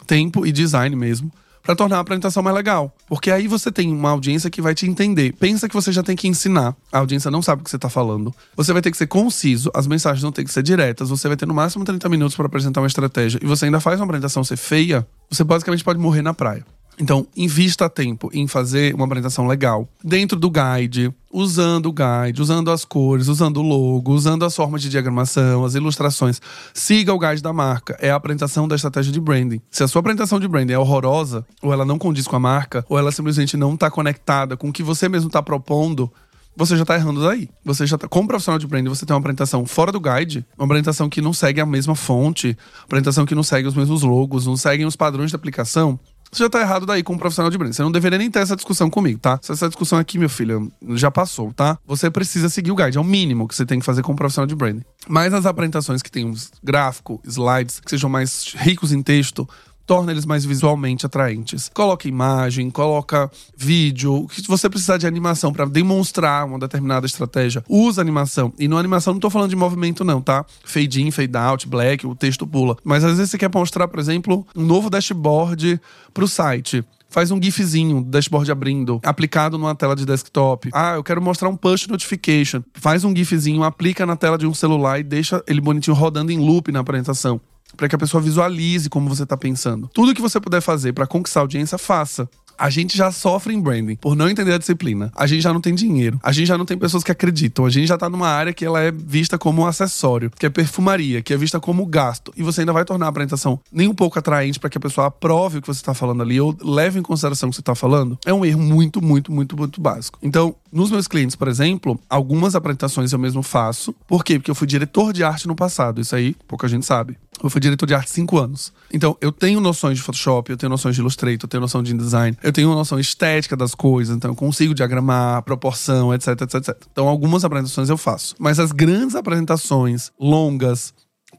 tempo 0.06 0.46
e 0.46 0.52
design 0.52 0.94
mesmo 0.96 1.32
para 1.62 1.76
tornar 1.76 1.98
a 1.98 2.00
apresentação 2.00 2.42
mais 2.42 2.56
legal. 2.56 2.94
Porque 3.06 3.30
aí 3.30 3.46
você 3.46 3.70
tem 3.70 3.92
uma 3.92 4.10
audiência 4.10 4.50
que 4.50 4.60
vai 4.60 4.74
te 4.74 4.86
entender. 4.86 5.32
Pensa 5.34 5.68
que 5.68 5.74
você 5.74 5.92
já 5.92 6.02
tem 6.02 6.16
que 6.16 6.28
ensinar. 6.28 6.76
A 6.90 6.98
audiência 6.98 7.30
não 7.30 7.42
sabe 7.42 7.62
o 7.62 7.64
que 7.64 7.70
você 7.70 7.78
tá 7.78 7.88
falando. 7.88 8.34
Você 8.56 8.72
vai 8.72 8.82
ter 8.82 8.90
que 8.90 8.96
ser 8.96 9.06
conciso, 9.06 9.70
as 9.74 9.86
mensagens 9.86 10.22
não 10.22 10.32
tem 10.32 10.44
que 10.44 10.52
ser 10.52 10.62
diretas, 10.62 11.08
você 11.08 11.28
vai 11.28 11.36
ter 11.36 11.46
no 11.46 11.54
máximo 11.54 11.84
30 11.84 12.08
minutos 12.08 12.36
para 12.36 12.46
apresentar 12.46 12.80
uma 12.80 12.86
estratégia 12.86 13.38
e 13.42 13.46
você 13.46 13.66
ainda 13.66 13.80
faz 13.80 14.00
uma 14.00 14.06
apresentação 14.06 14.42
ser 14.42 14.56
feia, 14.56 15.06
você 15.30 15.44
basicamente 15.44 15.84
pode 15.84 15.98
morrer 15.98 16.22
na 16.22 16.34
praia. 16.34 16.64
Então, 17.02 17.26
invista 17.36 17.90
tempo 17.90 18.30
em 18.32 18.46
fazer 18.46 18.94
uma 18.94 19.06
apresentação 19.06 19.48
legal 19.48 19.88
dentro 20.04 20.38
do 20.38 20.48
guide, 20.48 21.12
usando 21.32 21.86
o 21.86 21.92
guide, 21.92 22.40
usando 22.40 22.70
as 22.70 22.84
cores, 22.84 23.26
usando 23.26 23.56
o 23.56 23.62
logo, 23.62 24.12
usando 24.12 24.44
as 24.44 24.54
formas 24.54 24.80
de 24.80 24.88
diagramação, 24.88 25.64
as 25.64 25.74
ilustrações. 25.74 26.40
Siga 26.72 27.12
o 27.12 27.18
guide 27.18 27.42
da 27.42 27.52
marca, 27.52 27.96
é 28.00 28.12
a 28.12 28.14
apresentação 28.14 28.68
da 28.68 28.76
estratégia 28.76 29.12
de 29.12 29.20
branding. 29.20 29.60
Se 29.68 29.82
a 29.82 29.88
sua 29.88 29.98
apresentação 29.98 30.38
de 30.38 30.46
branding 30.46 30.74
é 30.74 30.78
horrorosa, 30.78 31.44
ou 31.60 31.72
ela 31.72 31.84
não 31.84 31.98
condiz 31.98 32.28
com 32.28 32.36
a 32.36 32.40
marca, 32.40 32.84
ou 32.88 32.96
ela 32.96 33.10
simplesmente 33.10 33.56
não 33.56 33.74
está 33.74 33.90
conectada 33.90 34.56
com 34.56 34.68
o 34.68 34.72
que 34.72 34.84
você 34.84 35.08
mesmo 35.08 35.26
está 35.26 35.42
propondo, 35.42 36.08
você 36.54 36.76
já 36.76 36.84
tá 36.84 36.94
errando 36.94 37.22
daí. 37.22 37.48
Você 37.64 37.86
já 37.86 37.96
tá, 37.96 38.06
como 38.06 38.28
profissional 38.28 38.58
de 38.58 38.66
branding, 38.66 38.88
você 38.88 39.06
tem 39.06 39.14
uma 39.14 39.20
apresentação 39.20 39.64
fora 39.66 39.90
do 39.90 40.00
guide, 40.00 40.44
uma 40.56 40.66
apresentação 40.66 41.08
que 41.08 41.20
não 41.20 41.32
segue 41.32 41.60
a 41.60 41.66
mesma 41.66 41.94
fonte, 41.94 42.56
apresentação 42.84 43.24
que 43.24 43.34
não 43.34 43.42
segue 43.42 43.66
os 43.66 43.74
mesmos 43.74 44.02
logos, 44.02 44.46
não 44.46 44.56
segue 44.56 44.84
os 44.84 44.94
padrões 44.94 45.30
de 45.30 45.36
aplicação, 45.36 45.98
você 46.32 46.44
já 46.44 46.48
tá 46.48 46.60
errado 46.60 46.86
daí 46.86 47.02
como 47.02 47.18
profissional 47.18 47.50
de 47.50 47.58
branding. 47.58 47.74
Você 47.74 47.82
não 47.82 47.92
deveria 47.92 48.18
nem 48.18 48.30
ter 48.30 48.38
essa 48.38 48.56
discussão 48.56 48.88
comigo, 48.88 49.18
tá? 49.18 49.38
Essa 49.46 49.68
discussão 49.68 49.98
aqui, 49.98 50.18
meu 50.18 50.30
filho, 50.30 50.72
já 50.94 51.10
passou, 51.10 51.52
tá? 51.52 51.78
Você 51.86 52.10
precisa 52.10 52.48
seguir 52.48 52.70
o 52.70 52.74
guide, 52.74 52.96
é 52.96 53.00
o 53.00 53.04
mínimo 53.04 53.46
que 53.46 53.54
você 53.54 53.66
tem 53.66 53.78
que 53.78 53.84
fazer 53.84 54.02
como 54.02 54.16
profissional 54.16 54.46
de 54.46 54.54
branding. 54.54 54.82
Mas 55.06 55.34
as 55.34 55.44
apresentações 55.44 56.00
que 56.00 56.10
tem 56.10 56.24
um 56.24 56.34
gráfico, 56.64 57.20
slides, 57.24 57.80
que 57.80 57.90
sejam 57.90 58.08
mais 58.08 58.54
ricos 58.56 58.92
em 58.92 59.02
texto, 59.02 59.46
torna 59.86 60.12
eles 60.12 60.24
mais 60.24 60.44
visualmente 60.44 61.06
atraentes. 61.06 61.70
Coloca 61.74 62.08
imagem, 62.08 62.70
coloca 62.70 63.30
vídeo, 63.56 64.14
o 64.14 64.28
que 64.28 64.46
você 64.48 64.68
precisar 64.68 64.96
de 64.96 65.06
animação 65.06 65.52
para 65.52 65.64
demonstrar 65.64 66.46
uma 66.46 66.58
determinada 66.58 67.06
estratégia, 67.06 67.64
usa 67.68 68.00
animação. 68.00 68.52
E 68.58 68.68
no 68.68 68.78
animação 68.78 69.12
não 69.12 69.20
tô 69.20 69.30
falando 69.30 69.50
de 69.50 69.56
movimento 69.56 70.04
não, 70.04 70.20
tá? 70.20 70.44
Fade 70.64 71.02
in, 71.02 71.10
fade 71.10 71.36
out, 71.36 71.68
black, 71.68 72.06
o 72.06 72.14
texto 72.14 72.46
pula. 72.46 72.76
Mas 72.84 73.04
às 73.04 73.16
vezes 73.16 73.30
você 73.30 73.38
quer 73.38 73.50
mostrar, 73.52 73.88
por 73.88 73.98
exemplo, 73.98 74.46
um 74.56 74.64
novo 74.64 74.88
dashboard 74.88 75.80
pro 76.12 76.28
site 76.28 76.84
faz 77.12 77.30
um 77.30 77.40
gifzinho, 77.40 78.02
dashboard 78.02 78.50
abrindo, 78.50 78.98
aplicado 79.04 79.58
numa 79.58 79.74
tela 79.74 79.94
de 79.94 80.06
desktop. 80.06 80.70
Ah, 80.72 80.94
eu 80.94 81.04
quero 81.04 81.20
mostrar 81.20 81.50
um 81.50 81.56
push 81.56 81.86
notification. 81.86 82.62
Faz 82.72 83.04
um 83.04 83.14
gifzinho, 83.14 83.62
aplica 83.62 84.06
na 84.06 84.16
tela 84.16 84.38
de 84.38 84.46
um 84.46 84.54
celular 84.54 84.98
e 84.98 85.02
deixa 85.02 85.44
ele 85.46 85.60
bonitinho 85.60 85.94
rodando 85.94 86.32
em 86.32 86.38
loop 86.38 86.72
na 86.72 86.80
apresentação 86.80 87.40
para 87.76 87.88
que 87.88 87.94
a 87.94 87.98
pessoa 87.98 88.22
visualize 88.22 88.88
como 88.88 89.08
você 89.08 89.22
está 89.22 89.36
pensando. 89.36 89.88
Tudo 89.92 90.14
que 90.14 90.22
você 90.22 90.40
puder 90.40 90.60
fazer 90.60 90.92
para 90.92 91.06
conquistar 91.06 91.40
audiência, 91.40 91.78
faça. 91.78 92.28
A 92.58 92.70
gente 92.70 92.96
já 92.96 93.10
sofre 93.10 93.52
em 93.52 93.60
branding 93.60 93.96
por 93.96 94.14
não 94.14 94.28
entender 94.28 94.52
a 94.52 94.58
disciplina. 94.58 95.10
A 95.16 95.26
gente 95.26 95.42
já 95.42 95.52
não 95.52 95.60
tem 95.60 95.74
dinheiro. 95.74 96.20
A 96.22 96.30
gente 96.30 96.46
já 96.46 96.56
não 96.56 96.64
tem 96.64 96.78
pessoas 96.78 97.02
que 97.02 97.10
acreditam. 97.10 97.66
A 97.66 97.70
gente 97.70 97.88
já 97.88 97.98
tá 97.98 98.08
numa 98.08 98.28
área 98.28 98.52
que 98.52 98.64
ela 98.64 98.80
é 98.80 98.92
vista 98.92 99.36
como 99.36 99.62
um 99.62 99.66
acessório, 99.66 100.30
que 100.30 100.46
é 100.46 100.50
perfumaria, 100.50 101.22
que 101.22 101.32
é 101.32 101.36
vista 101.36 101.58
como 101.58 101.84
gasto. 101.84 102.32
E 102.36 102.42
você 102.42 102.60
ainda 102.60 102.72
vai 102.72 102.84
tornar 102.84 103.06
a 103.06 103.08
apresentação 103.08 103.58
nem 103.72 103.88
um 103.88 103.94
pouco 103.94 104.18
atraente 104.18 104.60
para 104.60 104.70
que 104.70 104.78
a 104.78 104.80
pessoa 104.80 105.08
aprove 105.08 105.58
o 105.58 105.60
que 105.62 105.66
você 105.66 105.80
está 105.80 105.94
falando 105.94 106.22
ali 106.22 106.40
ou 106.40 106.56
leve 106.62 107.00
em 107.00 107.02
consideração 107.02 107.48
o 107.48 107.50
que 107.50 107.56
você 107.56 107.62
está 107.62 107.74
falando. 107.74 108.18
É 108.24 108.32
um 108.32 108.44
erro 108.44 108.60
muito, 108.60 109.02
muito, 109.02 109.32
muito, 109.32 109.56
muito 109.56 109.80
básico. 109.80 110.18
Então, 110.22 110.54
nos 110.70 110.90
meus 110.90 111.08
clientes, 111.08 111.34
por 111.34 111.48
exemplo, 111.48 111.98
algumas 112.08 112.54
apresentações 112.54 113.12
eu 113.12 113.18
mesmo 113.18 113.42
faço. 113.42 113.94
Por 114.06 114.24
quê? 114.24 114.38
Porque 114.38 114.50
eu 114.50 114.54
fui 114.54 114.66
diretor 114.66 115.12
de 115.12 115.24
arte 115.24 115.48
no 115.48 115.56
passado. 115.56 116.00
Isso 116.00 116.14
aí 116.14 116.36
pouca 116.46 116.68
gente 116.68 116.86
sabe. 116.86 117.18
Eu 117.42 117.50
fui 117.50 117.60
diretor 117.60 117.86
de 117.86 117.94
arte 117.94 118.10
cinco 118.10 118.38
anos. 118.38 118.72
Então, 118.92 119.16
eu 119.20 119.32
tenho 119.32 119.60
noções 119.60 119.98
de 119.98 120.02
Photoshop, 120.02 120.50
eu 120.50 120.56
tenho 120.56 120.70
noções 120.70 120.94
de 120.94 121.00
Illustrator, 121.00 121.38
eu 121.42 121.48
tenho 121.48 121.60
noção 121.60 121.82
de 121.82 121.92
InDesign, 121.92 122.36
eu 122.42 122.52
tenho 122.52 122.68
noção 122.74 122.98
estética 123.00 123.56
das 123.56 123.74
coisas, 123.74 124.14
então 124.16 124.30
eu 124.30 124.34
consigo 124.34 124.74
diagramar, 124.74 125.42
proporção, 125.42 126.12
etc, 126.14 126.28
etc, 126.28 126.54
etc. 126.54 126.76
Então, 126.92 127.08
algumas 127.08 127.44
apresentações 127.44 127.88
eu 127.88 127.96
faço. 127.96 128.34
Mas 128.38 128.58
as 128.58 128.70
grandes 128.70 129.16
apresentações, 129.16 130.12
longas, 130.20 130.92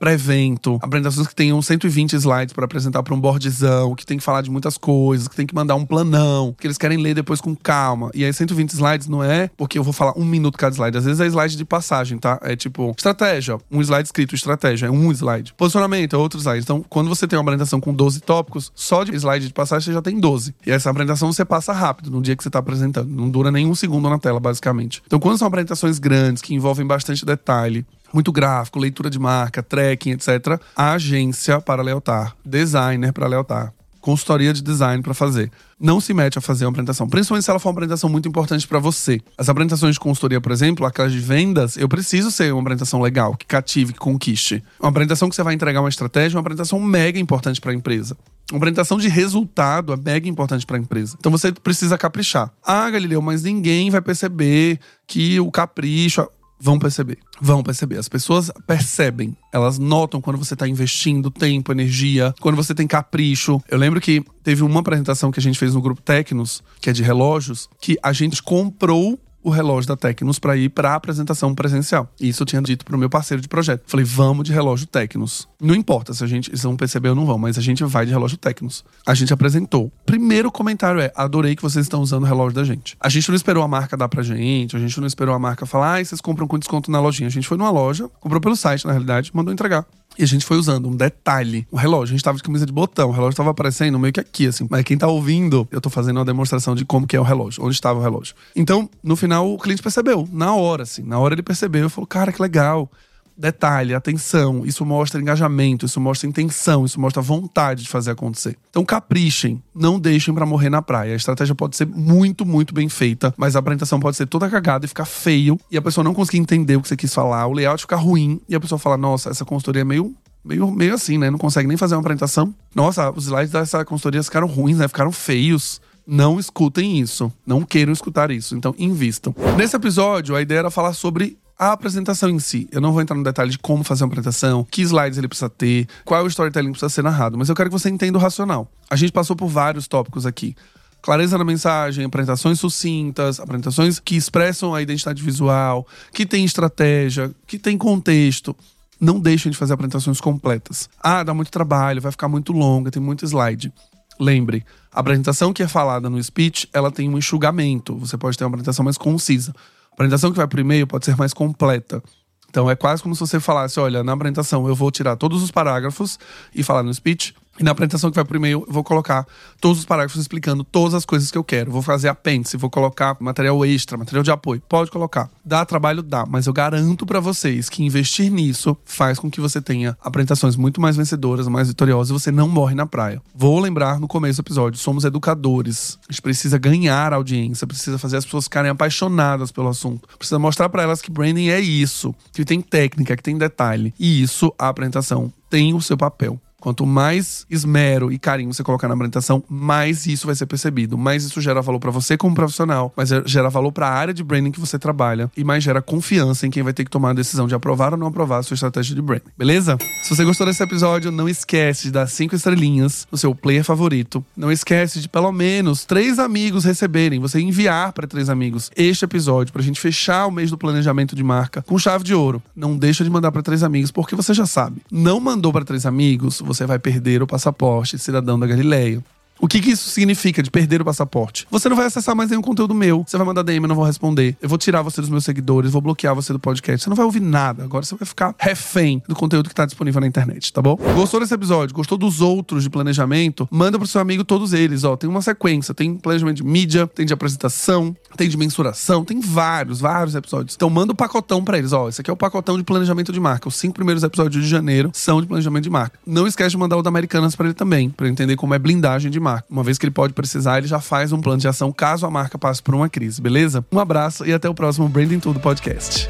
para 0.04 0.12
evento, 0.12 0.78
apresentações 0.82 1.28
que 1.28 1.34
tenham 1.34 1.62
120 1.62 2.12
slides 2.18 2.52
para 2.52 2.66
apresentar 2.66 3.02
para 3.04 3.14
um 3.14 3.20
boardzão, 3.22 3.96
que 3.96 4.06
tem 4.06 4.18
que 4.18 4.24
falar 4.24 4.42
de 4.42 4.52
muitas 4.52 4.78
coisas, 4.78 5.30
que 5.30 5.36
tem 5.36 5.48
que 5.48 5.56
mandar 5.56 5.76
um 5.76 5.86
planão, 5.86 6.54
que 6.60 6.68
eles 6.68 6.78
querem 6.78 6.98
ler 6.98 7.16
depois 7.16 7.40
com 7.40 7.56
calma. 7.56 8.12
E 8.14 8.26
aí 8.26 8.34
120 8.34 8.72
slides 8.72 9.08
não 9.08 9.24
é 9.24 9.50
porque 9.56 9.80
eu 9.80 9.84
vou 9.84 9.94
falar 9.94 10.12
um 10.18 10.26
minuto 10.26 10.58
cada 10.58 10.76
slide, 10.76 10.98
às 10.98 11.06
vezes 11.06 11.22
é 11.22 11.26
slide 11.28 11.56
de 11.56 11.64
passagem, 11.64 12.18
tá? 12.18 12.38
É 12.42 12.54
tipo 12.54 12.94
estratégia, 12.98 13.58
um 13.72 13.80
slide 13.80 14.06
escrito 14.06 14.36
estratégia, 14.36 14.88
é 14.88 14.92
um 14.92 15.10
slide. 15.10 15.54
Posicionamento 15.56 16.18
é 16.18 16.20
outro 16.20 16.38
slide. 16.38 16.64
Então, 16.64 16.84
quando 16.90 17.08
você 17.08 17.26
tem 17.26 17.40
uma 17.40 17.44
apresentação 17.44 17.80
com 17.80 17.94
12 17.94 18.20
tópicos, 18.20 18.74
só 18.76 19.06
de 19.06 19.16
slide 19.16 19.48
de 19.48 19.54
passagem 19.54 19.86
você 19.86 19.94
já 19.94 20.02
tem 20.02 20.20
12. 20.20 20.54
E 20.68 20.72
essa 20.72 20.90
apresentação 20.90 21.32
você 21.32 21.46
passa 21.46 21.72
rápido 21.72 22.12
no 22.12 22.22
dia 22.22 22.36
que 22.36 22.44
você 22.44 22.50
tá 22.50 22.60
apresentando, 22.60 23.10
não 23.10 23.30
dura 23.30 23.50
nem 23.50 23.66
um 23.66 23.74
segundo 23.74 24.10
na 24.10 24.20
tela, 24.20 24.42
basicamente. 24.42 25.02
Então, 25.08 25.18
quando 25.18 25.38
são 25.38 25.48
apresentações 25.48 25.98
grandes 25.98 26.42
que 26.42 26.54
envolvem 26.54 26.86
bastante 26.86 27.26
detalhe, 27.26 27.86
muito 28.14 28.32
gráfico, 28.32 28.80
leitura 28.80 29.10
de 29.10 29.20
marca, 29.20 29.64
tracking, 29.64 30.12
etc. 30.12 30.60
A 30.76 30.94
agência 30.94 31.60
para 31.60 31.82
lealtar, 31.82 32.36
designer 32.46 33.12
para 33.12 33.28
lealtar, 33.28 33.74
consultoria 34.00 34.54
de 34.54 34.62
design 34.62 35.02
para 35.02 35.14
fazer. 35.14 35.50
Não 35.80 36.00
se 36.00 36.14
mete 36.14 36.38
a 36.38 36.42
fazer 36.42 36.66
uma 36.66 36.72
apresentação, 36.72 37.08
principalmente 37.08 37.46
se 37.46 37.50
ela 37.50 37.60
for 37.60 37.70
uma 37.70 37.74
apresentação 37.74 38.10
muito 38.10 38.28
importante 38.28 38.68
para 38.68 38.80
você. 38.80 39.20
As 39.38 39.50
apresentações 39.50 39.96
de 39.96 40.00
consultoria, 40.00 40.40
por 40.40 40.52
exemplo, 40.52 40.86
aquelas 40.86 41.12
de 41.12 41.20
vendas, 41.20 41.76
eu 41.78 41.90
preciso 41.90 42.30
ser 42.30 42.54
uma 42.54 42.62
apresentação 42.62 43.02
legal, 43.02 43.36
que 43.36 43.46
cative, 43.46 43.94
que 43.94 44.00
conquiste. 44.00 44.64
Uma 44.80 44.90
apresentação 44.90 45.30
que 45.30 45.36
você 45.36 45.44
vai 45.44 45.54
entregar 45.54 45.80
uma 45.80 45.90
estratégia, 45.90 46.38
uma 46.38 46.42
apresentação 46.42 46.80
mega 46.80 47.18
importante 47.18 47.60
para 47.60 47.72
a 47.72 47.76
empresa. 47.76 48.16
Uma 48.52 48.58
apresentação 48.58 48.98
de 48.98 49.08
resultado 49.08 49.94
é 49.94 49.98
mega 49.98 50.28
importante 50.28 50.66
para 50.66 50.76
a 50.76 50.80
empresa. 50.80 51.16
Então 51.18 51.32
você 51.32 51.52
precisa 51.52 51.98
caprichar. 51.98 52.52
Ah, 52.64 52.90
Galileu, 52.90 53.22
mas 53.22 53.44
ninguém 53.44 53.90
vai 53.90 54.02
perceber 54.02 54.80
que 55.08 55.40
o 55.40 55.50
capricho 55.50 56.28
vão 56.64 56.80
perceber. 56.80 57.18
Vão 57.42 57.62
perceber. 57.62 57.98
As 57.98 58.08
pessoas 58.08 58.50
percebem. 58.66 59.36
Elas 59.52 59.78
notam 59.78 60.22
quando 60.22 60.38
você 60.38 60.54
está 60.54 60.66
investindo 60.66 61.30
tempo, 61.30 61.74
energia, 61.74 62.34
quando 62.40 62.56
você 62.56 62.74
tem 62.74 62.88
capricho. 62.88 63.62
Eu 63.70 63.78
lembro 63.78 64.00
que 64.00 64.24
teve 64.42 64.64
uma 64.64 64.80
apresentação 64.80 65.30
que 65.30 65.40
a 65.40 65.44
gente 65.44 65.60
fez 65.60 65.74
no 65.74 65.82
grupo 65.82 66.02
Tecnos, 66.02 66.64
que 66.80 66.90
é 66.90 66.94
de 66.94 67.04
relógios, 67.04 67.70
que 67.82 67.98
a 68.02 68.14
gente 68.14 68.42
comprou 68.42 69.20
o 69.44 69.50
relógio 69.50 69.88
da 69.88 69.98
Tecnos 69.98 70.40
para 70.40 70.56
ir 70.56 70.70
para 70.70 70.92
a 70.92 70.96
apresentação 70.96 71.54
presencial. 71.54 72.10
Isso 72.20 72.44
eu 72.44 72.46
tinha 72.48 72.62
dito 72.62 72.86
pro 72.86 72.98
meu 72.98 73.10
parceiro 73.10 73.42
de 73.42 73.48
projeto. 73.48 73.84
Falei, 73.86 74.06
vamos 74.06 74.46
de 74.46 74.54
relógio 74.54 74.88
Tecnos. 74.88 75.48
Não 75.62 75.76
importa 75.76 76.14
se 76.14 76.24
a 76.24 76.28
gente 76.28 76.56
se 76.58 76.64
não 76.66 76.76
perceber 76.76 77.10
ou 77.10 77.16
não 77.16 77.26
vão, 77.26 77.38
mas 77.38 77.58
a 77.58 77.62
gente 77.62 77.84
vai 77.84 78.06
de 78.06 78.12
relógio 78.12 78.38
Tecnos. 78.38 78.84
A 79.06 79.14
gente 79.14 79.34
apresentou. 79.34 79.92
Primeiro 80.06 80.52
comentário 80.52 81.02
é: 81.02 81.12
adorei 81.16 81.56
que 81.56 81.62
vocês 81.62 81.86
estão 81.86 82.02
usando 82.02 82.24
o 82.24 82.26
relógio 82.26 82.56
da 82.56 82.64
gente. 82.64 82.96
A 83.00 83.10
gente 83.10 83.28
não 83.30 83.36
esperou 83.36 83.64
a 83.64 83.68
marca 83.68 83.98
dar 83.98 84.08
pra 84.08 84.24
gente, 84.24 84.76
a 84.76 84.80
gente 84.80 85.00
não 85.00 85.08
esperou 85.08 85.36
a 85.36 85.40
marca 85.40 85.66
falar, 85.66 86.00
ah, 86.00 86.06
vocês 86.06 86.22
compram 86.22 86.48
com 86.48 86.58
desconto 86.58 86.90
na 86.90 87.00
lojinha. 87.00 87.28
A 87.28 87.32
gente 87.32 87.48
foi 87.48 87.58
numa 87.58 87.72
loja, 87.72 88.10
comprou 88.20 88.40
pelo 88.40 88.56
site, 88.56 88.86
na 88.86 88.92
realidade, 88.92 89.32
mandou 89.34 89.54
entregar. 89.54 89.86
E 90.18 90.24
a 90.24 90.28
gente 90.28 90.46
foi 90.46 90.58
usando 90.58 90.88
um 90.88 90.96
detalhe. 90.96 91.68
O 91.72 91.78
relógio, 91.78 92.14
a 92.14 92.18
gente 92.18 92.24
tava 92.24 92.38
de 92.38 92.44
camisa 92.44 92.66
de 92.66 92.72
botão. 92.72 93.10
O 93.10 93.12
relógio 93.12 93.36
tava 93.36 93.50
aparecendo 93.50 93.98
meio 93.98 94.14
que 94.14 94.20
aqui, 94.20 94.48
assim. 94.48 94.68
Mas 94.70 94.84
quem 94.84 94.98
tá 94.98 95.08
ouvindo, 95.08 95.68
eu 95.72 95.82
tô 95.82 95.90
fazendo 95.90 96.18
uma 96.18 96.26
demonstração 96.26 96.76
de 96.76 96.86
como 96.86 97.08
que 97.08 97.16
é 97.16 97.20
o 97.20 97.24
relógio, 97.24 97.64
onde 97.64 97.74
estava 97.74 98.00
o 98.00 98.02
relógio. 98.02 98.36
Então, 98.56 98.90
no 99.02 99.16
final, 99.16 99.52
o 99.52 99.58
cliente 99.58 99.82
percebeu. 99.82 100.28
Na 100.32 100.54
hora, 100.56 100.84
assim. 100.84 101.02
Na 101.02 101.18
hora 101.20 101.34
ele 101.34 101.44
percebeu 101.44 101.88
e 101.88 101.90
falou: 101.90 102.08
cara, 102.08 102.32
que 102.32 102.42
legal 102.42 102.90
detalhe, 103.38 103.94
atenção, 103.94 104.66
isso 104.66 104.86
mostra 104.86 105.22
engajamento, 105.22 105.86
isso 105.86 106.00
mostra 106.00 106.28
intenção, 106.28 106.86
isso 106.86 107.00
mostra 107.00 107.22
vontade 107.22 107.84
de 107.84 107.90
fazer 107.90 108.12
acontecer. 108.12 108.58
Então 108.70 108.86
caprichem, 108.86 109.62
não 109.74 110.00
deixem 110.00 110.34
para 110.34 110.46
morrer 110.46 110.70
na 110.70 110.82
praia. 110.82 111.14
A 111.14 111.18
estratégia 111.18 111.56
pode 111.56 111.76
ser 111.76 111.88
muito, 111.88 112.46
muito 112.46 112.74
bem 112.74 112.90
feita, 112.90 113.34
mas 113.38 113.56
a 113.56 113.60
apresentação 113.60 114.00
pode 114.00 114.18
ser 114.18 114.26
toda 114.26 114.50
cagada 114.50 114.86
e 114.86 114.88
ficar 114.88 115.06
feio 115.06 115.60
e 115.72 115.78
a 115.78 115.82
pessoa 115.82 116.04
não 116.04 116.14
conseguir 116.14 116.40
entender 116.40 116.76
o 116.76 116.82
que 116.82 116.88
você 116.88 116.98
quis 116.98 117.14
falar, 117.14 117.48
o 117.48 117.54
layout 117.54 117.82
ficar 117.82 117.98
ruim 117.98 118.40
e 118.48 118.56
a 118.56 118.60
pessoa 118.60 118.80
fala: 118.80 118.98
"Nossa, 118.98 119.30
essa 119.30 119.46
consultoria 119.46 119.82
é 119.82 119.86
meio 119.86 120.16
meio, 120.44 120.70
meio 120.70 120.94
assim, 120.94 121.18
né? 121.18 121.30
Não 121.30 121.38
consegue 121.38 121.68
nem 121.68 121.78
fazer 121.78 121.96
uma 121.96 122.02
apresentação. 122.02 122.54
Nossa, 122.76 123.10
os 123.12 123.26
slides 123.26 123.52
dessa 123.52 123.86
consultoria 123.86 124.22
ficaram 124.22 124.48
ruins, 124.48 124.78
né? 124.78 124.88
Ficaram 124.88 125.12
feios. 125.12 125.82
Não 126.06 126.38
escutem 126.38 127.00
isso. 127.00 127.32
Não 127.46 127.64
queiram 127.64 127.94
escutar 127.94 128.30
isso. 128.30 128.56
Então, 128.56 128.76
invistam. 128.78 129.34
Nesse 129.58 129.76
episódio, 129.76 130.36
a 130.36 130.42
ideia 130.42 130.60
era 130.60 130.72
falar 130.72 130.94
sobre 130.94 131.38
a 131.58 131.72
apresentação 131.72 132.30
em 132.30 132.40
si. 132.40 132.68
Eu 132.72 132.82
não 132.82 132.92
vou 132.92 133.02
entrar 133.02 133.16
no 133.16 133.24
detalhe 133.24 133.52
de 133.52 133.60
como 133.60 133.84
fazer 133.84 134.04
uma 134.04 134.08
apresentação, 134.08 134.66
que 134.70 134.82
slides 134.82 135.18
ele 135.18 135.28
precisa 135.28 135.50
ter, 135.50 135.88
qual 136.04 136.20
é 136.20 136.24
o 136.24 136.28
storytelling 136.28 136.72
precisa 136.72 136.90
ser 136.90 137.04
narrado, 137.04 137.38
mas 137.38 137.50
eu 137.50 137.56
quero 137.56 137.70
que 137.70 137.78
você 137.78 137.90
entenda 137.90 138.18
o 138.18 138.22
racional. 138.22 138.70
A 138.90 138.96
gente 138.96 139.12
passou 139.12 139.36
por 139.36 139.48
vários 139.48 139.88
tópicos 139.88 140.26
aqui. 140.26 140.56
Clareza 141.02 141.38
na 141.38 141.44
mensagem, 141.44 142.06
apresentações 142.06 142.60
sucintas, 142.60 143.40
apresentações 143.40 144.00
que 144.00 144.16
expressam 144.16 144.74
a 144.74 144.82
identidade 144.82 145.22
visual, 145.22 145.86
que 146.14 146.26
tem 146.26 146.46
estratégia, 146.46 147.30
que 147.46 147.60
tem 147.60 147.78
contexto. 147.78 148.56
Não 149.02 149.20
deixem 149.20 149.52
de 149.52 149.58
fazer 149.58 149.74
apresentações 149.74 150.22
completas. 150.22 150.90
Ah, 151.02 151.22
dá 151.24 151.34
muito 151.34 151.52
trabalho, 151.52 152.02
vai 152.02 152.12
ficar 152.12 152.30
muito 152.30 152.54
longa, 152.54 152.90
tem 152.90 153.02
muito 153.02 153.26
slide. 153.26 153.74
Lembre, 154.18 154.64
a 154.94 155.02
apresentação 155.02 155.52
que 155.52 155.62
é 155.62 155.68
falada 155.68 156.10
no 156.10 156.24
speech, 156.24 156.70
ela 156.72 156.90
tem 156.90 157.10
um 157.10 157.18
enxugamento. 157.18 157.98
Você 157.98 158.18
pode 158.18 158.38
ter 158.38 158.46
uma 158.46 158.50
apresentação 158.50 158.86
mais 158.86 158.98
concisa. 158.98 159.54
A 159.94 159.96
apresentação 159.96 160.32
que 160.32 160.38
vai 160.38 160.48
pro 160.48 160.60
e-mail 160.60 160.88
pode 160.88 161.06
ser 161.06 161.16
mais 161.16 161.34
completa. 161.34 162.02
Então 162.50 162.70
é 162.70 162.76
quase 162.76 163.02
como 163.02 163.14
se 163.14 163.22
você 163.22 163.40
falasse: 163.40 163.80
olha, 163.80 164.04
na 164.04 164.14
apresentação 164.14 164.68
eu 164.68 164.76
vou 164.76 164.90
tirar 164.90 165.16
todos 165.16 165.44
os 165.44 165.52
parágrafos 165.52 166.20
e 166.54 166.64
falar 166.64 166.82
no 166.82 166.94
speech. 166.94 167.36
E 167.60 167.64
na 167.64 167.72
apresentação 167.72 168.10
que 168.10 168.16
vai 168.16 168.26
pro 168.26 168.38
e-mail, 168.38 168.66
eu 168.68 168.74
vou 168.74 168.84
colocar 168.84 169.28
todos 169.62 169.80
os 169.80 169.86
parágrafos 169.86 170.20
explicando 170.20 170.64
todas 170.64 170.96
as 170.96 171.06
coisas 171.06 171.30
que 171.30 171.38
eu 171.38 171.44
quero. 171.44 171.72
Vou 171.72 171.84
fazer 171.84 172.08
apêndice, 172.08 172.58
vou 172.58 172.70
colocar 172.70 173.16
material 173.20 173.64
extra, 173.64 173.96
material 173.96 174.24
de 174.24 174.32
apoio. 174.32 174.62
Pode 174.68 174.90
colocar. 174.90 175.30
Dá 175.46 175.64
trabalho? 175.64 176.02
Dá. 176.02 176.26
Mas 176.26 176.48
eu 176.48 176.54
garanto 176.54 177.06
para 177.06 177.20
vocês 177.20 177.70
que 177.70 177.84
investir 177.84 178.32
nisso 178.32 178.76
faz 178.86 179.20
com 179.20 179.30
que 179.30 179.40
você 179.40 179.62
tenha 179.62 179.96
apresentações 180.02 180.56
muito 180.56 180.82
mais 180.82 180.98
vencedoras, 180.98 181.48
mais 181.48 181.68
vitoriosas 181.68 182.10
e 182.10 182.14
você 182.14 182.32
não 182.32 182.48
morre 182.50 182.74
na 182.74 182.88
praia. 182.88 183.22
Vou 183.36 183.60
lembrar 183.60 184.00
no 184.00 184.08
começo 184.08 184.42
do 184.42 184.46
episódio: 184.46 184.80
somos 184.80 185.06
educadores. 185.06 186.00
A 186.10 186.12
gente 186.12 186.22
precisa 186.24 186.58
ganhar 186.58 187.14
audiência, 187.14 187.68
precisa 187.68 188.00
fazer 188.00 188.18
as 188.18 188.26
pessoas 188.26 188.46
ficarem 188.46 188.72
apaixonadas 188.72 189.52
pelo 189.52 189.68
assunto. 189.68 190.08
Precisa 190.18 190.40
mostrar 190.40 190.70
para 190.70 190.84
elas 190.84 191.02
que 191.02 191.12
branding 191.12 191.50
é 191.50 191.60
isso, 191.60 192.16
que 192.32 192.44
tem 192.44 192.62
técnica, 192.62 193.16
que 193.16 193.24
tem 193.24 193.38
detalhe. 193.38 193.94
E 194.00 194.24
isso, 194.24 194.52
a 194.58 194.70
apresentação 194.70 195.32
tem 195.50 195.74
o 195.76 195.82
seu 195.82 195.96
papel 195.96 196.40
Quanto 196.64 196.86
mais 196.86 197.46
esmero 197.50 198.10
e 198.10 198.18
carinho 198.18 198.54
você 198.54 198.64
colocar 198.64 198.88
na 198.88 198.94
apresentação, 198.94 199.44
mais 199.50 200.06
isso 200.06 200.28
vai 200.28 200.34
ser 200.34 200.46
percebido, 200.46 200.98
mais 200.98 201.26
isso 201.26 201.42
gera 201.42 201.62
valor 201.62 201.78
para 201.78 201.92
você 201.92 202.16
como 202.16 202.34
profissional, 202.34 202.94
mas 202.96 203.10
gera 203.26 203.50
valor 203.50 203.74
para 203.74 203.90
a 203.90 203.92
área 203.92 204.14
de 204.14 204.24
branding 204.24 204.50
que 204.50 204.62
você 204.62 204.80
trabalha 204.80 205.30
e 205.36 205.44
mais 205.44 205.62
gera 205.62 205.82
confiança 205.82 206.48
em 206.48 206.50
quem 206.50 206.64
vai 206.64 206.72
ter 206.72 206.86
que 206.86 206.90
tomar 206.90 207.10
a 207.10 207.14
decisão 207.14 207.48
de 207.48 207.54
aprovar 207.54 207.92
ou 207.92 208.00
não 208.00 208.08
aprovar 208.08 208.38
a 208.38 208.44
sua 208.44 208.56
estratégia 208.56 208.96
de 208.96 209.02
branding. 209.02 209.26
Beleza? 209.38 209.78
Se 210.04 210.16
você 210.16 210.24
gostou 210.24 210.48
desse 210.48 210.64
episódio, 210.64 211.12
não 211.12 211.28
esquece 211.28 211.84
de 211.84 211.92
dar 211.92 212.08
cinco 212.08 212.34
estrelinhas 212.34 213.06
no 213.12 213.18
seu 213.18 213.36
player 213.36 213.66
favorito. 213.66 214.24
Não 214.34 214.50
esquece 214.50 215.02
de 215.02 215.10
pelo 215.10 215.34
menos 215.34 215.84
três 215.84 216.18
amigos 216.18 216.64
receberem, 216.64 217.20
você 217.20 217.42
enviar 217.42 217.92
para 217.92 218.08
três 218.08 218.30
amigos 218.30 218.72
este 218.74 219.04
episódio 219.04 219.52
pra 219.52 219.62
gente 219.62 219.82
fechar 219.82 220.28
o 220.28 220.32
mês 220.32 220.50
do 220.50 220.58
planejamento 220.58 221.14
de 221.14 221.24
marca 221.26 221.62
com 221.62 221.78
chave 221.78 222.06
de 222.06 222.16
ouro. 222.16 222.42
Não 222.56 222.78
deixa 222.78 223.04
de 223.04 223.10
mandar 223.10 223.34
para 223.34 223.44
três 223.44 223.64
amigos, 223.64 223.92
porque 223.92 224.16
você 224.16 224.34
já 224.34 224.46
sabe. 224.46 224.82
Não 224.90 225.20
mandou 225.20 225.52
para 225.52 225.66
três 225.66 225.86
amigos, 225.86 226.40
você 226.40 226.53
vai 226.68 226.80
perder 226.80 227.22
o 227.22 227.28
passaporte 227.28 227.98
cidadão 227.98 228.40
da 228.40 228.48
Galileia. 228.48 229.04
O 229.44 229.48
que, 229.50 229.60
que 229.60 229.72
isso 229.72 229.90
significa 229.90 230.42
de 230.42 230.50
perder 230.50 230.82
o 230.82 230.86
passaporte? 230.86 231.46
Você 231.52 231.68
não 231.68 231.76
vai 231.76 231.86
acessar 231.88 232.16
mais 232.16 232.30
nenhum 232.30 232.42
conteúdo 232.42 232.74
meu. 232.74 233.04
Você 233.06 233.18
vai 233.18 233.26
mandar 233.26 233.44
DM, 233.44 233.66
eu 233.66 233.68
não 233.68 233.76
vou 233.76 233.84
responder. 233.84 234.38
Eu 234.42 234.48
vou 234.48 234.58
tirar 234.58 234.82
você 234.82 235.02
dos 235.02 235.10
meus 235.10 235.26
seguidores, 235.26 235.70
vou 235.70 235.82
bloquear 235.82 236.16
você 236.16 236.32
do 236.32 236.40
podcast. 236.40 236.82
Você 236.82 236.90
não 236.90 236.96
vai 236.96 237.04
ouvir 237.04 237.20
nada. 237.20 237.62
Agora 237.66 237.84
você 237.84 237.94
vai 237.94 238.08
ficar 238.08 238.34
refém 238.40 239.04
do 239.06 239.14
conteúdo 239.14 239.50
que 239.50 239.54
tá 239.54 239.66
disponível 239.66 240.00
na 240.00 240.08
internet, 240.08 240.54
tá 240.54 240.62
bom? 240.62 240.78
Gostou 240.96 241.20
desse 241.20 241.34
episódio? 241.34 241.76
Gostou 241.76 241.98
dos 241.98 242.22
outros 242.22 242.64
de 242.64 242.70
planejamento? 242.70 243.46
Manda 243.52 243.78
pro 243.78 243.86
seu 243.86 244.00
amigo 244.00 244.24
todos 244.24 244.54
eles, 244.54 244.86
ó. 244.86 244.96
Tem 244.96 245.10
uma 245.10 245.22
sequência. 245.22 245.74
Tem 245.74 245.94
planejamento 245.98 246.38
de 246.38 246.44
mídia, 246.46 246.88
tem 246.88 247.06
de 247.06 247.12
apresentação, 247.12 247.94
tem 248.16 248.30
de 248.30 248.38
mensuração, 248.38 249.04
tem 249.04 249.20
vários, 249.20 249.82
vários 249.82 250.16
episódios. 250.16 250.56
Então 250.56 250.70
manda 250.70 250.94
o 250.94 250.96
um 250.96 250.96
pacotão 250.96 251.44
para 251.44 251.58
eles, 251.58 251.74
ó. 251.74 251.90
Esse 251.90 252.00
aqui 252.00 252.10
é 252.10 252.14
o 252.14 252.16
pacotão 252.16 252.56
de 252.56 252.64
planejamento 252.64 253.12
de 253.12 253.20
marca. 253.20 253.50
Os 253.50 253.58
cinco 253.58 253.74
primeiros 253.74 254.04
episódios 254.04 254.42
de 254.42 254.50
janeiro 254.50 254.90
são 254.94 255.20
de 255.20 255.28
planejamento 255.28 255.66
de 255.66 255.70
marca. 255.70 256.00
Não 256.08 256.26
esquece 256.26 256.52
de 256.52 256.58
mandar 256.58 256.78
o 256.78 256.82
da 256.82 256.88
Americanas 256.88 257.36
para 257.36 257.48
ele 257.48 257.54
também, 257.54 257.90
para 257.90 258.08
entender 258.08 258.38
como 258.38 258.54
é 258.54 258.60
blindagem 258.60 259.12
de 259.12 259.20
marca. 259.34 259.48
Uma 259.50 259.64
vez 259.64 259.78
que 259.78 259.86
ele 259.86 259.92
pode 259.92 260.14
precisar, 260.14 260.58
ele 260.58 260.68
já 260.68 260.80
faz 260.80 261.12
um 261.12 261.22
plano 261.22 261.40
de 261.40 261.48
ação 261.48 261.72
caso 261.72 262.06
a 262.06 262.12
marca 262.12 262.38
passe 262.38 262.62
por 262.62 262.76
uma 262.76 262.90
crise, 262.90 263.22
beleza? 263.22 263.66
Um 263.72 263.80
abraço 263.80 264.26
e 264.26 264.34
até 264.34 264.50
o 264.50 264.54
próximo 264.54 264.88
Branding 264.88 265.20
Tudo 265.20 265.40
Podcast. 265.40 266.08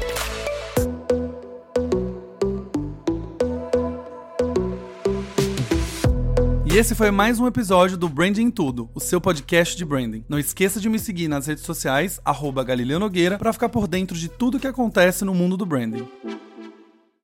E 6.66 6.76
esse 6.76 6.92
foi 6.94 7.12
mais 7.12 7.38
um 7.38 7.46
episódio 7.46 7.96
do 7.96 8.08
Branding 8.08 8.50
Tudo, 8.50 8.90
o 8.92 8.98
seu 8.98 9.20
podcast 9.20 9.76
de 9.76 9.84
branding. 9.84 10.24
Não 10.28 10.40
esqueça 10.40 10.80
de 10.80 10.88
me 10.88 10.98
seguir 10.98 11.28
nas 11.28 11.46
redes 11.46 11.62
sociais, 11.62 12.20
arroba 12.24 12.64
Galileu 12.64 12.98
Nogueira, 12.98 13.38
para 13.38 13.52
ficar 13.52 13.68
por 13.68 13.86
dentro 13.86 14.16
de 14.16 14.28
tudo 14.28 14.58
que 14.58 14.66
acontece 14.66 15.24
no 15.24 15.32
mundo 15.32 15.56
do 15.56 15.64
branding. 15.64 16.04